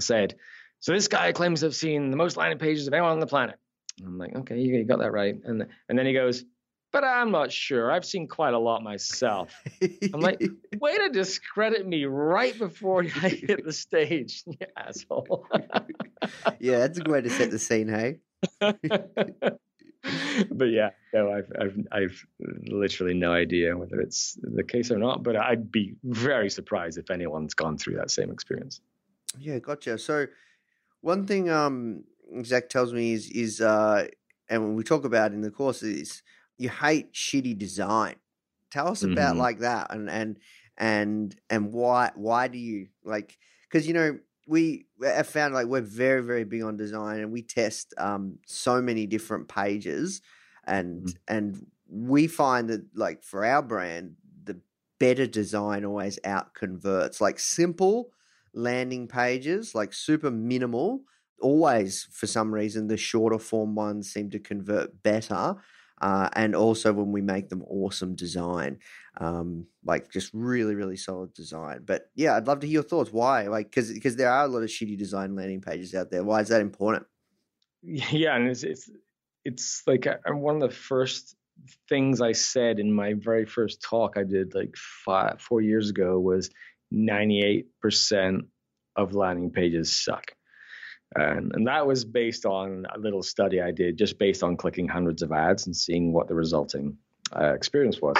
said, 0.00 0.34
"So 0.80 0.92
this 0.92 1.08
guy 1.08 1.32
claims 1.32 1.60
to 1.60 1.66
have 1.66 1.76
seen 1.76 2.10
the 2.10 2.16
most 2.16 2.36
landing 2.36 2.58
pages 2.58 2.88
of 2.88 2.94
anyone 2.94 3.12
on 3.12 3.20
the 3.20 3.26
planet." 3.26 3.58
I'm 4.04 4.18
like, 4.18 4.34
"Okay, 4.34 4.58
you 4.58 4.84
got 4.84 4.98
that 4.98 5.12
right." 5.12 5.36
And 5.44 5.66
and 5.88 5.98
then 5.98 6.06
he 6.06 6.12
goes, 6.12 6.44
but 6.92 7.04
I'm 7.04 7.30
not 7.30 7.52
sure. 7.52 7.92
I've 7.92 8.06
seen 8.06 8.26
quite 8.26 8.54
a 8.54 8.58
lot 8.58 8.82
myself. 8.82 9.52
I'm 10.14 10.20
like, 10.20 10.40
way 10.80 10.96
to 10.96 11.10
discredit 11.10 11.86
me 11.86 12.06
right 12.06 12.58
before 12.58 13.02
I 13.22 13.28
hit 13.28 13.64
the 13.64 13.72
stage, 13.72 14.44
you 14.46 14.56
asshole. 14.76 15.46
yeah, 16.58 16.78
that's 16.78 16.98
a 16.98 17.02
good 17.02 17.12
way 17.12 17.20
to 17.20 17.30
set 17.30 17.50
the 17.50 17.58
scene, 17.58 17.88
hey? 17.88 18.20
but 20.50 20.66
yeah, 20.66 20.90
no, 21.12 21.32
I've, 21.32 21.52
I've, 21.60 21.86
I've 21.92 22.26
literally 22.66 23.14
no 23.14 23.32
idea 23.32 23.76
whether 23.76 24.00
it's 24.00 24.38
the 24.40 24.64
case 24.64 24.90
or 24.90 24.98
not. 24.98 25.22
But 25.22 25.36
I'd 25.36 25.70
be 25.70 25.96
very 26.04 26.48
surprised 26.48 26.96
if 26.96 27.10
anyone's 27.10 27.54
gone 27.54 27.76
through 27.76 27.96
that 27.96 28.10
same 28.10 28.30
experience. 28.30 28.80
Yeah, 29.38 29.58
gotcha. 29.58 29.98
So, 29.98 30.28
one 31.02 31.26
thing 31.26 31.50
um 31.50 32.04
Zach 32.44 32.68
tells 32.68 32.92
me 32.92 33.12
is 33.12 33.30
is 33.30 33.60
uh, 33.60 34.08
and 34.48 34.62
when 34.64 34.74
we 34.74 34.82
talk 34.84 35.04
about 35.04 35.32
in 35.32 35.40
the 35.42 35.50
course 35.50 35.82
is 35.82 36.22
you 36.58 36.68
hate 36.68 37.12
shitty 37.12 37.56
design. 37.58 38.16
Tell 38.70 38.88
us 38.88 39.04
about 39.04 39.36
Mhm. 39.36 39.38
like 39.38 39.58
that 39.60 39.92
and 39.92 40.10
and 40.10 40.38
and 40.76 41.38
and 41.48 41.72
why 41.72 42.10
why 42.14 42.48
do 42.48 42.58
you 42.58 42.88
like 43.04 43.38
because 43.68 43.86
you 43.86 43.94
know 43.94 44.18
we 44.46 44.86
have 45.02 45.26
found 45.28 45.54
like 45.54 45.66
we're 45.66 45.80
very 45.80 46.22
very 46.22 46.44
big 46.44 46.62
on 46.62 46.76
design 46.76 47.20
and 47.20 47.32
we 47.32 47.42
test 47.42 47.94
um 47.96 48.38
so 48.46 48.82
many 48.82 49.06
different 49.06 49.48
pages 49.48 50.20
and 50.64 51.06
Mhm. 51.06 51.16
and 51.28 51.66
we 51.88 52.26
find 52.26 52.68
that 52.68 52.84
like 52.94 53.22
for 53.22 53.44
our 53.44 53.62
brand 53.62 54.16
the 54.44 54.60
better 54.98 55.26
design 55.26 55.84
always 55.84 56.18
out 56.24 56.54
converts 56.54 57.20
like 57.20 57.38
simple 57.38 58.10
landing 58.52 59.06
pages 59.06 59.74
like 59.74 59.92
super 59.92 60.30
minimal 60.30 61.02
always 61.40 62.08
for 62.12 62.26
some 62.26 62.52
reason 62.52 62.86
the 62.86 62.96
shorter 62.96 63.38
form 63.38 63.74
ones 63.74 64.12
seem 64.12 64.30
to 64.30 64.38
convert 64.38 65.02
better 65.02 65.56
uh, 66.00 66.28
and 66.34 66.54
also 66.54 66.92
when 66.92 67.10
we 67.10 67.22
make 67.22 67.48
them 67.48 67.62
awesome 67.68 68.14
design 68.14 68.78
um, 69.18 69.66
like 69.84 70.10
just 70.10 70.30
really 70.34 70.74
really 70.74 70.96
solid 70.96 71.32
design. 71.34 71.80
But 71.84 72.10
yeah 72.14 72.36
i'd 72.36 72.46
love 72.46 72.60
to 72.60 72.66
hear 72.66 72.74
your 72.74 72.82
thoughts. 72.82 73.12
Why? 73.12 73.44
Like 73.44 73.70
because 73.70 73.92
because 73.92 74.16
there 74.16 74.30
are 74.30 74.44
a 74.44 74.48
lot 74.48 74.62
of 74.62 74.68
shitty 74.68 74.98
design 74.98 75.34
landing 75.34 75.60
pages 75.60 75.94
out 75.94 76.10
there. 76.10 76.24
Why 76.24 76.40
is 76.40 76.48
that 76.48 76.60
important? 76.60 77.06
Yeah, 77.82 78.34
and 78.34 78.48
it's 78.48 78.64
it's 78.64 78.90
it's 79.44 79.82
like 79.86 80.08
I, 80.08 80.32
one 80.32 80.56
of 80.56 80.60
the 80.60 80.76
first 80.76 81.36
things 81.88 82.20
I 82.20 82.32
said 82.32 82.80
in 82.80 82.92
my 82.92 83.14
very 83.14 83.46
first 83.46 83.80
talk 83.80 84.16
I 84.16 84.24
did 84.24 84.54
like 84.54 84.74
five 85.04 85.40
four 85.40 85.60
years 85.60 85.90
ago 85.90 86.18
was 86.18 86.50
98% 86.92 87.66
of 88.96 89.14
landing 89.14 89.50
pages 89.50 90.04
suck. 90.04 90.32
And, 91.14 91.52
and 91.54 91.66
that 91.66 91.86
was 91.86 92.04
based 92.04 92.44
on 92.44 92.84
a 92.94 92.98
little 92.98 93.22
study 93.22 93.60
I 93.60 93.70
did, 93.70 93.96
just 93.96 94.18
based 94.18 94.42
on 94.42 94.56
clicking 94.56 94.88
hundreds 94.88 95.22
of 95.22 95.32
ads 95.32 95.66
and 95.66 95.74
seeing 95.74 96.12
what 96.12 96.28
the 96.28 96.34
resulting 96.34 96.98
uh, 97.34 97.54
experience 97.54 98.00
was. 98.00 98.16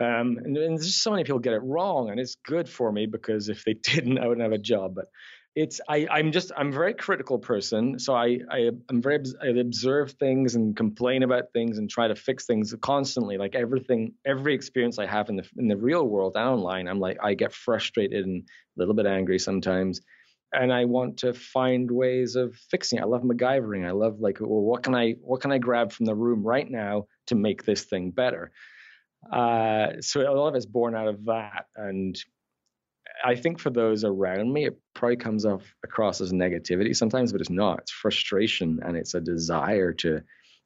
Um, 0.00 0.38
and, 0.38 0.56
and 0.56 0.78
there's 0.78 0.96
so 0.96 1.10
many 1.10 1.24
people 1.24 1.38
get 1.38 1.52
it 1.52 1.62
wrong, 1.62 2.10
and 2.10 2.18
it's 2.18 2.36
good 2.46 2.68
for 2.68 2.90
me 2.90 3.06
because 3.06 3.48
if 3.48 3.64
they 3.64 3.74
didn't, 3.82 4.18
I 4.18 4.26
wouldn't 4.26 4.42
have 4.42 4.52
a 4.52 4.58
job. 4.58 4.94
But 4.94 5.06
it's 5.54 5.80
I, 5.88 6.08
I'm 6.10 6.32
just 6.32 6.50
I'm 6.56 6.68
a 6.68 6.72
very 6.72 6.94
critical 6.94 7.38
person, 7.38 7.98
so 8.00 8.14
I, 8.14 8.40
I 8.50 8.70
I'm 8.88 9.00
very 9.00 9.22
I 9.40 9.48
observe 9.48 10.12
things 10.12 10.56
and 10.56 10.76
complain 10.76 11.22
about 11.22 11.52
things 11.52 11.78
and 11.78 11.88
try 11.88 12.08
to 12.08 12.16
fix 12.16 12.44
things 12.44 12.74
constantly. 12.80 13.38
Like 13.38 13.54
everything, 13.54 14.14
every 14.26 14.54
experience 14.54 14.98
I 14.98 15.06
have 15.06 15.28
in 15.28 15.36
the 15.36 15.48
in 15.56 15.68
the 15.68 15.76
real 15.76 16.04
world 16.04 16.32
and 16.34 16.48
online, 16.48 16.88
I'm 16.88 16.98
like 16.98 17.18
I 17.22 17.34
get 17.34 17.52
frustrated 17.52 18.24
and 18.26 18.42
a 18.42 18.80
little 18.80 18.94
bit 18.94 19.06
angry 19.06 19.38
sometimes, 19.38 20.00
and 20.52 20.72
I 20.72 20.84
want 20.84 21.18
to 21.18 21.32
find 21.32 21.90
ways 21.90 22.36
of 22.36 22.54
fixing 22.70 22.98
it. 22.98 23.02
I 23.02 23.06
love 23.06 23.22
MacGyvering. 23.22 23.86
I 23.86 23.92
love 23.92 24.20
like 24.20 24.38
well, 24.40 24.60
what 24.60 24.82
can 24.82 24.94
I 24.94 25.12
what 25.20 25.40
can 25.40 25.52
I 25.52 25.58
grab 25.58 25.92
from 25.92 26.06
the 26.06 26.14
room 26.14 26.42
right 26.42 26.70
now 26.70 27.06
to 27.26 27.34
make 27.34 27.64
this 27.64 27.84
thing 27.84 28.10
better. 28.10 28.52
Uh, 29.32 30.00
so 30.00 30.20
a 30.20 30.30
lot 30.32 30.48
of 30.48 30.54
it's 30.54 30.66
born 30.66 30.94
out 30.94 31.08
of 31.08 31.24
that, 31.24 31.66
and 31.76 32.16
I 33.24 33.34
think 33.36 33.58
for 33.58 33.70
those 33.70 34.04
around 34.04 34.52
me, 34.52 34.66
it 34.66 34.78
probably 34.94 35.16
comes 35.16 35.46
off 35.46 35.62
across 35.82 36.20
as 36.20 36.32
negativity 36.32 36.94
sometimes, 36.94 37.32
but 37.32 37.40
it's 37.40 37.50
not. 37.50 37.80
It's 37.80 37.90
frustration 37.90 38.80
and 38.84 38.96
it's 38.96 39.14
a 39.14 39.20
desire 39.20 39.92
to 39.94 40.20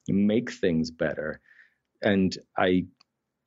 make 0.08 0.50
things 0.50 0.90
better. 0.90 1.40
And 2.02 2.36
I 2.56 2.86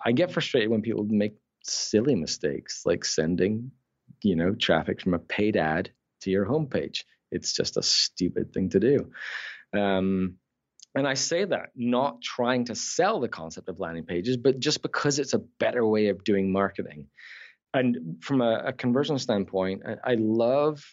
I 0.03 0.11
get 0.11 0.31
frustrated 0.31 0.69
when 0.69 0.81
people 0.81 1.05
make 1.05 1.35
silly 1.63 2.15
mistakes 2.15 2.83
like 2.85 3.05
sending, 3.05 3.71
you 4.23 4.35
know, 4.35 4.53
traffic 4.55 5.01
from 5.01 5.13
a 5.13 5.19
paid 5.19 5.57
ad 5.57 5.91
to 6.21 6.29
your 6.29 6.45
homepage. 6.45 7.03
It's 7.31 7.53
just 7.53 7.77
a 7.77 7.83
stupid 7.83 8.53
thing 8.53 8.69
to 8.69 8.79
do. 8.79 9.11
Um, 9.77 10.35
and 10.93 11.07
I 11.07 11.13
say 11.13 11.45
that 11.45 11.69
not 11.75 12.21
trying 12.21 12.65
to 12.65 12.75
sell 12.75 13.21
the 13.21 13.29
concept 13.29 13.69
of 13.69 13.79
landing 13.79 14.05
pages, 14.05 14.35
but 14.35 14.59
just 14.59 14.81
because 14.81 15.19
it's 15.19 15.33
a 15.33 15.39
better 15.39 15.85
way 15.85 16.07
of 16.07 16.23
doing 16.23 16.51
marketing 16.51 17.07
and 17.73 18.17
from 18.21 18.41
a, 18.41 18.63
a 18.67 18.73
conversion 18.73 19.17
standpoint, 19.17 19.83
I, 19.85 20.11
I 20.11 20.15
love 20.15 20.83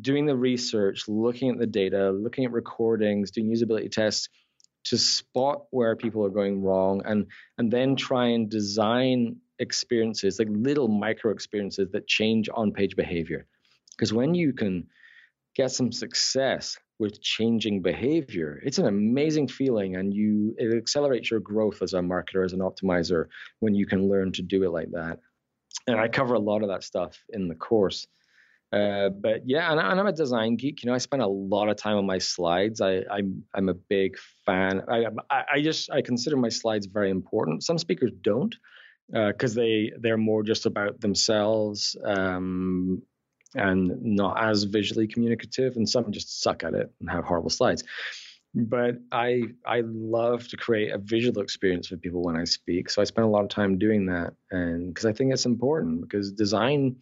doing 0.00 0.26
the 0.26 0.36
research, 0.36 1.08
looking 1.08 1.50
at 1.50 1.58
the 1.58 1.66
data, 1.66 2.10
looking 2.10 2.44
at 2.44 2.52
recordings, 2.52 3.30
doing 3.30 3.50
usability 3.50 3.90
tests 3.90 4.28
to 4.84 4.96
spot 4.96 5.64
where 5.70 5.94
people 5.96 6.24
are 6.24 6.30
going 6.30 6.62
wrong, 6.62 7.02
and 7.04 7.26
and 7.58 7.70
then 7.70 7.96
try 7.96 8.28
and 8.28 8.48
design 8.48 9.36
experiences 9.58 10.38
like 10.38 10.48
little 10.50 10.88
micro 10.88 11.32
experiences 11.32 11.90
that 11.92 12.06
change 12.06 12.48
on-page 12.54 12.96
behavior. 12.96 13.46
Because 13.90 14.12
when 14.12 14.34
you 14.34 14.52
can 14.52 14.86
get 15.56 15.70
some 15.70 15.92
success 15.92 16.78
with 16.98 17.20
changing 17.20 17.82
behavior, 17.82 18.60
it's 18.62 18.78
an 18.78 18.86
amazing 18.86 19.48
feeling, 19.48 19.96
and 19.96 20.12
you 20.14 20.54
it 20.58 20.76
accelerates 20.76 21.30
your 21.30 21.40
growth 21.40 21.82
as 21.82 21.94
a 21.94 21.98
marketer, 21.98 22.44
as 22.44 22.52
an 22.52 22.60
optimizer, 22.60 23.26
when 23.60 23.74
you 23.74 23.86
can 23.86 24.08
learn 24.08 24.32
to 24.32 24.42
do 24.42 24.64
it 24.64 24.70
like 24.70 24.90
that 24.92 25.18
and 25.86 25.98
I 25.98 26.08
cover 26.08 26.34
a 26.34 26.38
lot 26.38 26.62
of 26.62 26.68
that 26.68 26.82
stuff 26.82 27.22
in 27.30 27.48
the 27.48 27.54
course. 27.54 28.06
Uh, 28.72 29.08
but 29.08 29.42
yeah, 29.46 29.70
and, 29.70 29.80
and 29.80 29.98
I'm 29.98 30.06
a 30.06 30.12
design 30.12 30.56
geek. 30.56 30.82
You 30.82 30.88
know, 30.88 30.94
I 30.94 30.98
spend 30.98 31.22
a 31.22 31.26
lot 31.26 31.68
of 31.68 31.76
time 31.76 31.96
on 31.96 32.06
my 32.06 32.18
slides. 32.18 32.80
I, 32.80 33.02
I'm 33.10 33.44
I'm 33.52 33.68
a 33.68 33.74
big 33.74 34.16
fan. 34.46 34.82
I 34.88 35.06
I, 35.28 35.44
I 35.54 35.60
just 35.60 35.90
I 35.90 36.02
consider 36.02 36.36
my 36.36 36.50
slides 36.50 36.86
very 36.86 37.10
important. 37.10 37.64
Some 37.64 37.78
speakers 37.78 38.12
don't 38.20 38.54
because 39.10 39.56
uh, 39.56 39.60
they 39.60 39.92
they're 39.98 40.16
more 40.16 40.44
just 40.44 40.66
about 40.66 41.00
themselves 41.00 41.96
um, 42.04 43.02
and 43.54 44.00
not 44.02 44.42
as 44.42 44.64
visually 44.64 45.06
communicative, 45.06 45.76
and 45.76 45.88
some 45.88 46.10
just 46.12 46.42
suck 46.42 46.64
at 46.64 46.74
it 46.74 46.92
and 47.00 47.10
have 47.10 47.24
horrible 47.24 47.50
slides 47.50 47.84
but 48.54 48.96
I 49.12 49.42
I 49.64 49.82
love 49.84 50.48
to 50.48 50.56
create 50.56 50.92
a 50.92 50.98
visual 50.98 51.40
experience 51.40 51.86
for 51.86 51.96
people 51.96 52.22
when 52.22 52.36
I 52.36 52.44
speak. 52.44 52.90
So 52.90 53.00
I 53.00 53.04
spend 53.04 53.26
a 53.26 53.30
lot 53.30 53.44
of 53.44 53.48
time 53.48 53.78
doing 53.78 54.06
that, 54.06 54.34
and 54.50 54.88
because 54.88 55.06
I 55.06 55.12
think 55.12 55.32
it's 55.32 55.46
important 55.46 56.00
because 56.00 56.32
design 56.32 56.96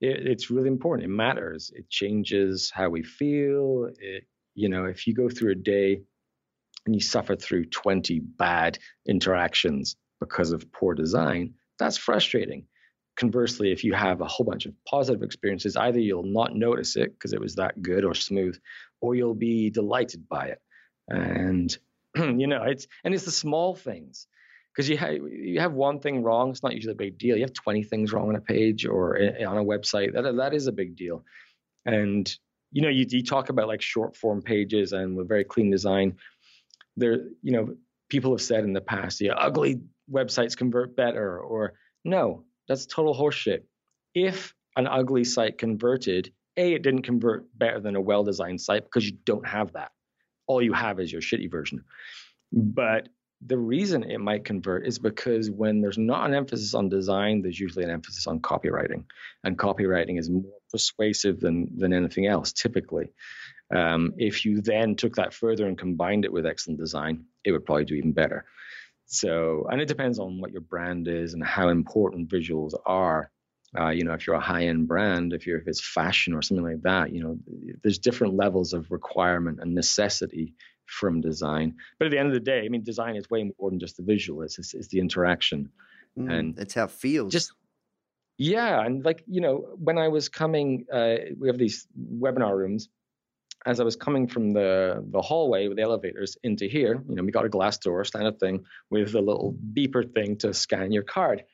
it, 0.00 0.26
it's 0.26 0.50
really 0.50 0.68
important. 0.68 1.06
It 1.06 1.14
matters. 1.14 1.72
It 1.74 1.90
changes 1.90 2.70
how 2.72 2.90
we 2.90 3.02
feel. 3.02 3.90
It 3.98 4.24
you 4.54 4.68
know 4.68 4.84
if 4.84 5.06
you 5.06 5.14
go 5.14 5.28
through 5.28 5.52
a 5.52 5.56
day 5.56 6.02
and 6.86 6.94
you 6.94 7.00
suffer 7.00 7.36
through 7.36 7.66
20 7.66 8.20
bad 8.20 8.78
interactions 9.06 9.96
because 10.20 10.52
of 10.52 10.70
poor 10.72 10.94
design, 10.94 11.54
that's 11.78 11.96
frustrating. 11.96 12.66
Conversely, 13.18 13.72
if 13.72 13.82
you 13.82 13.94
have 13.94 14.20
a 14.20 14.26
whole 14.26 14.46
bunch 14.46 14.66
of 14.66 14.74
positive 14.84 15.24
experiences, 15.24 15.76
either 15.76 15.98
you'll 15.98 16.22
not 16.22 16.54
notice 16.54 16.94
it 16.94 17.12
because 17.12 17.32
it 17.32 17.40
was 17.40 17.56
that 17.56 17.82
good 17.82 18.04
or 18.04 18.14
smooth, 18.14 18.56
or 19.00 19.16
you'll 19.16 19.34
be 19.34 19.70
delighted 19.70 20.28
by 20.28 20.46
it. 20.46 20.60
And 21.08 21.76
you 22.16 22.46
know 22.46 22.62
it's 22.62 22.86
and 23.02 23.12
it's 23.12 23.24
the 23.24 23.32
small 23.32 23.74
things. 23.74 24.28
Because 24.72 24.88
you 24.88 24.96
have 24.98 25.14
you 25.14 25.58
have 25.58 25.72
one 25.72 25.98
thing 25.98 26.22
wrong 26.22 26.50
it's 26.50 26.62
not 26.62 26.74
usually 26.74 26.92
a 26.92 26.96
big 26.96 27.18
deal. 27.18 27.36
You 27.36 27.42
have 27.42 27.52
20 27.52 27.82
things 27.82 28.12
wrong 28.12 28.28
on 28.28 28.36
a 28.36 28.40
page 28.40 28.86
or 28.86 29.16
eh, 29.16 29.44
on 29.44 29.58
a 29.58 29.64
website 29.64 30.12
that 30.14 30.36
that 30.36 30.54
is 30.54 30.68
a 30.68 30.72
big 30.72 30.94
deal. 30.94 31.24
And 31.84 32.32
you 32.70 32.82
know 32.82 32.88
you, 32.88 33.04
you 33.08 33.24
talk 33.24 33.48
about 33.48 33.66
like 33.66 33.82
short 33.82 34.16
form 34.16 34.42
pages 34.42 34.92
and 34.92 35.16
with 35.16 35.26
very 35.26 35.44
clean 35.44 35.72
design. 35.72 36.18
There 36.96 37.24
you 37.42 37.50
know 37.50 37.74
people 38.08 38.30
have 38.30 38.42
said 38.42 38.62
in 38.62 38.74
the 38.74 38.80
past 38.80 39.20
yeah 39.20 39.32
ugly 39.32 39.80
websites 40.08 40.56
convert 40.56 40.94
better 40.94 41.40
or 41.40 41.74
no 42.04 42.44
that's 42.68 42.86
total 42.86 43.14
horseshit 43.14 43.62
if 44.14 44.54
an 44.76 44.86
ugly 44.86 45.24
site 45.24 45.58
converted 45.58 46.32
a 46.56 46.74
it 46.74 46.82
didn't 46.82 47.02
convert 47.02 47.46
better 47.56 47.80
than 47.80 47.96
a 47.96 48.00
well 48.00 48.24
designed 48.24 48.60
site 48.60 48.84
because 48.84 49.06
you 49.06 49.16
don't 49.24 49.46
have 49.46 49.72
that 49.72 49.90
all 50.48 50.62
you 50.62 50.72
have 50.72 50.98
is 50.98 51.12
your 51.12 51.22
shitty 51.22 51.48
version. 51.48 51.84
But 52.52 53.08
the 53.46 53.58
reason 53.58 54.02
it 54.02 54.18
might 54.18 54.44
convert 54.44 54.84
is 54.84 54.98
because 54.98 55.48
when 55.48 55.80
there's 55.80 55.98
not 55.98 56.28
an 56.28 56.34
emphasis 56.34 56.74
on 56.74 56.88
design, 56.88 57.42
there's 57.42 57.60
usually 57.60 57.84
an 57.84 57.90
emphasis 57.90 58.26
on 58.26 58.40
copywriting, 58.40 59.04
and 59.44 59.56
copywriting 59.56 60.18
is 60.18 60.28
more 60.28 60.58
persuasive 60.72 61.38
than 61.38 61.68
than 61.78 61.92
anything 61.92 62.26
else 62.26 62.52
typically. 62.52 63.10
Um, 63.74 64.14
if 64.16 64.44
you 64.46 64.62
then 64.62 64.96
took 64.96 65.14
that 65.16 65.34
further 65.34 65.66
and 65.66 65.78
combined 65.78 66.24
it 66.24 66.32
with 66.32 66.46
excellent 66.46 66.80
design, 66.80 67.26
it 67.44 67.52
would 67.52 67.66
probably 67.66 67.84
do 67.84 67.94
even 67.94 68.12
better. 68.12 68.46
So, 69.08 69.66
and 69.70 69.80
it 69.80 69.88
depends 69.88 70.18
on 70.18 70.38
what 70.38 70.52
your 70.52 70.60
brand 70.60 71.08
is 71.08 71.32
and 71.34 71.42
how 71.42 71.70
important 71.70 72.28
visuals 72.28 72.74
are. 72.86 73.30
Uh, 73.78 73.88
you 73.88 74.04
know, 74.04 74.12
if 74.12 74.26
you're 74.26 74.36
a 74.36 74.40
high-end 74.40 74.86
brand, 74.86 75.32
if 75.32 75.46
you're 75.46 75.58
if 75.58 75.66
it's 75.66 75.80
fashion 75.84 76.34
or 76.34 76.42
something 76.42 76.64
like 76.64 76.82
that, 76.82 77.12
you 77.12 77.22
know, 77.22 77.38
there's 77.82 77.98
different 77.98 78.34
levels 78.34 78.72
of 78.74 78.90
requirement 78.90 79.58
and 79.60 79.74
necessity 79.74 80.54
from 80.86 81.20
design. 81.20 81.74
But 81.98 82.06
at 82.06 82.10
the 82.10 82.18
end 82.18 82.28
of 82.28 82.34
the 82.34 82.40
day, 82.40 82.62
I 82.64 82.68
mean, 82.68 82.82
design 82.82 83.16
is 83.16 83.28
way 83.28 83.50
more 83.58 83.70
than 83.70 83.78
just 83.78 83.96
the 83.96 84.02
visual. 84.02 84.42
It's 84.42 84.58
it's, 84.58 84.74
it's 84.74 84.88
the 84.88 85.00
interaction, 85.00 85.70
Mm, 86.18 86.30
and 86.30 86.56
that's 86.56 86.74
how 86.74 86.84
it 86.84 86.90
feels. 86.90 87.32
just 87.32 87.52
yeah, 88.38 88.84
and 88.84 89.04
like 89.04 89.24
you 89.26 89.40
know, 89.40 89.76
when 89.78 89.98
I 89.98 90.08
was 90.08 90.28
coming, 90.28 90.86
uh, 90.92 91.16
we 91.38 91.48
have 91.48 91.58
these 91.58 91.86
webinar 91.98 92.56
rooms. 92.56 92.88
As 93.68 93.80
I 93.80 93.84
was 93.84 93.96
coming 93.96 94.26
from 94.26 94.54
the 94.54 95.04
the 95.10 95.20
hallway 95.20 95.68
with 95.68 95.76
the 95.76 95.82
elevators 95.82 96.38
into 96.42 96.66
here, 96.66 97.04
you 97.06 97.14
know, 97.14 97.22
we 97.22 97.30
got 97.30 97.44
a 97.44 97.50
glass 97.50 97.76
door, 97.76 98.02
standard 98.04 98.40
thing 98.40 98.64
with 98.88 99.14
a 99.14 99.20
little 99.20 99.54
beeper 99.74 100.10
thing 100.14 100.38
to 100.38 100.54
scan 100.54 100.90
your 100.90 101.02
card. 101.02 101.44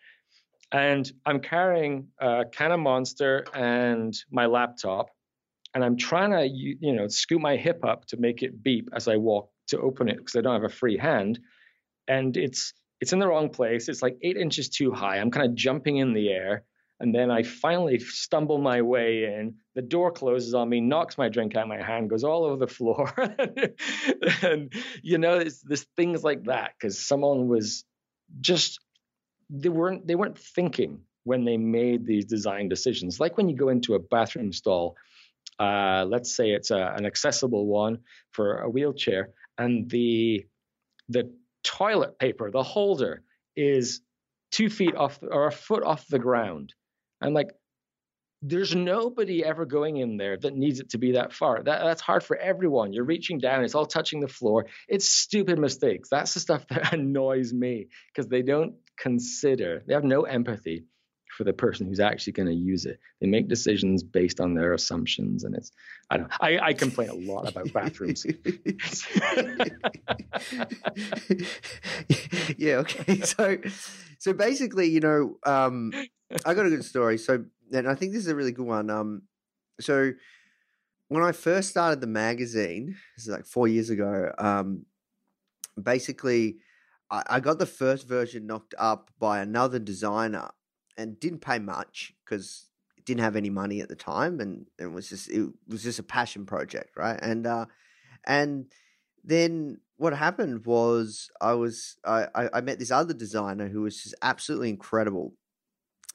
And 0.70 1.10
I'm 1.26 1.40
carrying 1.40 2.08
a 2.20 2.44
can 2.52 2.70
of 2.70 2.78
Monster 2.78 3.44
and 3.52 4.14
my 4.30 4.46
laptop, 4.46 5.10
and 5.74 5.84
I'm 5.84 5.96
trying 5.96 6.30
to 6.30 6.46
you, 6.46 6.76
you 6.80 6.92
know 6.92 7.08
scoot 7.08 7.40
my 7.40 7.56
hip 7.56 7.84
up 7.84 8.06
to 8.06 8.16
make 8.16 8.44
it 8.44 8.62
beep 8.62 8.90
as 8.94 9.08
I 9.08 9.16
walk 9.16 9.50
to 9.68 9.80
open 9.80 10.08
it 10.08 10.18
because 10.18 10.36
I 10.36 10.40
don't 10.40 10.54
have 10.60 10.70
a 10.70 10.74
free 10.82 10.96
hand, 10.96 11.40
and 12.06 12.36
it's 12.36 12.74
it's 13.00 13.12
in 13.12 13.18
the 13.18 13.26
wrong 13.26 13.48
place. 13.50 13.88
It's 13.88 14.02
like 14.02 14.18
eight 14.22 14.36
inches 14.36 14.68
too 14.68 14.92
high. 14.92 15.18
I'm 15.18 15.32
kind 15.32 15.48
of 15.50 15.56
jumping 15.56 15.96
in 15.96 16.12
the 16.12 16.28
air. 16.28 16.62
And 17.04 17.14
then 17.14 17.30
I 17.30 17.42
finally 17.42 17.98
stumble 17.98 18.56
my 18.56 18.80
way 18.80 19.24
in. 19.24 19.56
The 19.74 19.82
door 19.82 20.10
closes 20.10 20.54
on 20.54 20.70
me, 20.70 20.80
knocks 20.80 21.18
my 21.18 21.28
drink 21.28 21.54
out 21.54 21.64
of 21.64 21.68
my 21.68 21.82
hand, 21.82 22.08
goes 22.08 22.24
all 22.24 22.44
over 22.44 22.56
the 22.56 22.66
floor. 22.66 23.12
and, 24.42 24.72
you 25.02 25.18
know, 25.18 25.34
it's, 25.36 25.60
there's 25.60 25.82
things 25.98 26.24
like 26.24 26.44
that 26.44 26.72
because 26.72 26.98
someone 26.98 27.46
was 27.46 27.84
just, 28.40 28.80
they 29.50 29.68
weren't, 29.68 30.06
they 30.06 30.14
weren't 30.14 30.38
thinking 30.38 31.00
when 31.24 31.44
they 31.44 31.58
made 31.58 32.06
these 32.06 32.24
design 32.24 32.70
decisions. 32.70 33.20
Like 33.20 33.36
when 33.36 33.50
you 33.50 33.54
go 33.54 33.68
into 33.68 33.96
a 33.96 33.98
bathroom 33.98 34.50
stall, 34.50 34.96
uh, 35.58 36.06
let's 36.08 36.34
say 36.34 36.52
it's 36.52 36.70
a, 36.70 36.94
an 36.96 37.04
accessible 37.04 37.66
one 37.66 37.98
for 38.32 38.60
a 38.60 38.70
wheelchair, 38.70 39.28
and 39.58 39.90
the, 39.90 40.46
the 41.10 41.30
toilet 41.64 42.18
paper, 42.18 42.50
the 42.50 42.62
holder, 42.62 43.24
is 43.56 44.00
two 44.50 44.70
feet 44.70 44.96
off 44.96 45.18
or 45.22 45.48
a 45.48 45.52
foot 45.52 45.82
off 45.82 46.06
the 46.08 46.18
ground. 46.18 46.72
I'm 47.24 47.34
like, 47.34 47.50
there's 48.42 48.74
nobody 48.74 49.42
ever 49.42 49.64
going 49.64 49.96
in 49.96 50.18
there 50.18 50.36
that 50.36 50.54
needs 50.54 50.78
it 50.78 50.90
to 50.90 50.98
be 50.98 51.12
that 51.12 51.32
far. 51.32 51.62
That, 51.62 51.82
that's 51.82 52.02
hard 52.02 52.22
for 52.22 52.36
everyone. 52.36 52.92
You're 52.92 53.04
reaching 53.04 53.38
down, 53.38 53.64
it's 53.64 53.74
all 53.74 53.86
touching 53.86 54.20
the 54.20 54.28
floor. 54.28 54.66
It's 54.86 55.08
stupid 55.08 55.58
mistakes. 55.58 56.10
That's 56.10 56.34
the 56.34 56.40
stuff 56.40 56.66
that 56.68 56.92
annoys 56.92 57.52
me 57.52 57.88
because 58.12 58.28
they 58.28 58.42
don't 58.42 58.74
consider, 58.98 59.82
they 59.86 59.94
have 59.94 60.04
no 60.04 60.22
empathy 60.22 60.84
for 61.36 61.44
the 61.44 61.52
person 61.52 61.86
who's 61.86 62.00
actually 62.00 62.32
going 62.32 62.48
to 62.48 62.54
use 62.54 62.86
it. 62.86 62.98
They 63.20 63.26
make 63.26 63.48
decisions 63.48 64.02
based 64.02 64.40
on 64.40 64.54
their 64.54 64.72
assumptions, 64.72 65.44
and 65.44 65.54
it's 65.54 65.70
I 66.10 66.16
don't. 66.18 66.30
I, 66.40 66.58
I 66.58 66.72
complain 66.72 67.10
a 67.10 67.14
lot 67.14 67.48
about 67.48 67.72
bathrooms. 67.72 68.24
yeah. 72.56 72.76
Okay. 72.76 73.20
So, 73.20 73.58
so 74.18 74.32
basically, 74.32 74.88
you 74.88 75.00
know, 75.00 75.36
um, 75.44 75.92
I 76.46 76.54
got 76.54 76.66
a 76.66 76.70
good 76.70 76.84
story. 76.84 77.18
So, 77.18 77.44
and 77.72 77.88
I 77.88 77.94
think 77.94 78.12
this 78.12 78.22
is 78.22 78.28
a 78.28 78.36
really 78.36 78.52
good 78.52 78.66
one. 78.66 78.90
Um, 78.90 79.22
so 79.80 80.12
when 81.08 81.22
I 81.22 81.32
first 81.32 81.70
started 81.70 82.00
the 82.00 82.06
magazine, 82.06 82.96
this 83.16 83.26
is 83.26 83.32
like 83.32 83.46
four 83.46 83.68
years 83.68 83.90
ago. 83.90 84.32
Um, 84.38 84.86
basically, 85.80 86.58
I, 87.10 87.22
I 87.28 87.40
got 87.40 87.58
the 87.58 87.66
first 87.66 88.06
version 88.08 88.46
knocked 88.46 88.74
up 88.78 89.10
by 89.18 89.40
another 89.40 89.78
designer, 89.78 90.50
and 90.96 91.18
didn't 91.18 91.40
pay 91.40 91.58
much 91.58 92.14
because 92.24 92.68
didn't 93.04 93.20
have 93.20 93.36
any 93.36 93.50
money 93.50 93.80
at 93.80 93.88
the 93.88 93.96
time, 93.96 94.40
and, 94.40 94.66
and 94.78 94.90
it 94.90 94.92
was 94.92 95.08
just 95.08 95.28
it 95.30 95.48
was 95.68 95.82
just 95.82 95.98
a 95.98 96.02
passion 96.02 96.46
project, 96.46 96.96
right? 96.96 97.18
And 97.20 97.46
uh, 97.46 97.66
and 98.26 98.66
then 99.22 99.78
what 99.96 100.14
happened 100.14 100.66
was 100.66 101.30
I 101.40 101.54
was 101.54 101.96
I, 102.04 102.48
I 102.52 102.60
met 102.60 102.78
this 102.78 102.90
other 102.90 103.14
designer 103.14 103.68
who 103.68 103.82
was 103.82 104.02
just 104.02 104.14
absolutely 104.22 104.70
incredible, 104.70 105.34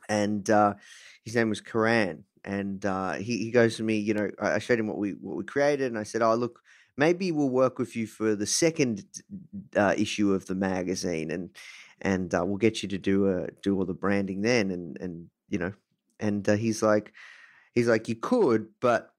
and 0.07 0.49
uh, 0.49 0.75
his 1.23 1.35
name 1.35 1.49
was 1.49 1.61
Karan, 1.61 2.23
and 2.43 2.85
uh, 2.85 3.13
he 3.13 3.37
he 3.37 3.51
goes 3.51 3.77
to 3.77 3.83
me, 3.83 3.97
you 3.97 4.13
know, 4.13 4.29
I 4.41 4.53
I 4.53 4.59
showed 4.59 4.79
him 4.79 4.87
what 4.87 4.97
we 4.97 5.11
what 5.11 5.37
we 5.37 5.43
created, 5.43 5.87
and 5.87 5.97
I 5.97 6.03
said, 6.03 6.21
oh 6.21 6.35
look, 6.35 6.59
maybe 6.97 7.31
we'll 7.31 7.49
work 7.49 7.79
with 7.79 7.95
you 7.95 8.07
for 8.07 8.35
the 8.35 8.45
second 8.45 9.05
uh, 9.75 9.93
issue 9.97 10.33
of 10.33 10.45
the 10.47 10.55
magazine, 10.55 11.31
and 11.31 11.51
and 12.01 12.33
uh, 12.33 12.43
we'll 12.45 12.57
get 12.57 12.81
you 12.81 12.89
to 12.89 12.97
do 12.97 13.29
a 13.29 13.47
do 13.61 13.77
all 13.77 13.85
the 13.85 13.93
branding 13.93 14.41
then, 14.41 14.71
and 14.71 14.97
and 14.99 15.29
you 15.49 15.57
know, 15.57 15.73
and 16.19 16.47
uh, 16.47 16.55
he's 16.55 16.81
like, 16.81 17.13
he's 17.73 17.87
like, 17.87 18.07
you 18.07 18.15
could, 18.15 18.67
but 18.79 19.11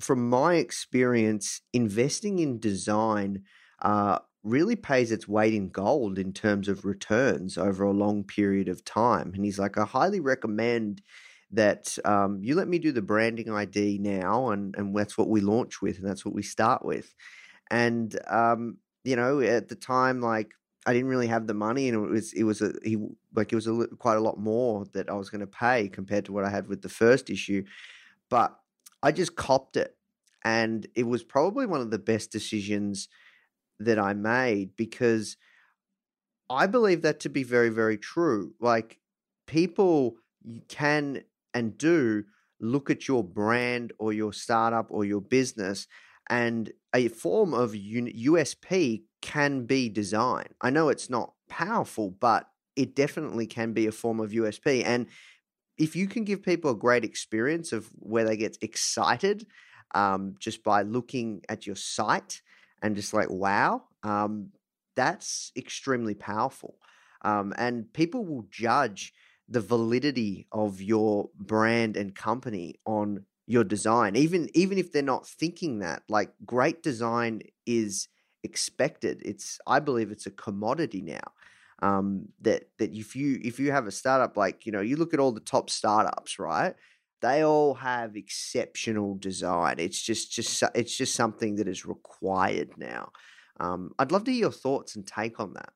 from 0.00 0.28
my 0.28 0.54
experience, 0.54 1.62
investing 1.72 2.38
in 2.38 2.58
design 2.60 3.44
uh, 3.82 4.18
really 4.42 4.76
pays 4.76 5.10
its 5.10 5.26
weight 5.26 5.54
in 5.54 5.68
gold 5.68 6.18
in 6.18 6.32
terms 6.32 6.68
of 6.68 6.84
returns 6.84 7.58
over 7.58 7.84
a 7.84 7.92
long 7.92 8.22
period 8.22 8.68
of 8.68 8.84
time. 8.84 9.32
And 9.34 9.44
he's 9.44 9.58
like, 9.58 9.78
I 9.78 9.84
highly 9.84 10.20
recommend 10.20 11.02
that 11.50 11.96
um, 12.04 12.40
you 12.42 12.54
let 12.54 12.68
me 12.68 12.78
do 12.78 12.92
the 12.92 13.02
branding 13.02 13.50
ID 13.50 13.98
now, 13.98 14.50
and 14.50 14.74
and 14.76 14.96
that's 14.96 15.16
what 15.16 15.28
we 15.28 15.40
launch 15.40 15.80
with, 15.80 15.98
and 15.98 16.06
that's 16.06 16.24
what 16.24 16.34
we 16.34 16.42
start 16.42 16.84
with. 16.84 17.14
And 17.70 18.16
um, 18.28 18.78
you 19.04 19.16
know, 19.16 19.40
at 19.40 19.68
the 19.68 19.76
time, 19.76 20.20
like 20.20 20.52
I 20.86 20.92
didn't 20.92 21.08
really 21.08 21.26
have 21.26 21.46
the 21.46 21.54
money, 21.54 21.88
and 21.88 21.96
it 21.96 22.10
was 22.10 22.32
it 22.32 22.44
was 22.44 22.62
a 22.62 22.72
he 22.84 22.96
like 23.34 23.52
it 23.52 23.56
was 23.56 23.66
a, 23.66 23.88
quite 23.98 24.16
a 24.16 24.20
lot 24.20 24.38
more 24.38 24.86
that 24.94 25.10
I 25.10 25.14
was 25.14 25.30
going 25.30 25.40
to 25.40 25.46
pay 25.46 25.88
compared 25.88 26.24
to 26.26 26.32
what 26.32 26.44
I 26.44 26.50
had 26.50 26.68
with 26.68 26.82
the 26.82 26.88
first 26.88 27.28
issue, 27.30 27.64
but 28.30 28.58
I 29.02 29.12
just 29.12 29.36
copped 29.36 29.76
it, 29.76 29.96
and 30.44 30.86
it 30.94 31.04
was 31.04 31.24
probably 31.24 31.66
one 31.66 31.80
of 31.80 31.90
the 31.90 31.98
best 31.98 32.30
decisions 32.32 33.08
that 33.80 33.98
I 33.98 34.14
made 34.14 34.76
because 34.76 35.36
I 36.48 36.66
believe 36.66 37.02
that 37.02 37.20
to 37.20 37.28
be 37.28 37.42
very 37.42 37.68
very 37.68 37.98
true. 37.98 38.54
Like 38.60 38.98
people 39.46 40.16
can 40.68 41.24
and 41.54 41.76
do 41.76 42.24
look 42.60 42.90
at 42.90 43.08
your 43.08 43.24
brand 43.24 43.92
or 43.98 44.12
your 44.12 44.32
startup 44.32 44.86
or 44.90 45.04
your 45.04 45.20
business 45.20 45.86
and 46.28 46.72
a 46.94 47.08
form 47.08 47.52
of 47.52 47.74
USP 47.74 49.04
can 49.26 49.66
be 49.66 49.88
design. 49.88 50.46
I 50.60 50.70
know 50.70 50.88
it's 50.88 51.10
not 51.10 51.32
powerful, 51.48 52.12
but 52.12 52.48
it 52.76 52.94
definitely 52.94 53.48
can 53.48 53.72
be 53.72 53.88
a 53.88 53.92
form 53.92 54.20
of 54.20 54.30
USP. 54.30 54.84
And 54.86 55.08
if 55.76 55.96
you 55.96 56.06
can 56.06 56.22
give 56.22 56.44
people 56.44 56.70
a 56.70 56.76
great 56.76 57.04
experience 57.04 57.72
of 57.72 57.90
where 57.98 58.24
they 58.24 58.36
get 58.36 58.56
excited 58.62 59.44
um, 59.96 60.36
just 60.38 60.62
by 60.62 60.82
looking 60.82 61.42
at 61.48 61.66
your 61.66 61.74
site 61.74 62.40
and 62.82 62.94
just 62.94 63.12
like, 63.12 63.28
wow, 63.28 63.82
um, 64.04 64.50
that's 64.94 65.50
extremely 65.56 66.14
powerful. 66.14 66.76
Um, 67.22 67.52
and 67.58 67.92
people 67.92 68.24
will 68.24 68.46
judge 68.48 69.12
the 69.48 69.60
validity 69.60 70.46
of 70.52 70.80
your 70.80 71.30
brand 71.36 71.96
and 71.96 72.14
company 72.14 72.76
on 72.84 73.24
your 73.48 73.62
design 73.62 74.16
even 74.16 74.48
even 74.54 74.76
if 74.76 74.90
they're 74.90 75.02
not 75.02 75.24
thinking 75.24 75.78
that 75.78 76.02
like 76.08 76.32
great 76.44 76.82
design 76.82 77.40
is 77.64 78.08
expected. 78.42 79.22
It's 79.24 79.58
i 79.66 79.78
believe 79.80 80.10
it's 80.10 80.26
a 80.26 80.30
commodity 80.30 81.02
now 81.02 81.32
um 81.82 82.28
that 82.40 82.70
that 82.78 82.92
if 82.94 83.14
you 83.16 83.38
if 83.42 83.58
you 83.60 83.70
have 83.72 83.86
a 83.86 83.90
startup 83.90 84.36
like 84.36 84.64
you 84.66 84.72
know 84.72 84.80
you 84.80 84.96
look 84.96 85.12
at 85.12 85.20
all 85.20 85.32
the 85.32 85.40
top 85.40 85.70
startups 85.70 86.38
right? 86.38 86.74
They 87.22 87.42
all 87.44 87.74
have 87.74 88.14
exceptional 88.16 89.16
design. 89.16 89.76
It's 89.78 90.00
just 90.00 90.32
just 90.32 90.62
it's 90.74 90.96
just 90.96 91.14
something 91.14 91.56
that 91.56 91.68
is 91.68 91.86
required 91.86 92.76
now. 92.78 93.12
Um 93.60 93.92
i'd 93.98 94.12
love 94.12 94.24
to 94.24 94.32
hear 94.32 94.40
your 94.40 94.52
thoughts 94.52 94.96
and 94.96 95.06
take 95.06 95.40
on 95.40 95.54
that. 95.54 95.72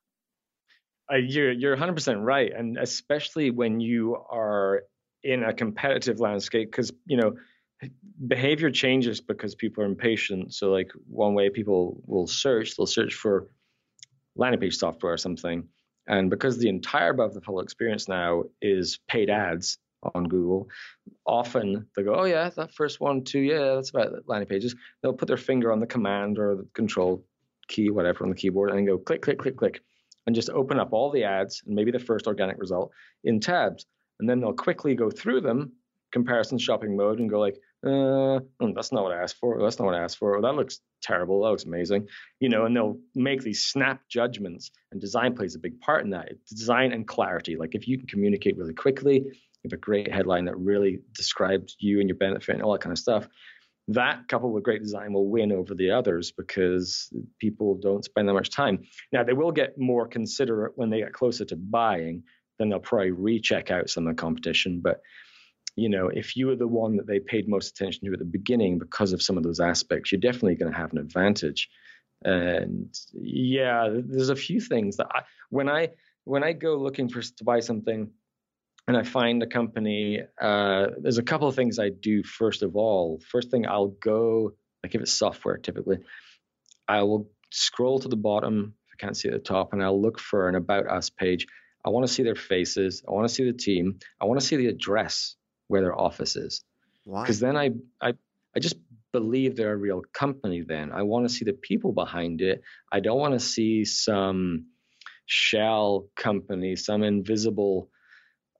Uh, 1.12 1.16
you're 1.16 1.52
you're 1.52 1.72
100% 1.72 2.24
right, 2.24 2.52
and 2.52 2.78
especially 2.78 3.50
when 3.50 3.80
you 3.80 4.16
are 4.30 4.82
in 5.22 5.42
a 5.42 5.52
competitive 5.52 6.20
landscape, 6.20 6.70
because 6.70 6.92
you 7.06 7.16
know 7.16 7.34
behavior 8.26 8.70
changes 8.70 9.20
because 9.20 9.54
people 9.54 9.82
are 9.82 9.86
impatient. 9.86 10.54
So, 10.54 10.70
like 10.70 10.90
one 11.08 11.34
way 11.34 11.50
people 11.50 12.02
will 12.06 12.26
search, 12.26 12.76
they'll 12.76 12.86
search 12.86 13.14
for 13.14 13.48
landing 14.36 14.60
page 14.60 14.76
software 14.76 15.12
or 15.12 15.18
something, 15.18 15.68
and 16.06 16.30
because 16.30 16.58
the 16.58 16.68
entire 16.68 17.10
above 17.10 17.34
the 17.34 17.40
funnel 17.40 17.60
experience 17.60 18.08
now 18.08 18.44
is 18.60 18.98
paid 19.08 19.30
ads 19.30 19.78
on 20.14 20.24
Google, 20.24 20.68
often 21.26 21.86
they 21.96 22.02
go, 22.02 22.14
"Oh 22.14 22.24
yeah, 22.24 22.48
that 22.50 22.72
first 22.74 23.00
one 23.00 23.24
too. 23.24 23.40
Yeah, 23.40 23.74
that's 23.74 23.90
about 23.90 24.12
landing 24.26 24.48
pages." 24.48 24.74
They'll 25.02 25.12
put 25.12 25.28
their 25.28 25.36
finger 25.36 25.72
on 25.72 25.80
the 25.80 25.86
command 25.86 26.38
or 26.38 26.56
the 26.56 26.68
control 26.74 27.24
key, 27.68 27.90
whatever, 27.90 28.24
on 28.24 28.30
the 28.30 28.36
keyboard, 28.36 28.70
and 28.70 28.86
go 28.86 28.98
click, 28.98 29.22
click, 29.22 29.38
click, 29.38 29.56
click 29.56 29.80
and 30.26 30.34
just 30.34 30.50
open 30.50 30.78
up 30.78 30.92
all 30.92 31.10
the 31.10 31.24
ads 31.24 31.62
and 31.66 31.74
maybe 31.74 31.90
the 31.90 31.98
first 31.98 32.26
organic 32.26 32.58
result 32.58 32.92
in 33.24 33.40
tabs. 33.40 33.86
And 34.18 34.28
then 34.28 34.40
they'll 34.40 34.52
quickly 34.52 34.94
go 34.94 35.10
through 35.10 35.40
them, 35.40 35.72
comparison 36.12 36.58
shopping 36.58 36.96
mode, 36.96 37.18
and 37.18 37.30
go 37.30 37.40
like, 37.40 37.58
uh, 37.82 38.40
mm, 38.60 38.74
that's 38.74 38.92
not 38.92 39.02
what 39.02 39.12
I 39.12 39.22
asked 39.22 39.36
for. 39.36 39.60
That's 39.60 39.78
not 39.78 39.86
what 39.86 39.94
I 39.94 40.02
asked 40.04 40.18
for. 40.18 40.40
that 40.40 40.54
looks 40.54 40.80
terrible. 41.02 41.42
That 41.42 41.50
looks 41.50 41.64
amazing. 41.64 42.08
You 42.38 42.50
know, 42.50 42.66
and 42.66 42.76
they'll 42.76 42.98
make 43.14 43.42
these 43.42 43.64
snap 43.64 44.02
judgments, 44.08 44.70
and 44.92 45.00
design 45.00 45.34
plays 45.34 45.54
a 45.54 45.58
big 45.58 45.80
part 45.80 46.04
in 46.04 46.10
that. 46.10 46.28
It's 46.30 46.50
design 46.52 46.92
and 46.92 47.06
clarity. 47.06 47.56
Like 47.56 47.74
if 47.74 47.88
you 47.88 47.96
can 47.96 48.06
communicate 48.06 48.58
really 48.58 48.74
quickly, 48.74 49.20
you 49.24 49.68
have 49.70 49.72
a 49.72 49.80
great 49.80 50.12
headline 50.12 50.44
that 50.46 50.58
really 50.58 51.00
describes 51.14 51.76
you 51.78 52.00
and 52.00 52.08
your 52.08 52.18
benefit 52.18 52.54
and 52.54 52.62
all 52.62 52.72
that 52.72 52.82
kind 52.82 52.92
of 52.92 52.98
stuff. 52.98 53.26
That 53.88 54.28
coupled 54.28 54.52
with 54.52 54.62
great 54.62 54.82
design 54.82 55.12
will 55.12 55.28
win 55.28 55.50
over 55.50 55.74
the 55.74 55.90
others 55.90 56.32
because 56.32 57.10
people 57.40 57.76
don't 57.80 58.04
spend 58.04 58.28
that 58.28 58.34
much 58.34 58.50
time. 58.50 58.84
Now 59.10 59.24
they 59.24 59.32
will 59.32 59.52
get 59.52 59.78
more 59.78 60.06
considerate 60.06 60.72
when 60.76 60.90
they 60.90 60.98
get 60.98 61.12
closer 61.12 61.44
to 61.46 61.56
buying. 61.56 62.22
Then 62.58 62.68
they'll 62.68 62.78
probably 62.78 63.10
recheck 63.10 63.70
out 63.70 63.88
some 63.88 64.06
of 64.06 64.14
the 64.14 64.20
competition, 64.20 64.80
but 64.82 65.00
you 65.80 65.88
know, 65.88 66.08
if 66.08 66.36
you 66.36 66.46
were 66.46 66.56
the 66.56 66.68
one 66.68 66.96
that 66.96 67.06
they 67.06 67.20
paid 67.20 67.48
most 67.48 67.70
attention 67.70 68.04
to 68.04 68.12
at 68.12 68.18
the 68.18 68.24
beginning 68.24 68.78
because 68.78 69.14
of 69.14 69.22
some 69.22 69.38
of 69.38 69.42
those 69.42 69.60
aspects, 69.60 70.12
you're 70.12 70.20
definitely 70.20 70.56
going 70.56 70.70
to 70.70 70.76
have 70.76 70.92
an 70.92 70.98
advantage. 70.98 71.70
And 72.22 72.94
yeah, 73.14 73.88
there's 73.90 74.28
a 74.28 74.36
few 74.36 74.60
things 74.60 74.98
that 74.98 75.06
I, 75.10 75.22
when 75.48 75.70
I 75.70 75.88
when 76.24 76.44
I 76.44 76.52
go 76.52 76.76
looking 76.76 77.08
for 77.08 77.22
to 77.22 77.44
buy 77.44 77.60
something, 77.60 78.10
and 78.86 78.96
I 78.96 79.04
find 79.04 79.42
a 79.42 79.46
company, 79.46 80.20
uh, 80.40 80.88
there's 81.00 81.16
a 81.16 81.22
couple 81.22 81.48
of 81.48 81.54
things 81.54 81.78
I 81.78 81.88
do. 81.88 82.22
First 82.24 82.62
of 82.62 82.76
all, 82.76 83.22
first 83.30 83.50
thing 83.50 83.66
I'll 83.66 83.94
go 84.02 84.52
like 84.82 84.94
if 84.94 85.00
it's 85.00 85.12
software, 85.12 85.56
typically, 85.56 85.98
I 86.86 87.02
will 87.04 87.30
scroll 87.50 88.00
to 88.00 88.08
the 88.08 88.16
bottom 88.16 88.74
if 88.86 88.94
I 88.94 88.96
can't 89.02 89.16
see 89.16 89.28
at 89.28 89.34
the 89.34 89.40
top, 89.40 89.72
and 89.72 89.82
I'll 89.82 90.00
look 90.00 90.18
for 90.20 90.46
an 90.48 90.56
about 90.56 90.90
us 90.90 91.08
page. 91.08 91.46
I 91.84 91.88
want 91.88 92.06
to 92.06 92.12
see 92.12 92.22
their 92.22 92.34
faces. 92.34 93.02
I 93.08 93.12
want 93.12 93.26
to 93.28 93.34
see 93.34 93.44
the 93.44 93.56
team. 93.56 93.98
I 94.20 94.26
want 94.26 94.38
to 94.40 94.46
see 94.46 94.56
the 94.56 94.66
address 94.66 95.36
where 95.70 95.82
their 95.82 95.98
office 95.98 96.34
is. 96.34 96.64
Why? 97.04 97.22
Because 97.22 97.38
then 97.38 97.56
I, 97.56 97.70
I, 98.02 98.14
I 98.56 98.58
just 98.58 98.76
believe 99.12 99.54
they're 99.54 99.72
a 99.72 99.76
real 99.76 100.02
company. 100.12 100.62
Then 100.62 100.90
I 100.90 101.02
want 101.02 101.28
to 101.28 101.34
see 101.34 101.44
the 101.44 101.52
people 101.52 101.92
behind 101.92 102.40
it. 102.40 102.60
I 102.92 102.98
don't 102.98 103.20
want 103.20 103.34
to 103.34 103.40
see 103.40 103.84
some 103.84 104.66
shell 105.26 106.08
company, 106.16 106.74
some 106.74 107.04
invisible. 107.04 107.88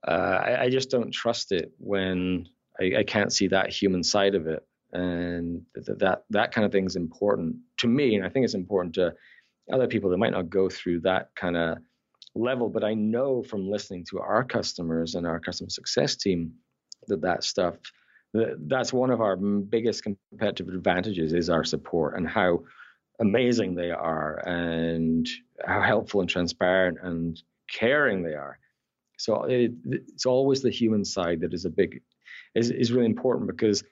Uh, 0.07 0.39
I, 0.45 0.61
I, 0.63 0.69
just 0.69 0.89
don't 0.89 1.11
trust 1.11 1.51
it 1.51 1.71
when 1.77 2.47
I, 2.79 2.99
I, 2.99 3.03
can't 3.03 3.31
see 3.31 3.47
that 3.49 3.69
human 3.69 4.03
side 4.03 4.33
of 4.33 4.47
it, 4.47 4.65
and 4.93 5.61
th- 5.75 5.99
that 5.99 6.23
that 6.31 6.51
kind 6.51 6.65
of 6.65 6.71
thing 6.71 6.85
is 6.85 6.95
important 6.95 7.57
to 7.79 7.87
me, 7.87 8.15
and 8.15 8.25
I 8.25 8.29
think 8.29 8.45
it's 8.45 8.55
important 8.55 8.95
to 8.95 9.13
other 9.71 9.87
people 9.87 10.09
that 10.09 10.17
might 10.17 10.31
not 10.31 10.49
go 10.49 10.69
through 10.69 11.01
that 11.01 11.29
kind 11.35 11.55
of 11.55 11.77
level. 12.33 12.67
But 12.67 12.83
I 12.83 12.95
know 12.95 13.43
from 13.43 13.69
listening 13.69 14.05
to 14.09 14.19
our 14.21 14.43
customers 14.43 15.13
and 15.13 15.27
our 15.27 15.39
customer 15.39 15.69
success 15.69 16.15
team 16.15 16.53
that 17.07 17.21
that 17.21 17.43
stuff 17.43 17.75
that's 18.33 18.93
one 18.93 19.09
of 19.09 19.21
our 19.21 19.35
biggest 19.35 20.03
competitive 20.03 20.69
advantages 20.69 21.33
is 21.33 21.49
our 21.49 21.63
support 21.63 22.15
and 22.17 22.27
how 22.27 22.63
amazing 23.19 23.75
they 23.75 23.91
are 23.91 24.37
and 24.47 25.27
how 25.65 25.81
helpful 25.81 26.21
and 26.21 26.29
transparent 26.29 26.97
and 27.03 27.41
caring 27.69 28.23
they 28.23 28.33
are. 28.33 28.57
So 29.17 29.43
it, 29.43 29.71
it's 29.85 30.25
always 30.25 30.61
the 30.61 30.71
human 30.71 31.05
side 31.05 31.41
that 31.41 31.53
is 31.53 31.65
a 31.65 31.69
big 31.69 32.01
is, 32.55 32.71
is 32.71 32.91
really 32.91 33.05
important 33.05 33.47
because 33.47 33.83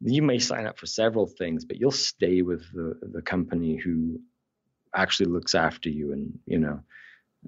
you 0.00 0.22
may 0.22 0.38
sign 0.38 0.66
up 0.66 0.78
for 0.78 0.86
several 0.86 1.26
things 1.26 1.64
but 1.64 1.78
you'll 1.78 1.90
stay 1.90 2.42
with 2.42 2.62
the, 2.72 2.98
the 3.12 3.22
company 3.22 3.76
who 3.76 4.20
actually 4.94 5.30
looks 5.30 5.54
after 5.54 5.88
you 5.88 6.12
and 6.12 6.38
you 6.46 6.58
know 6.58 6.80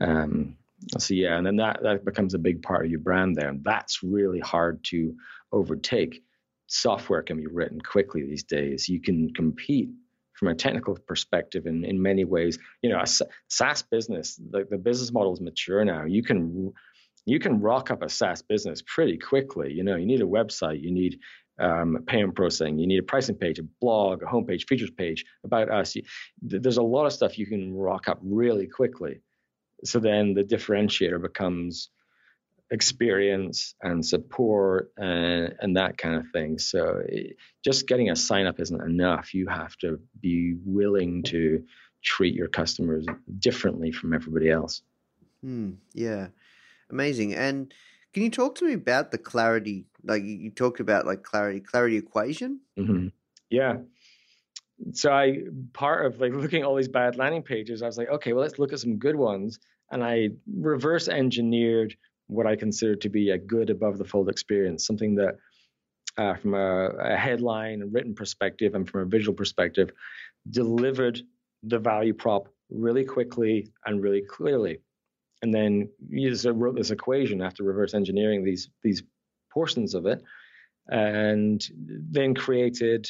um, 0.00 0.56
so 0.98 1.14
yeah, 1.14 1.36
and 1.36 1.46
then 1.46 1.56
that 1.56 1.80
that 1.82 2.04
becomes 2.04 2.34
a 2.34 2.38
big 2.38 2.62
part 2.62 2.84
of 2.84 2.90
your 2.90 3.00
brand 3.00 3.36
there, 3.36 3.48
and 3.48 3.64
that's 3.64 4.02
really 4.02 4.40
hard 4.40 4.82
to 4.84 5.14
overtake. 5.52 6.22
Software 6.66 7.22
can 7.22 7.38
be 7.38 7.46
written 7.46 7.80
quickly 7.80 8.22
these 8.22 8.44
days. 8.44 8.88
You 8.88 9.00
can 9.00 9.32
compete 9.34 9.90
from 10.34 10.48
a 10.48 10.54
technical 10.54 10.96
perspective 11.06 11.66
in, 11.66 11.84
in 11.84 12.00
many 12.00 12.24
ways. 12.24 12.58
You 12.82 12.90
know, 12.90 13.00
a 13.00 13.06
SaaS 13.48 13.82
business, 13.82 14.36
the, 14.50 14.66
the 14.70 14.78
business 14.78 15.12
model 15.12 15.32
is 15.32 15.40
mature 15.40 15.84
now. 15.84 16.04
You 16.04 16.22
can 16.22 16.72
you 17.26 17.40
can 17.40 17.60
rock 17.60 17.90
up 17.90 18.02
a 18.02 18.08
SaaS 18.08 18.42
business 18.42 18.82
pretty 18.86 19.18
quickly. 19.18 19.72
You 19.72 19.82
know, 19.82 19.96
you 19.96 20.06
need 20.06 20.22
a 20.22 20.26
website, 20.26 20.80
you 20.80 20.92
need 20.92 21.18
um, 21.58 22.04
payment 22.06 22.36
processing, 22.36 22.78
you 22.78 22.86
need 22.86 23.00
a 23.00 23.02
pricing 23.02 23.34
page, 23.34 23.58
a 23.58 23.64
blog, 23.80 24.22
a 24.22 24.26
homepage, 24.26 24.68
features 24.68 24.92
page 24.92 25.24
about 25.44 25.70
us. 25.70 25.96
You, 25.96 26.02
there's 26.40 26.76
a 26.76 26.82
lot 26.82 27.06
of 27.06 27.12
stuff 27.12 27.36
you 27.36 27.46
can 27.46 27.74
rock 27.74 28.08
up 28.08 28.20
really 28.22 28.68
quickly 28.68 29.20
so 29.84 30.00
then 30.00 30.34
the 30.34 30.44
differentiator 30.44 31.20
becomes 31.20 31.90
experience 32.70 33.74
and 33.82 34.04
support 34.04 34.92
and, 34.96 35.54
and 35.60 35.76
that 35.76 35.96
kind 35.96 36.16
of 36.16 36.26
thing. 36.32 36.58
So 36.58 37.02
it, 37.06 37.36
just 37.64 37.86
getting 37.86 38.10
a 38.10 38.16
sign 38.16 38.46
up 38.46 38.60
isn't 38.60 38.82
enough. 38.82 39.34
You 39.34 39.48
have 39.48 39.76
to 39.78 40.00
be 40.20 40.56
willing 40.64 41.22
to 41.24 41.64
treat 42.02 42.34
your 42.34 42.48
customers 42.48 43.06
differently 43.38 43.92
from 43.92 44.12
everybody 44.12 44.50
else. 44.50 44.82
Hmm, 45.42 45.72
yeah, 45.94 46.28
amazing. 46.90 47.34
And 47.34 47.72
can 48.12 48.22
you 48.22 48.30
talk 48.30 48.56
to 48.56 48.66
me 48.66 48.74
about 48.74 49.12
the 49.12 49.18
clarity? 49.18 49.86
Like 50.04 50.24
you 50.24 50.50
talked 50.50 50.80
about, 50.80 51.06
like 51.06 51.22
clarity, 51.22 51.60
clarity 51.60 51.96
equation. 51.96 52.60
Mm-hmm. 52.78 53.08
Yeah 53.50 53.78
so 54.92 55.12
I 55.12 55.38
part 55.72 56.06
of 56.06 56.20
like 56.20 56.32
looking 56.32 56.62
at 56.62 56.66
all 56.66 56.76
these 56.76 56.88
bad 56.88 57.16
landing 57.16 57.42
pages, 57.42 57.82
I 57.82 57.86
was 57.86 57.98
like, 57.98 58.08
okay, 58.08 58.32
well, 58.32 58.42
let's 58.42 58.58
look 58.58 58.72
at 58.72 58.80
some 58.80 58.98
good 58.98 59.16
ones. 59.16 59.58
And 59.90 60.04
I 60.04 60.30
reverse 60.46 61.08
engineered 61.08 61.96
what 62.26 62.46
I 62.46 62.56
consider 62.56 62.94
to 62.96 63.08
be 63.08 63.30
a 63.30 63.38
good 63.38 63.70
above 63.70 63.98
the 63.98 64.04
fold 64.04 64.28
experience, 64.28 64.86
something 64.86 65.14
that 65.16 65.36
uh, 66.18 66.34
from 66.34 66.54
a, 66.54 66.88
a 66.88 67.16
headline 67.16 67.80
and 67.80 67.92
written 67.92 68.14
perspective 68.14 68.74
and 68.74 68.88
from 68.88 69.02
a 69.02 69.06
visual 69.06 69.34
perspective 69.34 69.90
delivered 70.50 71.20
the 71.62 71.78
value 71.78 72.14
prop 72.14 72.48
really 72.70 73.04
quickly 73.04 73.72
and 73.86 74.02
really 74.02 74.22
clearly. 74.22 74.78
And 75.42 75.54
then 75.54 75.88
you 76.08 76.30
just 76.30 76.44
wrote 76.44 76.76
this 76.76 76.90
equation 76.90 77.40
after 77.40 77.62
reverse 77.62 77.94
engineering 77.94 78.44
these 78.44 78.68
these 78.82 79.02
portions 79.52 79.94
of 79.94 80.06
it, 80.06 80.22
and 80.88 81.64
then 82.10 82.34
created 82.34 83.08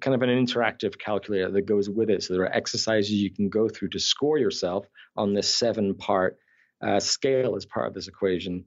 kind 0.00 0.14
of 0.14 0.22
an 0.22 0.28
interactive 0.28 0.98
calculator 0.98 1.50
that 1.50 1.62
goes 1.62 1.90
with 1.90 2.10
it. 2.10 2.22
So 2.22 2.34
there 2.34 2.42
are 2.42 2.54
exercises 2.54 3.12
you 3.12 3.32
can 3.32 3.48
go 3.48 3.68
through 3.68 3.88
to 3.90 4.00
score 4.00 4.38
yourself 4.38 4.86
on 5.16 5.34
this 5.34 5.52
seven 5.52 5.94
part 5.94 6.38
uh, 6.80 7.00
scale 7.00 7.56
as 7.56 7.66
part 7.66 7.88
of 7.88 7.94
this 7.94 8.08
equation 8.08 8.64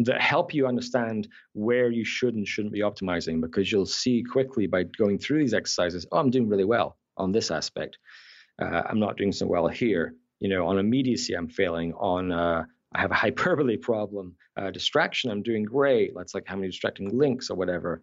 that 0.00 0.20
help 0.20 0.54
you 0.54 0.66
understand 0.66 1.28
where 1.54 1.90
you 1.90 2.04
should 2.04 2.34
and 2.34 2.46
shouldn't 2.46 2.72
be 2.72 2.80
optimizing 2.80 3.40
because 3.40 3.70
you'll 3.70 3.86
see 3.86 4.22
quickly 4.22 4.66
by 4.66 4.84
going 4.84 5.18
through 5.18 5.40
these 5.40 5.54
exercises, 5.54 6.06
oh, 6.12 6.18
I'm 6.18 6.30
doing 6.30 6.48
really 6.48 6.64
well 6.64 6.96
on 7.16 7.32
this 7.32 7.50
aspect. 7.50 7.98
Uh, 8.60 8.82
I'm 8.88 9.00
not 9.00 9.16
doing 9.16 9.32
so 9.32 9.46
well 9.46 9.66
here. 9.66 10.14
You 10.40 10.48
know, 10.48 10.68
on 10.68 10.78
immediacy, 10.78 11.34
I'm 11.34 11.48
failing. 11.48 11.94
On 11.94 12.30
uh, 12.30 12.64
I 12.94 13.00
have 13.00 13.10
a 13.10 13.14
hyperbole 13.26 13.76
problem. 13.76 14.36
Uh, 14.56 14.70
distraction, 14.70 15.30
I'm 15.30 15.42
doing 15.42 15.64
great. 15.64 16.12
That's 16.16 16.34
like 16.34 16.44
how 16.46 16.56
many 16.56 16.68
distracting 16.68 17.16
links 17.16 17.50
or 17.50 17.56
whatever 17.56 18.02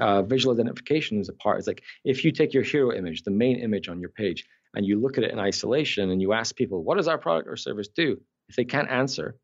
uh, 0.00 0.22
visual 0.22 0.54
identification 0.54 1.20
is 1.20 1.28
a 1.28 1.34
part. 1.34 1.58
It's 1.58 1.66
like 1.66 1.82
if 2.04 2.24
you 2.24 2.32
take 2.32 2.54
your 2.54 2.62
hero 2.62 2.92
image, 2.92 3.22
the 3.22 3.30
main 3.30 3.58
image 3.58 3.88
on 3.88 4.00
your 4.00 4.10
page, 4.10 4.44
and 4.74 4.86
you 4.86 4.98
look 5.00 5.18
at 5.18 5.24
it 5.24 5.30
in 5.30 5.38
isolation 5.38 6.10
and 6.10 6.22
you 6.22 6.32
ask 6.32 6.56
people, 6.56 6.82
what 6.82 6.96
does 6.96 7.08
our 7.08 7.18
product 7.18 7.48
or 7.48 7.56
service 7.56 7.88
do? 7.88 8.18
If 8.48 8.56
they 8.56 8.64
can't 8.64 8.90
answer, 8.90 9.36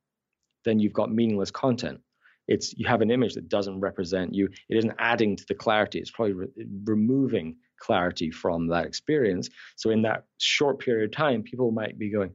then 0.64 0.78
you've 0.78 0.92
got 0.92 1.12
meaningless 1.12 1.50
content. 1.50 2.00
It's 2.46 2.72
you 2.78 2.86
have 2.86 3.02
an 3.02 3.10
image 3.10 3.34
that 3.34 3.48
doesn't 3.48 3.80
represent 3.80 4.34
you. 4.34 4.48
It 4.70 4.78
isn't 4.78 4.94
adding 4.98 5.36
to 5.36 5.44
the 5.46 5.54
clarity. 5.54 5.98
It's 5.98 6.10
probably 6.10 6.32
re- 6.32 6.66
removing 6.84 7.56
clarity 7.78 8.30
from 8.30 8.68
that 8.68 8.86
experience. 8.86 9.50
So 9.76 9.90
in 9.90 10.02
that 10.02 10.24
short 10.38 10.78
period 10.78 11.04
of 11.04 11.16
time, 11.16 11.42
people 11.42 11.70
might 11.70 11.98
be 11.98 12.10
going, 12.10 12.32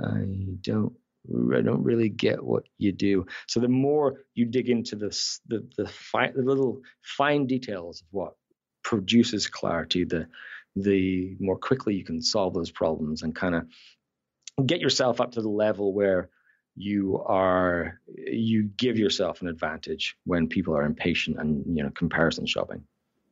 I 0.00 0.24
don't 0.60 0.92
I 1.54 1.60
don't 1.60 1.82
really 1.82 2.08
get 2.08 2.42
what 2.42 2.64
you 2.78 2.92
do. 2.92 3.26
So 3.46 3.60
the 3.60 3.68
more 3.68 4.24
you 4.34 4.46
dig 4.46 4.68
into 4.68 4.96
this, 4.96 5.40
the 5.46 5.66
the, 5.76 5.86
fine, 5.86 6.32
the 6.34 6.42
little 6.42 6.82
fine 7.02 7.46
details 7.46 8.02
of 8.02 8.06
what 8.10 8.34
produces 8.82 9.46
clarity, 9.46 10.04
the 10.04 10.28
the 10.76 11.36
more 11.40 11.58
quickly 11.58 11.94
you 11.94 12.04
can 12.04 12.20
solve 12.20 12.54
those 12.54 12.70
problems 12.70 13.22
and 13.22 13.34
kind 13.34 13.54
of 13.54 14.66
get 14.66 14.80
yourself 14.80 15.20
up 15.20 15.32
to 15.32 15.42
the 15.42 15.48
level 15.48 15.92
where 15.92 16.28
you 16.76 17.22
are 17.26 17.98
you 18.14 18.64
give 18.76 18.98
yourself 18.98 19.40
an 19.40 19.48
advantage 19.48 20.16
when 20.24 20.46
people 20.46 20.76
are 20.76 20.84
impatient 20.84 21.38
and 21.38 21.64
you 21.76 21.82
know 21.82 21.90
comparison 21.90 22.46
shopping. 22.46 22.84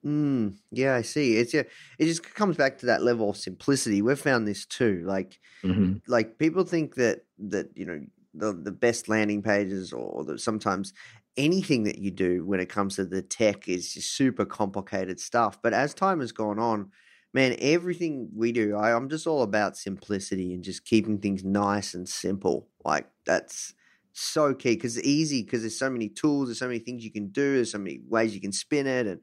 Mm, 0.05 0.57
yeah, 0.71 0.95
I 0.95 1.03
see. 1.03 1.37
It's 1.37 1.55
yeah, 1.55 1.63
it 1.99 2.05
just 2.05 2.35
comes 2.35 2.57
back 2.57 2.79
to 2.79 2.87
that 2.87 3.03
level 3.03 3.31
of 3.31 3.37
simplicity. 3.37 4.03
We've 4.03 4.19
found 4.19 4.47
this 4.47 4.67
too. 4.67 5.03
Like, 5.07 5.41
mm-hmm. 5.63 5.95
like 6.07 6.39
people 6.39 6.65
think 6.65 6.97
that 6.97 7.25
that 7.39 7.71
you 7.75 7.87
know 7.87 8.01
the 8.35 8.53
the 8.53 8.73
best 8.73 9.09
landing 9.09 9.43
pages 9.43 9.93
or 9.93 10.25
the, 10.25 10.39
sometimes 10.39 10.93
anything 11.37 11.85
that 11.85 11.99
you 11.99 12.11
do 12.11 12.45
when 12.45 12.61
it 12.61 12.69
comes 12.69 12.97
to 12.97 13.05
the 13.05 13.23
tech 13.23 13.67
is 13.67 13.95
just 13.95 14.15
super 14.15 14.45
complicated 14.45 15.19
stuff. 15.19 15.61
But 15.63 15.73
as 15.73 15.95
time 15.95 16.21
has 16.21 16.33
gone 16.33 16.59
on, 16.59 16.91
man, 17.33 17.57
everything 17.59 18.29
we 18.35 18.53
do, 18.53 18.77
I, 18.77 18.95
I'm 18.95 19.09
just 19.09 19.27
all 19.27 19.43
about 19.43 19.77
simplicity 19.77 20.53
and 20.53 20.63
just 20.63 20.85
keeping 20.85 21.19
things 21.19 21.45
nice 21.45 21.95
and 21.95 22.09
simple. 22.09 22.69
Like 22.85 23.09
that's 23.25 23.75
so 24.13 24.55
key 24.55 24.75
because 24.75 24.97
it's 24.97 25.07
easy 25.07 25.43
because 25.43 25.63
there's 25.63 25.79
so 25.79 25.91
many 25.91 26.09
tools, 26.09 26.49
there's 26.49 26.59
so 26.59 26.69
many 26.69 26.79
things 26.79 27.05
you 27.05 27.11
can 27.11 27.29
do, 27.29 27.57
there's 27.57 27.73
so 27.73 27.79
many 27.79 28.01
ways 28.09 28.35
you 28.35 28.41
can 28.41 28.53
spin 28.53 28.87
it, 28.87 29.07
and 29.07 29.21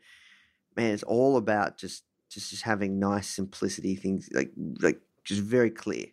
man, 0.76 0.93
it's 0.93 1.03
all 1.03 1.38
about 1.38 1.78
just 1.78 2.03
just 2.30 2.49
just 2.49 2.63
having 2.63 2.99
nice 2.99 3.28
simplicity 3.28 3.95
things 3.95 4.30
like 4.34 4.51
like 4.82 5.01
just 5.24 5.41
very 5.41 5.69
clear. 5.69 6.05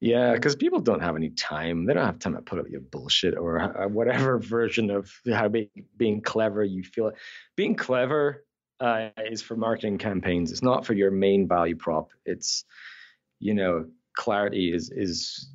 Yeah, 0.00 0.34
because 0.34 0.56
people 0.56 0.80
don't 0.80 1.00
have 1.00 1.16
any 1.16 1.30
time. 1.30 1.86
They 1.86 1.94
don't 1.94 2.04
have 2.04 2.18
time 2.18 2.34
to 2.34 2.42
put 2.42 2.58
up 2.58 2.68
your 2.68 2.82
bullshit 2.82 3.36
or 3.36 3.60
uh, 3.60 3.88
whatever 3.88 4.38
version 4.38 4.90
of 4.90 5.10
how 5.26 5.48
be, 5.48 5.70
being 5.96 6.20
clever 6.20 6.62
you 6.62 6.82
feel. 6.82 7.12
Being 7.56 7.74
clever 7.76 8.44
uh, 8.78 9.08
is 9.24 9.40
for 9.40 9.56
marketing 9.56 9.96
campaigns. 9.98 10.52
It's 10.52 10.62
not 10.62 10.84
for 10.84 10.92
your 10.92 11.10
main 11.10 11.48
value 11.48 11.76
prop. 11.76 12.10
It's, 12.26 12.64
you 13.40 13.54
know, 13.54 13.86
clarity 14.16 14.72
is 14.72 14.90
is 14.90 15.48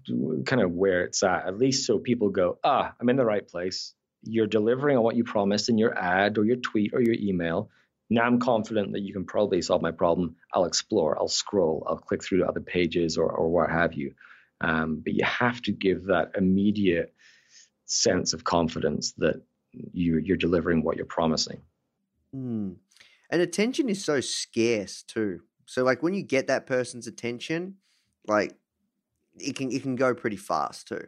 kind 0.46 0.62
of 0.62 0.72
where 0.72 1.04
it's 1.04 1.22
at. 1.22 1.46
At 1.46 1.58
least 1.58 1.86
so 1.86 2.00
people 2.00 2.30
go, 2.30 2.58
ah, 2.64 2.94
I'm 3.00 3.10
in 3.10 3.18
the 3.18 3.26
right 3.26 3.48
place. 3.48 3.94
You're 4.24 4.48
delivering 4.48 4.98
on 4.98 5.04
what 5.04 5.16
you 5.16 5.24
promised 5.24 5.70
in 5.70 5.78
your 5.78 5.98
ad 5.98 6.38
or 6.38 6.46
your 6.46 6.58
tweet 6.58 6.94
or 6.94 7.02
your 7.02 7.16
email. 7.20 7.70
Now 8.12 8.24
I'm 8.24 8.40
confident 8.40 8.92
that 8.92 9.04
you 9.04 9.14
can 9.14 9.24
probably 9.24 9.62
solve 9.62 9.82
my 9.82 9.92
problem. 9.92 10.36
I'll 10.54 10.66
explore, 10.66 11.18
I'll 11.18 11.30
scroll, 11.30 11.88
I'll 11.88 11.98
click 11.98 12.22
through 12.22 12.40
to 12.40 12.46
other 12.46 12.60
pages 12.60 13.18
or 13.18 13.32
or 13.32 13.48
what 13.50 13.72
have 13.72 13.94
you. 13.94 14.14
Um, 14.60 15.02
but 15.04 15.14
you 15.14 15.24
have 15.24 15.62
to 15.64 15.72
give 15.72 16.04
that 16.04 16.32
immediate 16.36 17.16
sense 17.86 18.34
of 18.34 18.44
confidence 18.44 19.14
that 19.14 19.42
you 19.72 20.18
you're 20.18 20.36
delivering 20.36 20.84
what 20.84 20.98
you're 20.98 21.06
promising. 21.06 21.62
Mm. 22.36 22.76
And 23.30 23.42
attention 23.42 23.88
is 23.88 24.04
so 24.04 24.20
scarce 24.20 25.04
too. 25.04 25.44
So 25.66 25.86
like 25.86 26.04
when 26.04 26.14
you 26.14 26.22
get 26.22 26.48
that 26.48 26.68
person's 26.68 27.08
attention, 27.08 27.78
like 28.28 28.58
it 29.40 29.56
can 29.56 29.72
it 29.72 29.84
can 29.84 29.96
go 29.96 30.14
pretty 30.14 30.36
fast 30.36 30.90
too. 30.90 31.08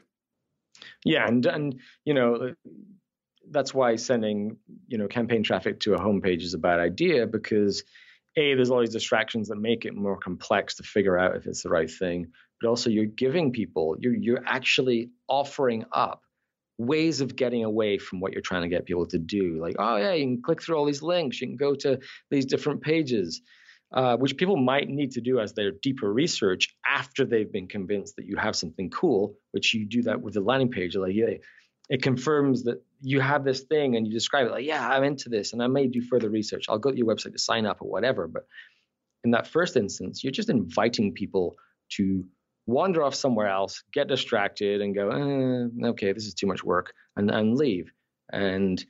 Yeah, 1.03 1.27
and 1.27 1.45
and 1.45 1.81
you 2.05 2.13
know 2.13 2.55
that's 3.51 3.73
why 3.73 3.95
sending 3.95 4.57
you 4.87 4.97
know 4.97 5.07
campaign 5.07 5.43
traffic 5.43 5.79
to 5.81 5.93
a 5.93 5.99
homepage 5.99 6.41
is 6.41 6.53
a 6.53 6.59
bad 6.59 6.79
idea 6.79 7.27
because 7.27 7.83
a 8.35 8.55
there's 8.55 8.71
all 8.71 8.79
these 8.79 8.89
distractions 8.89 9.49
that 9.49 9.57
make 9.57 9.85
it 9.85 9.95
more 9.95 10.17
complex 10.17 10.75
to 10.75 10.83
figure 10.83 11.17
out 11.17 11.35
if 11.35 11.45
it's 11.45 11.63
the 11.63 11.69
right 11.69 11.91
thing 11.91 12.27
but 12.61 12.69
also 12.69 12.89
you're 12.89 13.05
giving 13.05 13.51
people 13.51 13.95
you're 13.99 14.15
you're 14.15 14.43
actually 14.45 15.09
offering 15.27 15.85
up 15.91 16.21
ways 16.77 17.21
of 17.21 17.35
getting 17.35 17.63
away 17.63 17.97
from 17.97 18.19
what 18.19 18.33
you're 18.33 18.41
trying 18.41 18.63
to 18.63 18.67
get 18.67 18.85
people 18.85 19.05
to 19.07 19.19
do. 19.19 19.59
Like, 19.61 19.75
oh 19.79 19.97
yeah, 19.97 20.13
you 20.13 20.25
can 20.25 20.41
click 20.41 20.61
through 20.61 20.77
all 20.77 20.85
these 20.85 21.01
links, 21.03 21.39
you 21.41 21.47
can 21.47 21.55
go 21.55 21.75
to 21.75 21.99
these 22.31 22.45
different 22.45 22.81
pages, 22.81 23.41
uh, 23.93 24.17
which 24.17 24.37
people 24.37 24.57
might 24.57 24.89
need 24.89 25.11
to 25.11 25.21
do 25.21 25.39
as 25.39 25.53
their 25.53 25.71
deeper 25.71 26.11
research 26.11 26.69
after 26.87 27.25
they've 27.25 27.51
been 27.51 27.67
convinced 27.67 28.15
that 28.15 28.25
you 28.25 28.37
have 28.37 28.55
something 28.55 28.89
cool. 28.89 29.35
Which 29.51 29.73
you 29.73 29.85
do 29.85 30.03
that 30.03 30.21
with 30.21 30.33
the 30.33 30.41
landing 30.41 30.71
page. 30.71 30.95
Like, 30.95 31.13
yeah, 31.13 31.35
it 31.89 32.01
confirms 32.01 32.63
that 32.63 32.81
you 33.01 33.19
have 33.19 33.43
this 33.43 33.61
thing, 33.61 33.95
and 33.95 34.07
you 34.07 34.13
describe 34.13 34.47
it 34.47 34.51
like, 34.51 34.65
yeah, 34.65 34.87
I'm 34.87 35.03
into 35.03 35.29
this, 35.29 35.53
and 35.53 35.61
I 35.61 35.67
may 35.67 35.87
do 35.87 36.01
further 36.01 36.29
research. 36.29 36.65
I'll 36.69 36.79
go 36.79 36.91
to 36.91 36.97
your 36.97 37.07
website 37.07 37.33
to 37.33 37.39
sign 37.39 37.65
up 37.65 37.81
or 37.81 37.89
whatever. 37.89 38.27
But 38.27 38.43
in 39.23 39.31
that 39.31 39.47
first 39.47 39.75
instance, 39.75 40.23
you're 40.23 40.31
just 40.31 40.49
inviting 40.49 41.13
people 41.13 41.55
to 41.93 42.25
wander 42.65 43.03
off 43.03 43.15
somewhere 43.15 43.47
else, 43.47 43.83
get 43.93 44.07
distracted, 44.07 44.81
and 44.81 44.95
go, 44.95 45.09
eh, 45.09 45.87
okay, 45.89 46.13
this 46.13 46.25
is 46.25 46.33
too 46.33 46.47
much 46.47 46.63
work, 46.63 46.93
and, 47.17 47.29
and 47.29 47.57
leave. 47.57 47.91
And 48.31 48.83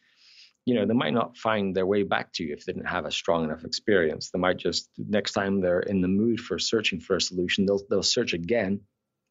you 0.66 0.76
know, 0.76 0.86
they 0.86 0.94
might 0.94 1.14
not 1.14 1.38
find 1.38 1.76
their 1.76 1.86
way 1.86 2.04
back 2.04 2.32
to 2.34 2.44
you 2.44 2.54
if 2.54 2.66
they 2.66 2.72
didn't 2.72 2.88
have 2.88 3.06
a 3.06 3.12
strong 3.12 3.44
enough 3.44 3.66
experience. 3.66 4.30
They 4.30 4.40
might 4.40 4.58
just 4.58 4.90
next 4.98 5.34
time 5.34 5.60
they're 5.60 5.82
in 5.82 6.00
the 6.00 6.08
mood 6.08 6.40
for 6.40 6.58
searching 6.58 7.02
for 7.02 7.18
a 7.18 7.22
solution, 7.22 7.66
they'll 7.66 7.82
they'll 7.90 8.04
search 8.04 8.34
again, 8.34 8.80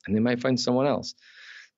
and 0.06 0.14
they 0.14 0.20
might 0.20 0.42
find 0.42 0.60
someone 0.60 0.86
else. 0.86 1.14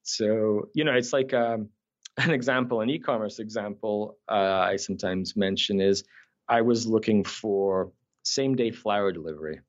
So 0.05 0.69
you 0.75 0.85
know, 0.85 0.93
it's 0.93 1.13
like 1.13 1.35
um, 1.35 1.71
an 2.17 2.31
example, 2.31 2.81
an 2.81 2.91
e-commerce 2.91 3.41
example 3.41 4.19
uh, 4.29 4.69
I 4.71 4.77
sometimes 4.77 5.37
mention 5.37 5.81
is 5.81 6.05
I 6.49 6.61
was 6.61 6.87
looking 6.87 7.25
for 7.25 7.91
same 8.23 8.55
day 8.55 8.71
flower 8.71 9.13
delivery 9.13 9.61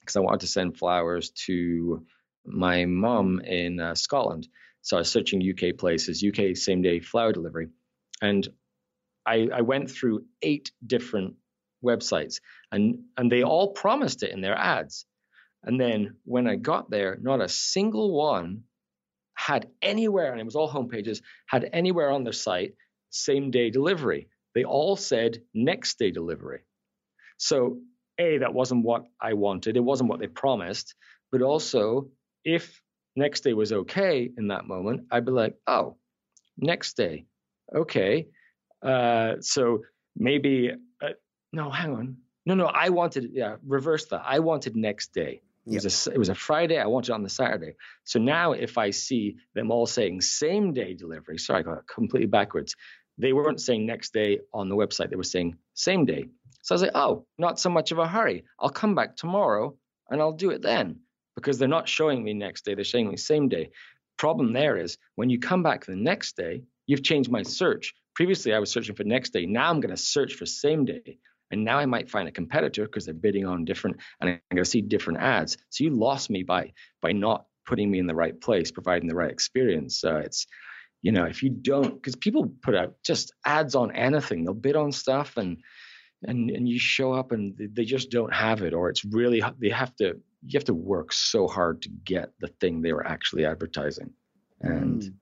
because 0.00 0.16
I 0.16 0.20
wanted 0.20 0.40
to 0.40 0.46
send 0.46 0.78
flowers 0.78 1.30
to 1.46 2.04
my 2.44 2.84
mom 2.84 3.40
in 3.40 3.80
uh, 3.80 3.94
Scotland. 3.94 4.48
So 4.82 4.96
I 4.96 5.00
was 5.00 5.10
searching 5.10 5.42
UK 5.42 5.76
places, 5.76 6.24
UK 6.26 6.56
same 6.56 6.82
day 6.82 7.00
flower 7.00 7.32
delivery. 7.32 7.68
And 8.20 8.48
I, 9.24 9.48
I 9.54 9.60
went 9.60 9.90
through 9.90 10.24
eight 10.42 10.72
different 10.84 11.34
websites 11.84 12.40
and, 12.72 13.04
and 13.16 13.30
they 13.30 13.42
all 13.42 13.72
promised 13.72 14.22
it 14.22 14.32
in 14.32 14.40
their 14.40 14.56
ads. 14.56 15.06
And 15.62 15.80
then 15.80 16.16
when 16.24 16.48
I 16.48 16.56
got 16.56 16.90
there, 16.90 17.16
not 17.20 17.40
a 17.40 17.48
single 17.48 18.12
one 18.12 18.64
had 19.34 19.68
anywhere, 19.80 20.32
and 20.32 20.40
it 20.40 20.44
was 20.44 20.56
all 20.56 20.70
homepages, 20.70 21.22
had 21.46 21.68
anywhere 21.72 22.10
on 22.10 22.24
their 22.24 22.32
site 22.32 22.74
same 23.10 23.50
day 23.50 23.70
delivery. 23.70 24.28
They 24.54 24.64
all 24.64 24.96
said 24.96 25.42
next 25.54 25.98
day 25.98 26.10
delivery. 26.10 26.60
So, 27.36 27.78
A, 28.18 28.38
that 28.38 28.54
wasn't 28.54 28.84
what 28.84 29.04
I 29.20 29.34
wanted. 29.34 29.76
It 29.76 29.80
wasn't 29.80 30.10
what 30.10 30.20
they 30.20 30.26
promised. 30.26 30.94
But 31.30 31.42
also, 31.42 32.08
if 32.44 32.82
next 33.16 33.40
day 33.40 33.52
was 33.52 33.72
okay 33.72 34.30
in 34.36 34.48
that 34.48 34.66
moment, 34.66 35.06
I'd 35.10 35.24
be 35.24 35.32
like, 35.32 35.54
oh, 35.66 35.96
next 36.56 36.96
day, 36.96 37.26
okay. 37.74 38.28
Uh, 38.82 39.34
so 39.40 39.82
maybe, 40.16 40.72
uh, 41.02 41.08
no, 41.52 41.70
hang 41.70 41.94
on. 41.94 42.16
No, 42.44 42.54
no, 42.54 42.66
I 42.66 42.88
wanted, 42.88 43.30
yeah, 43.32 43.56
reverse 43.64 44.06
that. 44.06 44.22
I 44.24 44.40
wanted 44.40 44.76
next 44.76 45.12
day. 45.12 45.42
It, 45.66 45.74
yep. 45.74 45.84
was 45.84 46.06
a, 46.06 46.10
it 46.12 46.18
was 46.18 46.28
a 46.28 46.34
Friday. 46.34 46.78
I 46.78 46.86
wanted 46.86 47.12
it 47.12 47.14
on 47.14 47.22
the 47.22 47.28
Saturday. 47.28 47.74
So 48.04 48.18
now 48.18 48.52
if 48.52 48.78
I 48.78 48.90
see 48.90 49.36
them 49.54 49.70
all 49.70 49.86
saying 49.86 50.20
same 50.20 50.72
day 50.72 50.94
delivery, 50.94 51.38
sorry, 51.38 51.60
I 51.60 51.62
got 51.62 51.78
it 51.78 51.84
completely 51.92 52.26
backwards. 52.26 52.74
They 53.18 53.32
weren't 53.32 53.60
saying 53.60 53.86
next 53.86 54.12
day 54.12 54.40
on 54.52 54.68
the 54.68 54.76
website. 54.76 55.10
They 55.10 55.16
were 55.16 55.22
saying 55.22 55.56
same 55.74 56.04
day. 56.04 56.24
So 56.62 56.74
I 56.74 56.76
was 56.76 56.82
like, 56.82 56.92
oh, 56.94 57.26
not 57.38 57.60
so 57.60 57.70
much 57.70 57.92
of 57.92 57.98
a 57.98 58.06
hurry. 58.06 58.44
I'll 58.58 58.70
come 58.70 58.94
back 58.94 59.16
tomorrow 59.16 59.76
and 60.10 60.20
I'll 60.20 60.32
do 60.32 60.50
it 60.50 60.62
then 60.62 61.00
because 61.36 61.58
they're 61.58 61.68
not 61.68 61.88
showing 61.88 62.22
me 62.22 62.34
next 62.34 62.64
day, 62.64 62.74
they're 62.74 62.84
showing 62.84 63.08
me 63.08 63.16
same 63.16 63.48
day. 63.48 63.70
Problem 64.18 64.52
there 64.52 64.76
is 64.76 64.98
when 65.16 65.30
you 65.30 65.38
come 65.40 65.62
back 65.62 65.84
the 65.84 65.96
next 65.96 66.36
day, 66.36 66.62
you've 66.86 67.02
changed 67.02 67.30
my 67.30 67.42
search. 67.42 67.94
Previously, 68.14 68.52
I 68.52 68.58
was 68.58 68.70
searching 68.70 68.94
for 68.94 69.04
next 69.04 69.30
day. 69.30 69.46
Now 69.46 69.70
I'm 69.70 69.80
going 69.80 69.94
to 69.94 70.00
search 70.00 70.34
for 70.34 70.46
same 70.46 70.84
day. 70.84 71.18
And 71.52 71.64
now 71.64 71.78
I 71.78 71.86
might 71.86 72.10
find 72.10 72.28
a 72.28 72.32
competitor 72.32 72.86
because 72.86 73.04
they're 73.04 73.14
bidding 73.14 73.46
on 73.46 73.64
different, 73.64 73.98
and 74.20 74.30
I'm 74.30 74.40
going 74.50 74.64
to 74.64 74.70
see 74.70 74.80
different 74.80 75.20
ads. 75.20 75.56
So 75.70 75.84
you 75.84 75.90
lost 75.90 76.30
me 76.30 76.42
by 76.42 76.72
by 77.00 77.12
not 77.12 77.44
putting 77.66 77.90
me 77.90 77.98
in 77.98 78.06
the 78.06 78.14
right 78.14 78.40
place, 78.40 78.72
providing 78.72 79.08
the 79.08 79.14
right 79.14 79.30
experience. 79.30 80.00
So 80.00 80.16
it's, 80.16 80.46
you 81.02 81.12
know, 81.12 81.24
if 81.24 81.42
you 81.42 81.50
don't, 81.50 81.94
because 81.94 82.16
people 82.16 82.52
put 82.62 82.74
out 82.74 82.94
just 83.04 83.32
ads 83.44 83.74
on 83.74 83.94
anything, 83.94 84.44
they'll 84.44 84.54
bid 84.54 84.76
on 84.76 84.90
stuff, 84.92 85.36
and 85.36 85.58
and 86.24 86.50
and 86.50 86.68
you 86.68 86.78
show 86.78 87.12
up 87.12 87.32
and 87.32 87.54
they 87.58 87.84
just 87.84 88.10
don't 88.10 88.32
have 88.32 88.62
it, 88.62 88.72
or 88.72 88.88
it's 88.88 89.04
really 89.04 89.42
they 89.60 89.68
have 89.68 89.94
to 89.96 90.20
you 90.44 90.58
have 90.58 90.64
to 90.64 90.74
work 90.74 91.12
so 91.12 91.46
hard 91.46 91.82
to 91.82 91.88
get 92.04 92.32
the 92.40 92.48
thing 92.60 92.82
they 92.82 92.92
were 92.92 93.06
actually 93.06 93.44
advertising. 93.44 94.12
And 94.60 95.02
mm. 95.02 95.14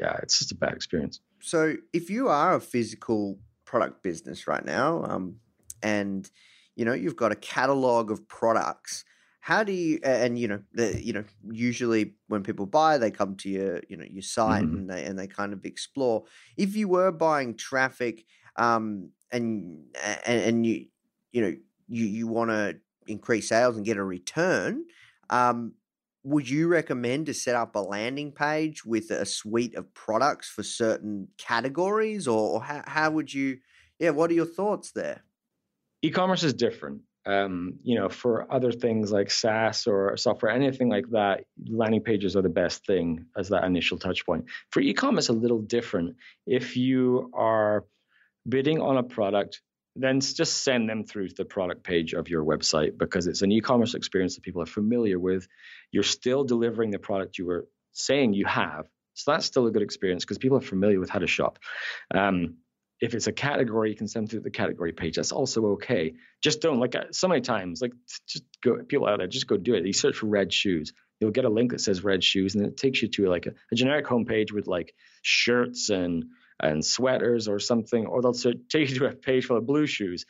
yeah, 0.00 0.16
it's 0.22 0.38
just 0.38 0.52
a 0.52 0.56
bad 0.56 0.74
experience. 0.74 1.20
So 1.40 1.76
if 1.92 2.10
you 2.10 2.28
are 2.28 2.54
a 2.54 2.60
physical 2.60 3.38
product 3.64 4.02
business 4.02 4.46
right 4.46 4.64
now, 4.64 5.04
um, 5.04 5.36
and 5.82 6.30
you 6.76 6.84
know 6.84 6.92
you've 6.94 7.16
got 7.16 7.32
a 7.32 7.36
catalog 7.36 8.10
of 8.10 8.26
products, 8.28 9.04
how 9.40 9.64
do 9.64 9.72
you 9.72 9.98
and 10.04 10.38
you 10.38 10.46
know 10.46 10.60
the 10.72 11.02
you 11.02 11.12
know 11.12 11.24
usually 11.50 12.14
when 12.26 12.42
people 12.42 12.66
buy 12.66 12.98
they 12.98 13.10
come 13.10 13.34
to 13.36 13.48
your 13.48 13.80
you 13.88 13.96
know 13.96 14.04
your 14.08 14.22
site 14.22 14.64
mm-hmm. 14.64 14.76
and 14.76 14.90
they 14.90 15.04
and 15.04 15.18
they 15.18 15.26
kind 15.26 15.52
of 15.52 15.64
explore. 15.64 16.24
If 16.56 16.76
you 16.76 16.88
were 16.88 17.12
buying 17.12 17.56
traffic, 17.56 18.24
um, 18.56 19.10
and 19.32 19.84
and, 20.26 20.42
and 20.42 20.66
you 20.66 20.86
you 21.32 21.40
know 21.42 21.56
you 21.88 22.04
you 22.04 22.26
want 22.26 22.50
to 22.50 22.76
increase 23.06 23.48
sales 23.48 23.76
and 23.76 23.86
get 23.86 23.96
a 23.96 24.04
return, 24.04 24.84
um, 25.30 25.72
would 26.24 26.48
you 26.48 26.68
recommend 26.68 27.26
to 27.26 27.32
set 27.32 27.54
up 27.54 27.74
a 27.74 27.78
landing 27.78 28.32
page 28.32 28.84
with 28.84 29.10
a 29.10 29.24
suite 29.24 29.74
of 29.76 29.94
products 29.94 30.50
for 30.50 30.62
certain 30.62 31.28
categories, 31.38 32.28
or, 32.28 32.56
or 32.56 32.62
how, 32.62 32.82
how 32.86 33.10
would 33.10 33.32
you? 33.32 33.58
Yeah, 33.98 34.10
what 34.10 34.30
are 34.30 34.34
your 34.34 34.46
thoughts 34.46 34.92
there? 34.92 35.24
E-commerce 36.02 36.44
is 36.44 36.54
different. 36.54 37.02
Um, 37.26 37.74
you 37.82 37.98
know, 37.98 38.08
for 38.08 38.50
other 38.50 38.72
things 38.72 39.12
like 39.12 39.30
SaaS 39.30 39.86
or 39.86 40.16
software, 40.16 40.50
anything 40.50 40.88
like 40.88 41.10
that, 41.10 41.44
landing 41.68 42.00
pages 42.00 42.36
are 42.36 42.42
the 42.42 42.48
best 42.48 42.86
thing 42.86 43.26
as 43.36 43.50
that 43.50 43.64
initial 43.64 43.98
touch 43.98 44.24
point. 44.24 44.46
For 44.70 44.80
e-commerce, 44.80 45.28
a 45.28 45.34
little 45.34 45.60
different. 45.60 46.16
If 46.46 46.76
you 46.76 47.30
are 47.34 47.84
bidding 48.48 48.80
on 48.80 48.96
a 48.96 49.02
product 49.02 49.60
then 49.98 50.20
just 50.20 50.62
send 50.62 50.88
them 50.88 51.04
through 51.04 51.28
to 51.28 51.34
the 51.34 51.44
product 51.44 51.82
page 51.82 52.12
of 52.14 52.28
your 52.28 52.44
website 52.44 52.96
because 52.96 53.26
it's 53.26 53.42
an 53.42 53.50
e-commerce 53.50 53.94
experience 53.94 54.36
that 54.36 54.42
people 54.42 54.62
are 54.62 54.66
familiar 54.66 55.18
with. 55.18 55.48
You're 55.90 56.04
still 56.04 56.44
delivering 56.44 56.90
the 56.90 56.98
product 56.98 57.36
you 57.36 57.46
were 57.46 57.66
saying 57.92 58.34
you 58.34 58.46
have. 58.46 58.86
So 59.14 59.32
that's 59.32 59.46
still 59.46 59.66
a 59.66 59.72
good 59.72 59.82
experience 59.82 60.24
because 60.24 60.38
people 60.38 60.56
are 60.56 60.62
familiar 60.62 61.00
with 61.00 61.10
how 61.10 61.18
to 61.18 61.26
shop. 61.26 61.58
Um, 62.14 62.58
if 63.00 63.14
it's 63.14 63.26
a 63.26 63.32
category, 63.32 63.90
you 63.90 63.96
can 63.96 64.08
send 64.08 64.30
through 64.30 64.40
the 64.40 64.50
category 64.50 64.92
page. 64.92 65.16
That's 65.16 65.32
also 65.32 65.66
okay. 65.72 66.14
Just 66.42 66.60
don't 66.60 66.80
like 66.80 66.96
uh, 66.96 67.04
so 67.12 67.28
many 67.28 67.40
times, 67.40 67.80
like 67.80 67.92
just 68.26 68.44
go 68.62 68.82
people 68.82 69.06
out 69.06 69.18
there, 69.18 69.28
just 69.28 69.46
go 69.46 69.56
do 69.56 69.74
it. 69.74 69.86
You 69.86 69.92
search 69.92 70.16
for 70.16 70.26
red 70.26 70.52
shoes, 70.52 70.92
you'll 71.20 71.30
get 71.30 71.44
a 71.44 71.50
link 71.50 71.70
that 71.70 71.80
says 71.80 72.02
red 72.02 72.24
shoes, 72.24 72.54
and 72.54 72.66
it 72.66 72.76
takes 72.76 73.00
you 73.00 73.08
to 73.08 73.28
like 73.28 73.46
a, 73.46 73.52
a 73.70 73.74
generic 73.74 74.06
homepage 74.06 74.52
with 74.52 74.66
like 74.66 74.94
shirts 75.22 75.90
and 75.90 76.24
and 76.60 76.84
sweaters 76.84 77.46
or 77.46 77.60
something, 77.60 78.06
or 78.06 78.20
they'll 78.20 78.32
take 78.32 78.90
you 78.90 78.98
to 78.98 79.06
a 79.06 79.12
page 79.12 79.46
full 79.46 79.56
of 79.56 79.66
blue 79.66 79.86
shoes. 79.86 80.26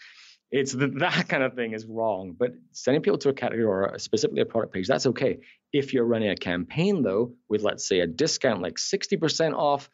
It's 0.51 0.73
the, 0.73 0.89
that 0.99 1.29
kind 1.29 1.43
of 1.43 1.55
thing 1.55 1.73
is 1.73 1.87
wrong. 1.87 2.35
But 2.39 2.53
sending 2.73 3.03
people 3.03 3.19
to 3.19 3.31
a 3.31 3.35
category 3.35 3.65
or 3.65 3.99
specifically 3.99 4.43
a 4.43 4.47
product 4.47 4.73
page, 4.75 4.87
that's 4.87 5.07
okay. 5.07 5.39
If 5.73 5.93
you're 5.93 6.05
running 6.05 6.31
a 6.31 6.37
campaign 6.37 7.03
though, 7.03 7.33
with 7.49 7.63
let's 7.63 7.87
say 7.87 8.01
a 8.01 8.07
discount 8.07 8.63
like 8.63 8.77
60% 8.77 9.55
off 9.55 9.89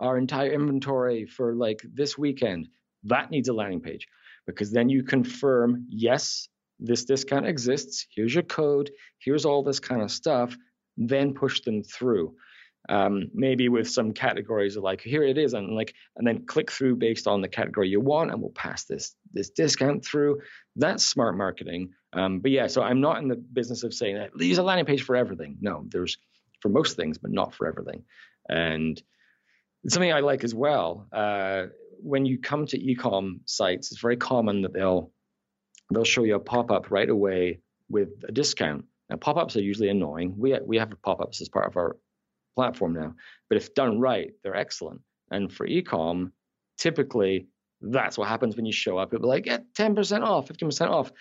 our 0.00 0.18
entire 0.18 0.52
inventory 0.52 1.26
for 1.26 1.54
like 1.54 1.80
this 1.92 2.18
weekend, 2.18 2.68
that 3.04 3.30
needs 3.30 3.48
a 3.48 3.52
landing 3.52 3.80
page 3.80 4.06
because 4.46 4.70
then 4.70 4.88
you 4.88 5.02
confirm, 5.02 5.86
yes, 5.88 6.48
this 6.78 7.04
discount 7.04 7.46
exists. 7.46 8.06
Here's 8.14 8.34
your 8.34 8.42
code. 8.42 8.90
Here's 9.18 9.44
all 9.44 9.62
this 9.62 9.80
kind 9.80 10.02
of 10.02 10.10
stuff. 10.10 10.56
Then 10.96 11.34
push 11.34 11.60
them 11.62 11.82
through. 11.82 12.34
Um, 12.90 13.30
maybe 13.32 13.70
with 13.70 13.88
some 13.88 14.12
categories 14.12 14.76
of 14.76 14.82
like 14.82 15.00
here 15.00 15.22
it 15.22 15.38
is 15.38 15.54
and 15.54 15.74
like 15.74 15.94
and 16.16 16.26
then 16.26 16.44
click 16.44 16.70
through 16.70 16.96
based 16.96 17.26
on 17.26 17.40
the 17.40 17.48
category 17.48 17.88
you 17.88 17.98
want 17.98 18.30
and 18.30 18.42
we'll 18.42 18.50
pass 18.50 18.84
this 18.84 19.16
this 19.32 19.48
discount 19.48 20.04
through 20.04 20.42
that's 20.76 21.02
smart 21.02 21.34
marketing 21.34 21.94
um, 22.12 22.40
but 22.40 22.50
yeah 22.50 22.66
so 22.66 22.82
i'm 22.82 23.00
not 23.00 23.22
in 23.22 23.28
the 23.28 23.36
business 23.36 23.84
of 23.84 23.94
saying 23.94 24.16
that 24.16 24.38
use 24.38 24.58
a 24.58 24.62
landing 24.62 24.84
page 24.84 25.02
for 25.02 25.16
everything 25.16 25.56
no 25.62 25.86
there's 25.88 26.18
for 26.60 26.68
most 26.68 26.94
things 26.94 27.16
but 27.16 27.30
not 27.30 27.54
for 27.54 27.66
everything 27.66 28.02
and 28.50 29.02
something 29.88 30.12
I 30.12 30.20
like 30.20 30.44
as 30.44 30.54
well. 30.54 31.06
Uh, 31.12 31.66
when 32.02 32.26
you 32.26 32.38
come 32.38 32.66
to 32.66 32.78
ecom 32.78 33.40
sites, 33.46 33.92
it's 33.92 34.00
very 34.00 34.16
common 34.16 34.62
that 34.62 34.72
they'll 34.72 35.10
they'll 35.92 36.04
show 36.04 36.24
you 36.24 36.34
a 36.34 36.40
pop 36.40 36.70
up 36.70 36.90
right 36.90 37.08
away 37.08 37.60
with 37.88 38.08
a 38.26 38.32
discount. 38.32 38.84
Now, 39.10 39.16
pop 39.16 39.36
ups 39.36 39.56
are 39.56 39.62
usually 39.62 39.88
annoying. 39.88 40.34
We 40.36 40.58
we 40.64 40.78
have 40.78 40.92
pop 41.02 41.20
ups 41.20 41.40
as 41.40 41.48
part 41.48 41.66
of 41.66 41.76
our 41.76 41.96
platform 42.54 42.94
now, 42.94 43.14
but 43.48 43.56
if 43.56 43.74
done 43.74 44.00
right, 44.00 44.32
they're 44.42 44.56
excellent. 44.56 45.00
And 45.30 45.52
for 45.52 45.66
ecom, 45.66 46.30
typically 46.78 47.48
that's 47.80 48.16
what 48.16 48.28
happens 48.28 48.56
when 48.56 48.66
you 48.66 48.72
show 48.72 48.98
up. 48.98 49.12
It'll 49.12 49.22
be 49.22 49.28
like, 49.28 49.44
get 49.44 49.74
10% 49.74 50.22
off, 50.22 50.48
15% 50.48 50.90
off. 50.90 51.12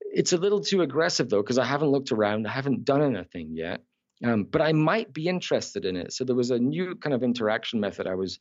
It's 0.00 0.32
a 0.32 0.36
little 0.36 0.60
too 0.60 0.82
aggressive 0.82 1.28
though, 1.28 1.42
because 1.42 1.58
I 1.58 1.64
haven't 1.64 1.90
looked 1.90 2.12
around, 2.12 2.46
I 2.46 2.50
haven't 2.50 2.84
done 2.84 3.02
anything 3.02 3.56
yet. 3.56 3.82
Um, 4.24 4.44
but 4.44 4.60
I 4.60 4.72
might 4.72 5.12
be 5.12 5.28
interested 5.28 5.84
in 5.84 5.96
it. 5.96 6.12
So 6.12 6.24
there 6.24 6.36
was 6.36 6.50
a 6.50 6.58
new 6.58 6.94
kind 6.94 7.14
of 7.14 7.22
interaction 7.22 7.80
method 7.80 8.06
I 8.06 8.14
was 8.14 8.38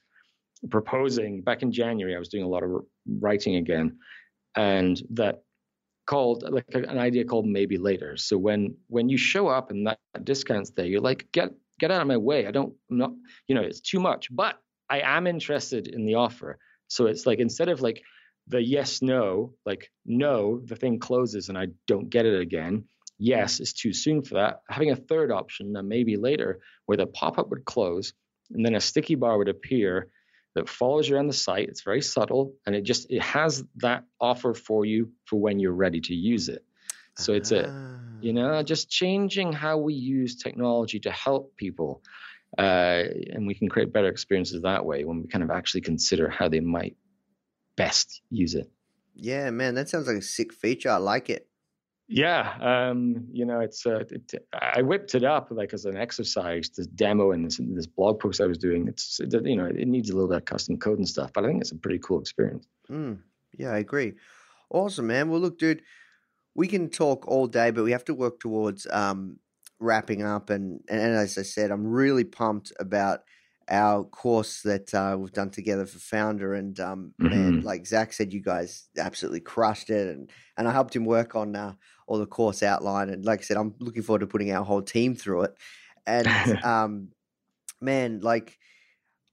proposing 0.69 1.41
back 1.41 1.61
in 1.61 1.71
January. 1.71 2.15
I 2.15 2.19
was 2.19 2.29
doing 2.29 2.43
a 2.43 2.49
lot 2.49 2.63
of 2.63 2.83
writing 3.07 3.55
again, 3.55 3.97
and 4.55 5.01
that 5.11 5.43
called 6.05 6.43
like 6.49 6.65
an 6.73 6.97
idea 6.97 7.23
called 7.23 7.45
maybe 7.45 7.77
later. 7.77 8.17
So 8.17 8.37
when 8.37 8.75
when 8.87 9.09
you 9.09 9.17
show 9.17 9.47
up 9.47 9.71
and 9.71 9.87
that 9.87 9.99
discount's 10.23 10.71
there, 10.71 10.85
you're 10.85 11.01
like, 11.01 11.31
get 11.31 11.51
get 11.79 11.91
out 11.91 12.01
of 12.01 12.07
my 12.07 12.17
way. 12.17 12.45
I 12.45 12.51
don't 12.51 12.73
I'm 12.91 12.97
not 12.97 13.11
you 13.47 13.55
know 13.55 13.61
it's 13.61 13.79
too 13.81 13.99
much, 13.99 14.27
but 14.31 14.57
I 14.89 14.99
am 15.01 15.27
interested 15.27 15.87
in 15.87 16.05
the 16.05 16.15
offer. 16.15 16.57
So 16.87 17.05
it's 17.05 17.25
like 17.25 17.39
instead 17.39 17.69
of 17.69 17.81
like 17.81 18.01
the 18.47 18.61
yes 18.61 19.01
no, 19.01 19.53
like 19.65 19.89
no, 20.05 20.59
the 20.65 20.75
thing 20.75 20.99
closes 20.99 21.47
and 21.47 21.57
I 21.57 21.67
don't 21.87 22.09
get 22.09 22.25
it 22.25 22.41
again 22.41 22.85
yes, 23.19 23.59
it's 23.59 23.73
too 23.73 23.93
soon 23.93 24.23
for 24.23 24.35
that. 24.35 24.61
Having 24.69 24.91
a 24.91 24.95
third 24.95 25.31
option, 25.31 25.75
maybe 25.83 26.17
later, 26.17 26.59
where 26.85 26.97
the 26.97 27.05
pop 27.05 27.37
up 27.37 27.49
would 27.49 27.65
close 27.65 28.13
and 28.51 28.65
then 28.65 28.75
a 28.75 28.81
sticky 28.81 29.15
bar 29.15 29.37
would 29.37 29.49
appear 29.49 30.07
that 30.55 30.67
follows 30.67 31.07
you 31.07 31.15
around 31.15 31.27
the 31.27 31.33
site. 31.33 31.69
It's 31.69 31.83
very 31.83 32.01
subtle 32.01 32.53
and 32.65 32.75
it 32.75 32.81
just 32.81 33.11
it 33.11 33.21
has 33.21 33.63
that 33.77 34.05
offer 34.19 34.53
for 34.53 34.85
you 34.85 35.11
for 35.25 35.39
when 35.39 35.59
you're 35.59 35.73
ready 35.73 36.01
to 36.01 36.15
use 36.15 36.49
it. 36.49 36.65
So 37.17 37.33
it's 37.33 37.51
a 37.51 37.99
you 38.21 38.31
know 38.31 38.53
ah. 38.53 38.63
just 38.63 38.89
changing 38.89 39.51
how 39.51 39.77
we 39.77 39.93
use 39.93 40.37
technology 40.37 41.01
to 41.01 41.11
help 41.11 41.55
people, 41.57 42.01
uh, 42.57 43.03
and 43.33 43.45
we 43.45 43.55
can 43.55 43.67
create 43.67 43.91
better 43.91 44.07
experiences 44.07 44.61
that 44.61 44.85
way 44.85 45.03
when 45.03 45.21
we 45.21 45.27
kind 45.27 45.43
of 45.43 45.51
actually 45.51 45.81
consider 45.81 46.29
how 46.29 46.47
they 46.47 46.61
might 46.61 46.95
best 47.75 48.21
use 48.29 48.55
it. 48.55 48.71
Yeah, 49.15 49.49
man, 49.49 49.75
that 49.75 49.89
sounds 49.89 50.07
like 50.07 50.15
a 50.15 50.21
sick 50.21 50.53
feature. 50.53 50.89
I 50.89 50.95
like 50.95 51.29
it. 51.29 51.48
Yeah, 52.11 52.55
um, 52.59 53.27
you 53.31 53.45
know, 53.45 53.59
it's 53.59 53.85
uh, 53.85 54.03
it, 54.09 54.33
I 54.51 54.81
whipped 54.81 55.13
it 55.13 55.23
up 55.23 55.49
like 55.51 55.73
as 55.73 55.85
an 55.85 55.95
exercise, 55.95 56.71
this 56.75 56.87
demo 56.87 57.31
and 57.31 57.45
this 57.45 57.59
this 57.61 57.85
blog 57.85 58.19
post 58.19 58.41
I 58.41 58.47
was 58.47 58.57
doing. 58.57 58.87
It's 58.87 59.19
you 59.19 59.55
know, 59.55 59.65
it 59.65 59.87
needs 59.87 60.09
a 60.09 60.13
little 60.13 60.27
bit 60.27 60.37
of 60.37 60.45
custom 60.45 60.77
code 60.77 60.97
and 60.97 61.07
stuff, 61.07 61.31
but 61.33 61.45
I 61.45 61.47
think 61.47 61.61
it's 61.61 61.71
a 61.71 61.75
pretty 61.75 61.99
cool 61.99 62.19
experience. 62.19 62.65
Mm, 62.89 63.19
yeah, 63.55 63.69
I 63.69 63.77
agree. 63.77 64.13
Awesome, 64.71 65.05
man. 65.05 65.29
Well, 65.29 65.39
look, 65.39 65.59
dude, 65.59 65.83
we 66.55 66.67
can 66.67 66.89
talk 66.89 67.27
all 67.27 67.45
day, 67.45 67.69
but 67.69 67.83
we 67.83 67.91
have 67.91 68.05
to 68.05 68.15
work 68.15 68.39
towards 68.39 68.87
um, 68.91 69.37
wrapping 69.79 70.23
up. 70.23 70.49
And, 70.49 70.81
and 70.89 70.99
as 70.99 71.37
I 71.37 71.43
said, 71.43 71.69
I'm 71.69 71.85
really 71.85 72.23
pumped 72.23 72.73
about 72.79 73.21
our 73.69 74.03
course 74.03 74.61
that 74.63 74.93
uh, 74.93 75.15
we've 75.17 75.31
done 75.31 75.51
together 75.51 75.85
for 75.85 75.99
Foundr 75.99 76.57
and 76.57 76.79
um, 76.79 77.13
mm-hmm. 77.21 77.29
man 77.29 77.61
like 77.61 77.85
zach 77.85 78.11
said 78.13 78.33
you 78.33 78.41
guys 78.41 78.89
absolutely 78.97 79.39
crushed 79.39 79.91
it 79.91 80.07
and 80.07 80.31
and 80.57 80.67
i 80.67 80.71
helped 80.71 80.95
him 80.95 81.05
work 81.05 81.35
on 81.35 81.55
uh, 81.55 81.73
all 82.09 82.17
the 82.17 82.25
course 82.25 82.63
outline 82.63 83.09
and 83.09 83.23
like 83.23 83.39
i 83.39 83.43
said 83.43 83.55
i'm 83.55 83.73
looking 83.79 84.01
forward 84.01 84.19
to 84.19 84.27
putting 84.27 84.51
our 84.51 84.65
whole 84.65 84.81
team 84.81 85.15
through 85.15 85.43
it. 85.43 85.55
And 86.07 86.27
um, 86.63 87.09
man 87.79 88.19
like 88.21 88.57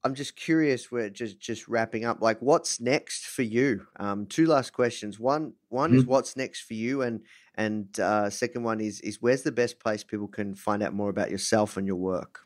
i'm 0.05 0.15
just 0.15 0.37
curious 0.37 0.93
we're 0.93 1.11
just 1.11 1.41
just 1.41 1.67
wrapping 1.67 2.05
up 2.05 2.21
like 2.21 2.41
what's 2.41 2.79
next 2.81 3.27
for 3.27 3.43
you? 3.43 3.87
Um, 3.99 4.27
two 4.27 4.47
last 4.47 4.73
questions. 4.73 5.19
One 5.19 5.55
one 5.69 5.91
mm-hmm. 5.91 6.01
is 6.01 6.07
what's 6.07 6.37
next 6.37 6.63
for 6.63 6.75
you 6.75 7.03
and 7.03 7.23
and 7.55 7.99
uh, 7.99 8.29
second 8.29 8.63
one 8.63 8.81
is 8.81 9.01
is 9.01 9.23
where's 9.23 9.43
the 9.43 9.53
best 9.53 9.81
place 9.81 10.05
people 10.05 10.29
can 10.29 10.55
find 10.55 10.83
out 10.83 10.93
more 10.93 11.09
about 11.09 11.31
yourself 11.31 11.79
and 11.79 11.87
your 11.87 11.97
work 11.97 12.46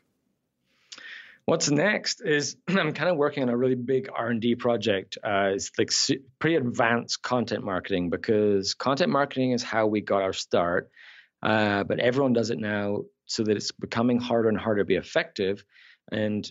What's 1.45 1.69
next 1.69 2.21
is 2.21 2.55
I'm 2.67 2.93
kind 2.93 3.09
of 3.09 3.17
working 3.17 3.43
on 3.43 3.49
a 3.49 3.57
really 3.57 3.75
big 3.75 4.09
R&D 4.15 4.55
project. 4.55 5.17
Uh, 5.23 5.51
it's 5.53 5.71
like 5.77 5.91
pretty 6.39 6.55
advanced 6.55 7.21
content 7.21 7.63
marketing 7.63 8.09
because 8.09 8.73
content 8.73 9.11
marketing 9.11 9.51
is 9.51 9.63
how 9.63 9.87
we 9.87 10.01
got 10.01 10.21
our 10.21 10.33
start, 10.33 10.89
uh, 11.43 11.83
but 11.83 11.99
everyone 11.99 12.33
does 12.33 12.49
it 12.49 12.59
now 12.59 13.03
so 13.25 13.43
that 13.43 13.55
it's 13.55 13.71
becoming 13.71 14.19
harder 14.19 14.49
and 14.49 14.57
harder 14.57 14.81
to 14.81 14.85
be 14.85 14.95
effective. 14.95 15.63
And 16.11 16.49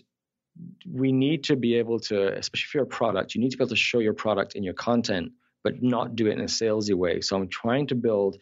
we 0.91 1.11
need 1.11 1.45
to 1.45 1.55
be 1.55 1.75
able 1.75 1.99
to, 1.99 2.37
especially 2.37 2.67
for 2.71 2.77
your 2.79 2.85
product, 2.85 3.35
you 3.35 3.41
need 3.41 3.51
to 3.51 3.57
be 3.57 3.63
able 3.63 3.69
to 3.69 3.75
show 3.75 3.99
your 3.99 4.13
product 4.13 4.55
in 4.55 4.63
your 4.63 4.73
content, 4.73 5.31
but 5.63 5.81
not 5.81 6.15
do 6.15 6.27
it 6.27 6.33
in 6.33 6.41
a 6.41 6.45
salesy 6.45 6.93
way. 6.93 7.21
So 7.21 7.35
I'm 7.37 7.47
trying 7.47 7.87
to 7.87 7.95
build 7.95 8.37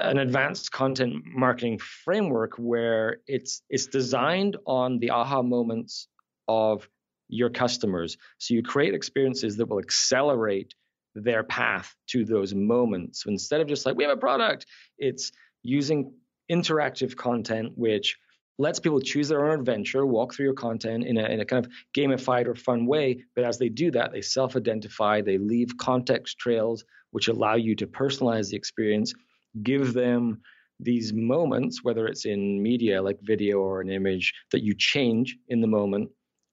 an 0.00 0.18
advanced 0.18 0.72
content 0.72 1.22
marketing 1.24 1.78
framework 1.78 2.54
where 2.56 3.18
it's 3.26 3.62
it's 3.68 3.86
designed 3.86 4.56
on 4.66 4.98
the 4.98 5.10
aha 5.10 5.42
moments 5.42 6.08
of 6.48 6.88
your 7.28 7.50
customers. 7.50 8.16
So 8.38 8.54
you 8.54 8.62
create 8.62 8.94
experiences 8.94 9.56
that 9.56 9.66
will 9.66 9.78
accelerate 9.78 10.74
their 11.14 11.42
path 11.42 11.94
to 12.08 12.24
those 12.24 12.54
moments. 12.54 13.22
So 13.22 13.30
instead 13.30 13.60
of 13.60 13.68
just 13.68 13.86
like 13.86 13.96
we 13.96 14.04
have 14.04 14.16
a 14.16 14.20
product 14.20 14.66
it's 14.98 15.32
using 15.62 16.12
interactive 16.50 17.16
content 17.16 17.72
which 17.76 18.16
lets 18.58 18.78
people 18.78 19.00
choose 19.00 19.28
their 19.28 19.46
own 19.46 19.58
adventure 19.58 20.04
walk 20.04 20.34
through 20.34 20.44
your 20.44 20.54
content 20.54 21.04
in 21.04 21.16
a, 21.16 21.24
in 21.24 21.40
a 21.40 21.44
kind 21.44 21.64
of 21.64 21.72
gamified 21.96 22.46
or 22.46 22.54
fun 22.54 22.86
way 22.86 23.24
but 23.34 23.44
as 23.44 23.58
they 23.58 23.68
do 23.68 23.90
that 23.90 24.12
they 24.12 24.20
self-identify 24.20 25.20
they 25.20 25.38
leave 25.38 25.76
context 25.78 26.38
trails 26.38 26.84
which 27.12 27.28
allow 27.28 27.54
you 27.54 27.74
to 27.76 27.86
personalize 27.86 28.50
the 28.50 28.56
experience 28.56 29.14
give 29.62 29.92
them 29.92 30.40
these 30.78 31.12
moments, 31.12 31.84
whether 31.84 32.06
it's 32.06 32.24
in 32.24 32.62
media 32.62 33.02
like 33.02 33.18
video 33.22 33.58
or 33.58 33.80
an 33.80 33.90
image, 33.90 34.34
that 34.50 34.62
you 34.62 34.74
change 34.74 35.36
in 35.48 35.60
the 35.60 35.66
moment 35.66 36.10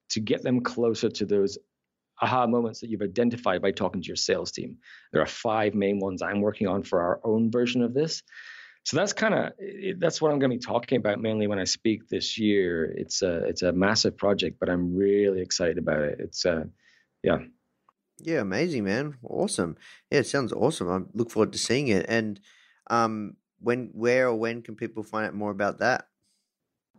to 0.09 0.19
get 0.19 0.43
them 0.43 0.61
closer 0.61 1.09
to 1.09 1.25
those 1.25 1.57
aha 2.21 2.47
moments 2.47 2.81
that 2.81 2.89
you've 2.89 3.01
identified 3.01 3.61
by 3.61 3.71
talking 3.71 4.01
to 4.01 4.07
your 4.07 4.15
sales 4.15 4.51
team. 4.51 4.77
There 5.13 5.21
are 5.21 5.27
five 5.27 5.75
main 5.75 5.99
ones 5.99 6.21
I'm 6.21 6.41
working 6.41 6.67
on 6.67 6.83
for 6.83 7.01
our 7.01 7.19
own 7.23 7.51
version 7.51 7.81
of 7.81 7.93
this. 7.93 8.23
So 8.83 8.95
that's 8.95 9.11
kind 9.13 9.33
of 9.33 9.51
that's 9.99 10.21
what 10.21 10.31
I'm 10.31 10.39
going 10.39 10.49
to 10.49 10.57
be 10.57 10.65
talking 10.65 10.97
about 10.97 11.19
mainly 11.19 11.47
when 11.47 11.59
I 11.59 11.65
speak 11.65 12.07
this 12.07 12.37
year. 12.37 12.85
It's 12.85 13.21
a 13.21 13.43
it's 13.45 13.61
a 13.61 13.73
massive 13.73 14.17
project, 14.17 14.57
but 14.59 14.69
I'm 14.69 14.95
really 14.95 15.41
excited 15.41 15.77
about 15.77 15.99
it. 15.99 16.19
It's 16.19 16.45
uh 16.45 16.63
yeah. 17.21 17.39
Yeah, 18.19 18.39
amazing, 18.39 18.85
man. 18.85 19.17
Awesome. 19.23 19.75
Yeah, 20.09 20.19
it 20.19 20.27
sounds 20.27 20.53
awesome. 20.53 20.89
I 20.89 20.99
look 21.13 21.31
forward 21.31 21.51
to 21.51 21.59
seeing 21.59 21.89
it. 21.89 22.05
And 22.07 22.39
um, 22.89 23.35
when, 23.59 23.89
where, 23.93 24.27
or 24.27 24.35
when 24.35 24.61
can 24.61 24.75
people 24.75 25.03
find 25.03 25.27
out 25.27 25.33
more 25.33 25.51
about 25.51 25.79
that? 25.79 26.05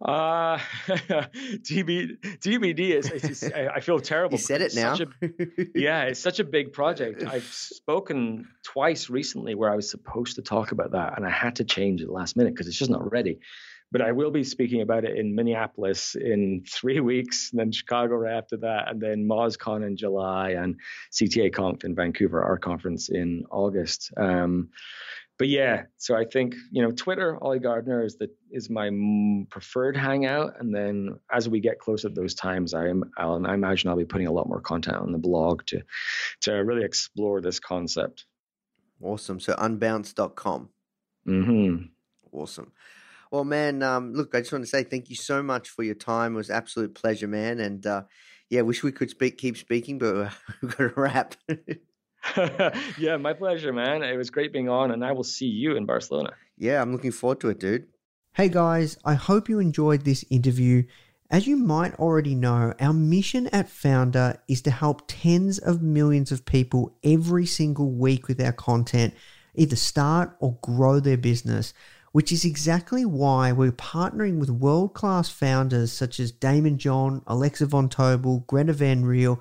Uh, 0.01 0.59
TB, 0.89 2.21
TBD 2.39 2.91
is, 2.91 3.11
is, 3.11 3.43
is 3.43 3.53
I 3.53 3.81
feel 3.81 3.99
terrible. 4.01 4.35
you 4.35 4.39
said 4.39 4.63
it 4.63 4.75
now. 4.75 4.95
A, 4.95 5.07
yeah, 5.75 6.03
it's 6.03 6.21
such 6.21 6.39
a 6.39 6.45
big 6.45 6.73
project. 6.73 7.25
I've 7.25 7.43
spoken 7.43 8.47
twice 8.65 9.11
recently 9.11 9.57
where 9.57 9.73
I 9.73 9.77
was 9.77 9.91
supposed 9.91 10.37
to 10.37 10.43
talk 10.43 10.71
about 10.71 10.93
that 10.93 11.17
and 11.17 11.27
I 11.27 11.31
had 11.31 11.57
to 11.57 11.65
change 11.65 12.01
at 12.01 12.07
the 12.07 12.13
last 12.13 12.37
minute 12.37 12.55
because 12.55 12.69
it's 12.69 12.79
just 12.79 12.91
not 12.91 13.11
ready. 13.11 13.41
but 13.91 14.03
I 14.03 14.13
will 14.13 14.31
be 14.31 14.45
speaking 14.45 14.83
about 14.83 15.05
it 15.05 15.17
in 15.17 15.35
Minneapolis 15.35 16.15
in 16.15 16.65
three 16.69 17.01
weeks, 17.01 17.51
and 17.51 17.59
then 17.61 17.73
Chicago 17.73 18.17
right 18.17 18.37
after 18.37 18.59
that, 18.59 18.89
and 18.89 19.01
then 19.01 19.27
MozCon 19.27 19.87
in 19.87 19.97
July, 19.97 20.51
and 20.51 20.77
CTA 21.13 21.53
Conf 21.53 21.85
in 21.85 21.95
Vancouver, 21.95 22.43
our 22.43 22.59
conference 22.59 23.09
in 23.09 23.45
August. 23.51 24.13
Um, 24.17 24.69
but 25.39 25.49
yeah, 25.49 25.85
so 25.97 26.17
I 26.17 26.25
think 26.25 26.57
you 26.73 26.83
know 26.83 26.91
Twitter, 26.91 27.39
Oli 27.41 27.61
Gardner 27.61 28.05
is 28.05 28.17
the 28.17 28.29
is 28.51 28.69
my 28.69 28.91
preferred 29.51 29.97
hangout, 29.97 30.55
and 30.59 30.75
then 30.75 31.19
as 31.33 31.49
we 31.49 31.61
get 31.61 31.79
closer 31.79 32.09
to 32.09 32.15
those 32.15 32.35
times, 32.35 32.75
I 32.75 32.89
am 32.89 33.05
I'll, 33.17 33.47
I 33.47 33.55
imagine 33.55 33.89
I'll 33.89 33.97
be 33.97 34.05
putting 34.05 34.27
a 34.27 34.33
lot 34.33 34.49
more 34.49 34.61
content 34.61 34.97
on 34.97 35.13
the 35.13 35.19
blog 35.19 35.65
to 35.67 35.83
to 36.43 36.53
really 36.53 36.85
explore 36.85 37.41
this 37.41 37.61
concept. 37.61 38.27
Awesome. 39.01 39.39
So 39.39 39.55
unbounce.com. 39.55 40.71
Mm-hmm. 41.27 41.85
Awesome. 42.33 42.73
Well, 43.31 43.45
man, 43.45 43.83
um, 43.83 44.15
look, 44.15 44.35
I 44.35 44.41
just 44.41 44.53
want 44.53 44.65
to 44.65 44.71
say 44.71 44.83
thank 44.83 45.11
you 45.11 45.17
so 45.17 45.43
much 45.43 45.69
for 45.69 45.83
your 45.83 45.95
time. 45.95 46.35
It 46.35 46.37
was 46.37 46.51
absolute 46.51 46.95
pleasure, 46.95 47.29
man. 47.29 47.61
And 47.61 47.87
uh, 47.87 48.03
yeah, 48.49 48.63
wish 48.63 48.83
we 48.83 48.91
could 48.91 49.11
speak, 49.11 49.39
keep 49.39 49.57
speaking, 49.57 49.99
but 49.99 50.33
we've 50.63 50.77
got 50.77 50.95
to 50.95 51.01
wrap. 51.01 51.35
yeah, 52.99 53.17
my 53.17 53.33
pleasure, 53.33 53.73
man. 53.73 54.03
It 54.03 54.17
was 54.17 54.31
great 54.31 54.53
being 54.53 54.69
on, 54.69 54.91
and 54.91 55.05
I 55.05 55.13
will 55.13 55.25
see 55.25 55.47
you 55.47 55.77
in 55.77 55.87
Barcelona. 55.87 56.31
Yeah, 56.57 56.81
I'm 56.83 56.93
looking 56.93 57.13
forward 57.13 57.41
to 57.41 57.51
it, 57.51 57.61
dude. 57.61 57.87
Hey 58.33 58.49
guys, 58.49 58.97
I 59.05 59.15
hope 59.15 59.49
you 59.49 59.59
enjoyed 59.59 60.05
this 60.05 60.25
interview. 60.31 60.85
As 61.31 61.47
you 61.47 61.57
might 61.57 61.95
already 61.97 62.35
know, 62.35 62.73
our 62.81 62.93
mission 62.93 63.49
at 63.49 63.67
Foundr 63.69 64.39
is 64.49 64.63
to 64.63 64.71
help 64.71 65.03
tens 65.09 65.59
of 65.59 65.83
millions 65.83 66.31
of 66.33 66.45
people 66.45 66.97
every 67.03 67.47
single 67.47 67.91
week 67.91 68.29
with 68.29 68.41
our 68.41 68.53
content 68.53 69.15
either 69.55 69.77
start 69.77 70.37
or 70.39 70.57
grow 70.63 71.01
their 71.01 71.17
business, 71.17 71.75
which 72.13 72.33
is 72.33 72.45
exactly 72.45 73.05
why 73.05 73.53
we're 73.53 73.73
partnering 73.73 74.39
with 74.39 74.51
world 74.51 74.95
class 74.95 75.29
founders 75.29 75.93
such 75.93 76.21
as 76.21 76.33
Daymond 76.33 76.79
John, 76.79 77.23
Alexa 77.27 77.67
Von 77.67 77.89
Tobel, 77.89 78.47
Greta 78.47 78.73
Van 78.73 79.05
Riel, 79.05 79.41